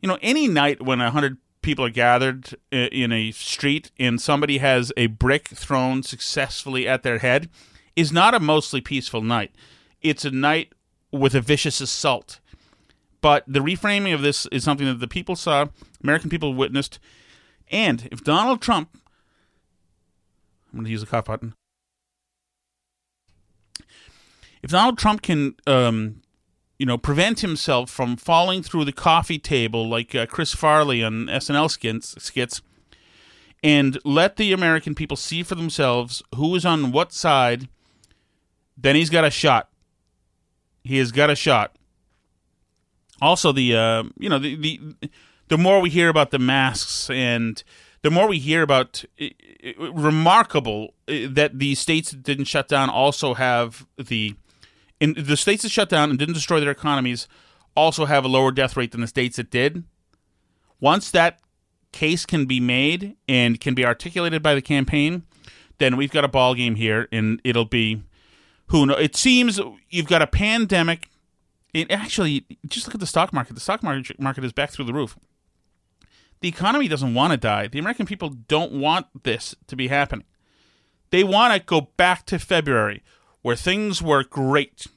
You 0.01 0.09
know, 0.09 0.17
any 0.21 0.47
night 0.47 0.81
when 0.81 0.99
a 0.99 1.11
hundred 1.11 1.37
people 1.61 1.85
are 1.85 1.89
gathered 1.89 2.55
uh, 2.73 2.89
in 2.91 3.11
a 3.11 3.31
street 3.31 3.91
and 3.97 4.19
somebody 4.19 4.57
has 4.57 4.91
a 4.97 5.07
brick 5.07 5.47
thrown 5.49 6.03
successfully 6.03 6.87
at 6.87 7.03
their 7.03 7.19
head 7.19 7.49
is 7.95 8.11
not 8.11 8.33
a 8.33 8.39
mostly 8.39 8.81
peaceful 8.81 9.21
night. 9.21 9.51
It's 10.01 10.25
a 10.25 10.31
night 10.31 10.73
with 11.11 11.35
a 11.35 11.41
vicious 11.41 11.79
assault. 11.79 12.39
But 13.21 13.45
the 13.47 13.61
reframing 13.61 14.13
of 14.13 14.21
this 14.21 14.45
is 14.47 14.63
something 14.63 14.87
that 14.87 14.99
the 14.99 15.07
people 15.07 15.35
saw, 15.35 15.67
American 16.03 16.29
people 16.29 16.53
witnessed. 16.53 16.99
And 17.71 18.07
if 18.11 18.23
Donald 18.23 18.61
Trump, 18.61 18.89
I'm 20.71 20.79
going 20.79 20.85
to 20.85 20.91
use 20.91 21.01
the 21.01 21.07
cough 21.07 21.25
button, 21.25 21.53
if 24.61 24.71
Donald 24.71 24.97
Trump 24.97 25.21
can, 25.21 25.55
um, 25.67 26.21
you 26.79 26.85
know, 26.85 26.97
prevent 26.97 27.41
himself 27.41 27.89
from 27.89 28.17
falling 28.17 28.63
through 28.63 28.85
the 28.85 28.91
coffee 28.91 29.39
table 29.39 29.87
like 29.87 30.15
uh, 30.15 30.25
Chris 30.25 30.53
Farley 30.53 31.03
on 31.03 31.27
SNL 31.27 31.69
skits, 31.69 32.15
skits, 32.21 32.61
and 33.63 33.97
let 34.03 34.35
the 34.35 34.51
American 34.51 34.95
people 34.95 35.15
see 35.15 35.43
for 35.43 35.55
themselves 35.55 36.21
who 36.35 36.55
is 36.55 36.65
on 36.65 36.91
what 36.91 37.13
side, 37.13 37.69
then 38.77 38.95
he's 38.95 39.09
got 39.09 39.25
a 39.25 39.29
shot. 39.29 39.69
He 40.83 40.97
has 40.97 41.11
got 41.11 41.29
a 41.29 41.35
shot. 41.35 41.75
Also, 43.21 43.51
the 43.51 43.75
uh, 43.75 44.03
you 44.17 44.29
know 44.29 44.39
the 44.39 44.55
the 44.55 45.09
the 45.47 45.57
more 45.57 45.79
we 45.79 45.89
hear 45.89 46.09
about 46.09 46.31
the 46.31 46.39
masks 46.39 47.09
and 47.09 47.63
the 48.01 48.11
more 48.11 48.27
we 48.27 48.39
hear 48.39 48.61
about 48.61 49.05
uh, 49.21 49.25
uh, 49.79 49.93
remarkable 49.93 50.93
that 51.07 51.59
the 51.59 51.75
states 51.75 52.11
that 52.11 52.23
didn't 52.23 52.45
shut 52.45 52.67
down 52.67 52.89
also 52.89 53.33
have 53.33 53.87
the 53.97 54.35
in 54.99 55.13
the 55.17 55.37
states 55.37 55.63
that 55.63 55.69
shut 55.69 55.89
down 55.89 56.09
and 56.09 56.19
didn't 56.19 56.33
destroy 56.33 56.59
their 56.59 56.71
economies 56.71 57.27
also 57.75 58.05
have 58.05 58.25
a 58.25 58.27
lower 58.27 58.51
death 58.51 58.77
rate 58.77 58.91
than 58.91 59.01
the 59.01 59.07
states 59.07 59.37
that 59.37 59.49
did. 59.49 59.83
Once 60.79 61.11
that 61.11 61.39
case 61.91 62.25
can 62.25 62.45
be 62.45 62.59
made 62.59 63.15
and 63.27 63.59
can 63.59 63.73
be 63.73 63.85
articulated 63.85 64.43
by 64.43 64.53
the 64.53 64.61
campaign, 64.61 65.23
then 65.77 65.97
we've 65.97 66.11
got 66.11 66.23
a 66.23 66.27
ball 66.27 66.53
game 66.55 66.75
here, 66.75 67.07
and 67.11 67.41
it'll 67.43 67.65
be 67.65 68.03
who 68.73 68.87
knows. 68.87 68.99
It 68.99 69.15
seems 69.15 69.59
you've 69.89 70.07
got 70.07 70.23
a 70.23 70.27
pandemic. 70.27 71.09
It 71.75 71.91
actually, 71.91 72.45
just 72.67 72.87
look 72.87 72.95
at 72.95 72.99
the 72.99 73.07
stock 73.07 73.31
market. 73.31 73.53
The 73.53 73.59
stock 73.59 73.83
market 73.83 74.19
market 74.19 74.43
is 74.43 74.51
back 74.51 74.71
through 74.71 74.85
the 74.85 74.93
roof. 74.93 75.15
The 76.41 76.47
economy 76.49 76.87
doesn't 76.87 77.13
want 77.13 77.31
to 77.31 77.37
die. 77.37 77.67
The 77.67 77.77
American 77.77 78.07
people 78.07 78.29
don't 78.29 78.73
want 78.73 79.05
this 79.23 79.55
to 79.67 79.75
be 79.75 79.87
happening. 79.89 80.25
They 81.11 81.23
want 81.23 81.53
to 81.53 81.59
go 81.59 81.89
back 81.97 82.25
to 82.25 82.39
February 82.39 83.03
where 83.43 83.55
things 83.55 84.01
were 84.01 84.23
great. 84.23 84.87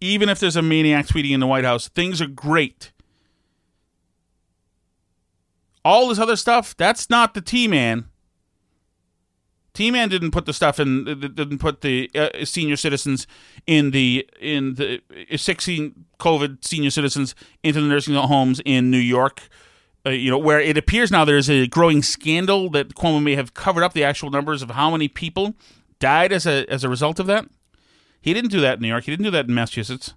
Even 0.00 0.28
if 0.28 0.38
there's 0.38 0.54
a 0.54 0.62
maniac 0.62 1.06
tweeting 1.06 1.32
in 1.32 1.40
the 1.40 1.46
White 1.46 1.64
House, 1.64 1.88
things 1.88 2.20
are 2.20 2.28
great. 2.28 2.92
All 5.84 6.08
this 6.08 6.18
other 6.18 6.36
stuff, 6.36 6.76
that's 6.76 7.08
not 7.08 7.32
the 7.32 7.40
T 7.40 7.66
Man. 7.66 8.04
T 9.78 9.92
Man 9.92 10.08
didn't 10.08 10.32
put 10.32 10.44
the 10.44 10.52
stuff 10.52 10.80
in, 10.80 11.04
didn't 11.04 11.58
put 11.58 11.82
the 11.82 12.10
uh, 12.12 12.44
senior 12.44 12.74
citizens 12.74 13.28
in 13.64 13.92
the 13.92 14.28
in 14.40 14.74
the 14.74 15.00
uh, 15.32 15.36
16 15.36 16.04
COVID 16.18 16.64
senior 16.64 16.90
citizens 16.90 17.36
into 17.62 17.80
the 17.80 17.86
nursing 17.86 18.16
homes 18.16 18.60
in 18.64 18.90
New 18.90 18.98
York. 18.98 19.40
Uh, 20.04 20.10
you 20.10 20.32
know, 20.32 20.38
where 20.38 20.58
it 20.58 20.76
appears 20.76 21.12
now 21.12 21.24
there's 21.24 21.48
a 21.48 21.68
growing 21.68 22.02
scandal 22.02 22.68
that 22.70 22.96
Cuomo 22.96 23.22
may 23.22 23.36
have 23.36 23.54
covered 23.54 23.84
up 23.84 23.92
the 23.92 24.02
actual 24.02 24.30
numbers 24.30 24.62
of 24.62 24.70
how 24.70 24.90
many 24.90 25.06
people 25.06 25.54
died 26.00 26.32
as 26.32 26.44
a 26.44 26.68
as 26.68 26.82
a 26.82 26.88
result 26.88 27.20
of 27.20 27.28
that. 27.28 27.46
He 28.20 28.34
didn't 28.34 28.50
do 28.50 28.60
that 28.60 28.78
in 28.78 28.82
New 28.82 28.88
York. 28.88 29.04
He 29.04 29.12
didn't 29.12 29.26
do 29.26 29.30
that 29.30 29.46
in 29.46 29.54
Massachusetts. 29.54 30.14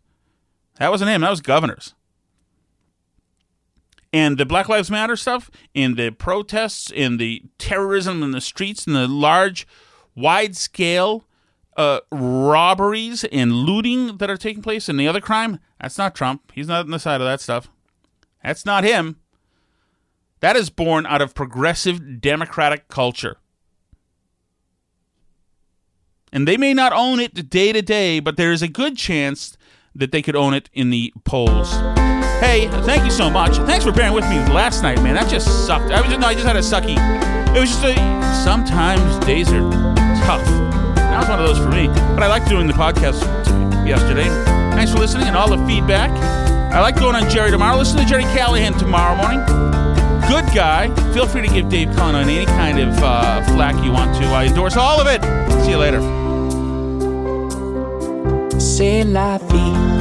That 0.79 0.89
wasn't 0.89 1.11
him. 1.11 1.21
That 1.21 1.29
was 1.29 1.39
governors. 1.39 1.93
And 4.13 4.37
the 4.37 4.45
Black 4.45 4.67
Lives 4.67 4.91
Matter 4.91 5.15
stuff, 5.15 5.49
and 5.73 5.95
the 5.95 6.11
protests, 6.11 6.91
and 6.93 7.17
the 7.17 7.43
terrorism 7.57 8.23
in 8.23 8.31
the 8.31 8.41
streets, 8.41 8.85
and 8.85 8.95
the 8.95 9.07
large, 9.07 9.65
wide 10.15 10.55
scale 10.57 11.25
uh, 11.77 12.01
robberies 12.11 13.23
and 13.25 13.53
looting 13.53 14.17
that 14.17 14.29
are 14.29 14.37
taking 14.37 14.61
place, 14.61 14.89
and 14.89 14.99
the 14.99 15.07
other 15.07 15.21
crime, 15.21 15.59
that's 15.79 15.97
not 15.97 16.13
Trump. 16.13 16.51
He's 16.53 16.67
not 16.67 16.85
on 16.85 16.91
the 16.91 16.99
side 16.99 17.21
of 17.21 17.27
that 17.27 17.41
stuff. 17.41 17.69
That's 18.43 18.65
not 18.65 18.83
him. 18.83 19.17
That 20.41 20.55
is 20.55 20.69
born 20.69 21.05
out 21.05 21.21
of 21.21 21.35
progressive 21.35 22.19
democratic 22.19 22.87
culture. 22.87 23.37
And 26.33 26.47
they 26.47 26.57
may 26.57 26.73
not 26.73 26.93
own 26.93 27.19
it 27.19 27.49
day 27.49 27.71
to 27.71 27.81
day, 27.81 28.19
but 28.19 28.37
there 28.37 28.51
is 28.51 28.61
a 28.61 28.67
good 28.67 28.97
chance 28.97 29.57
that 29.93 30.11
they 30.11 30.21
could 30.21 30.35
own 30.35 30.53
it 30.53 30.69
in 30.73 30.89
the 30.89 31.13
polls. 31.23 31.73
Hey, 32.41 32.67
thank 32.85 33.05
you 33.05 33.11
so 33.11 33.29
much. 33.29 33.57
Thanks 33.67 33.85
for 33.85 33.91
bearing 33.91 34.13
with 34.13 34.27
me 34.27 34.39
last 34.51 34.81
night, 34.81 34.99
man. 35.03 35.13
That 35.13 35.29
just 35.29 35.67
sucked. 35.67 35.91
I 35.91 36.01
was 36.01 36.09
no, 36.17 36.25
I 36.25 36.33
just 36.33 36.47
had 36.47 36.55
a 36.55 36.59
sucky. 36.59 36.97
It 37.55 37.59
was 37.59 37.69
just 37.69 37.83
a. 37.83 37.93
Sometimes 38.43 39.23
days 39.27 39.53
are 39.53 39.69
tough. 40.25 40.43
That 40.95 41.19
was 41.19 41.29
one 41.29 41.39
of 41.39 41.47
those 41.47 41.59
for 41.59 41.69
me. 41.69 41.85
But 42.15 42.23
I 42.23 42.27
liked 42.27 42.49
doing 42.49 42.65
the 42.65 42.73
podcast 42.73 43.21
yesterday. 43.85 44.27
Thanks 44.73 44.91
for 44.91 44.97
listening 44.97 45.27
and 45.27 45.37
all 45.37 45.55
the 45.55 45.63
feedback. 45.67 46.09
I 46.73 46.79
like 46.81 46.95
going 46.95 47.15
on 47.15 47.29
Gerry 47.29 47.51
tomorrow. 47.51 47.77
Listen 47.77 47.99
to 47.99 48.05
Gerry 48.05 48.23
Callahan 48.23 48.73
tomorrow 48.73 49.15
morning. 49.15 49.39
Good 50.27 50.51
guy. 50.55 50.89
Feel 51.13 51.27
free 51.27 51.47
to 51.47 51.53
give 51.53 51.69
Dave 51.69 51.95
Cullen 51.95 52.15
any 52.15 52.47
kind 52.47 52.79
of 52.79 52.97
uh, 53.03 53.43
flack 53.53 53.75
you 53.83 53.91
want 53.91 54.15
to. 54.15 54.25
I 54.29 54.45
endorse 54.45 54.77
all 54.77 54.99
of 54.99 55.05
it. 55.05 55.21
See 55.63 55.71
you 55.71 55.77
later. 55.77 56.01
C'est 58.59 59.03
la 59.03 59.37
vie. 59.37 60.00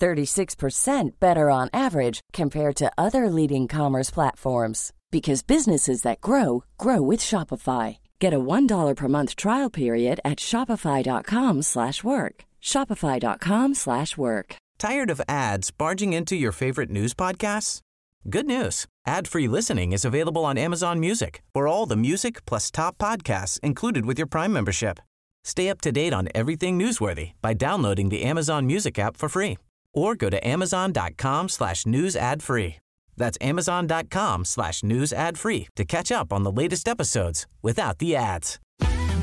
36% 0.00 1.20
better 1.20 1.50
on 1.50 1.70
average 1.72 2.20
compared 2.32 2.76
to 2.76 2.92
other 2.98 3.30
leading 3.30 3.68
commerce 3.68 4.10
platforms 4.10 4.92
because 5.10 5.42
businesses 5.42 6.02
that 6.02 6.20
grow 6.20 6.64
grow 6.76 7.00
with 7.00 7.20
Shopify. 7.20 7.98
Get 8.18 8.34
a 8.34 8.38
$1 8.38 8.96
per 8.96 9.08
month 9.08 9.36
trial 9.36 9.70
period 9.70 10.20
at 10.24 10.38
shopify.com/work. 10.38 12.44
shopify.com/work. 12.62 14.56
Tired 14.78 15.10
of 15.10 15.20
ads 15.28 15.70
barging 15.70 16.12
into 16.12 16.36
your 16.36 16.52
favorite 16.52 16.90
news 16.90 17.14
podcasts? 17.14 17.80
Good 18.28 18.46
news. 18.46 18.86
Ad-free 19.06 19.48
listening 19.48 19.92
is 19.92 20.04
available 20.04 20.44
on 20.44 20.58
Amazon 20.58 20.98
Music 20.98 21.42
for 21.54 21.68
all 21.68 21.86
the 21.86 22.02
music 22.08 22.44
plus 22.46 22.70
top 22.70 22.98
podcasts 22.98 23.60
included 23.60 24.06
with 24.06 24.18
your 24.18 24.26
Prime 24.26 24.52
membership. 24.52 24.98
Stay 25.44 25.68
up 25.68 25.80
to 25.82 25.92
date 25.92 26.14
on 26.14 26.28
everything 26.34 26.78
newsworthy 26.78 27.32
by 27.42 27.54
downloading 27.54 28.08
the 28.08 28.22
Amazon 28.22 28.66
Music 28.66 28.98
app 28.98 29.16
for 29.16 29.28
free 29.28 29.58
or 29.94 30.14
go 30.14 30.28
to 30.28 30.46
amazon.com 30.46 31.48
slash 31.48 31.86
news 31.86 32.16
ad 32.16 32.42
free. 32.42 32.76
That's 33.16 33.38
amazon.com 33.40 34.44
slash 34.44 34.82
news 34.82 35.12
ad 35.12 35.38
free 35.38 35.68
to 35.76 35.84
catch 35.84 36.10
up 36.12 36.32
on 36.32 36.42
the 36.42 36.52
latest 36.52 36.88
episodes 36.88 37.46
without 37.62 37.98
the 37.98 38.16
ads. 38.16 38.58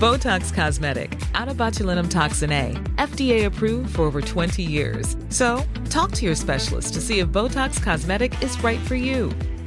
Botox 0.02 0.52
Cosmetic, 0.52 1.20
out 1.36 1.48
of 1.48 1.58
botulinum 1.58 2.10
toxin 2.10 2.52
A, 2.52 2.74
FDA 2.96 3.46
approved 3.46 3.96
for 3.96 4.02
over 4.02 4.20
20 4.20 4.64
years. 4.64 5.16
So, 5.30 5.64
talk 5.90 6.12
to 6.14 6.26
your 6.26 6.34
specialist 6.34 6.96
to 6.96 7.02
see 7.02 7.20
if 7.20 7.28
Botox 7.28 7.84
Cosmetic 7.84 8.42
is 8.42 8.62
right 8.64 8.80
for 8.80 8.96
you. 8.96 9.32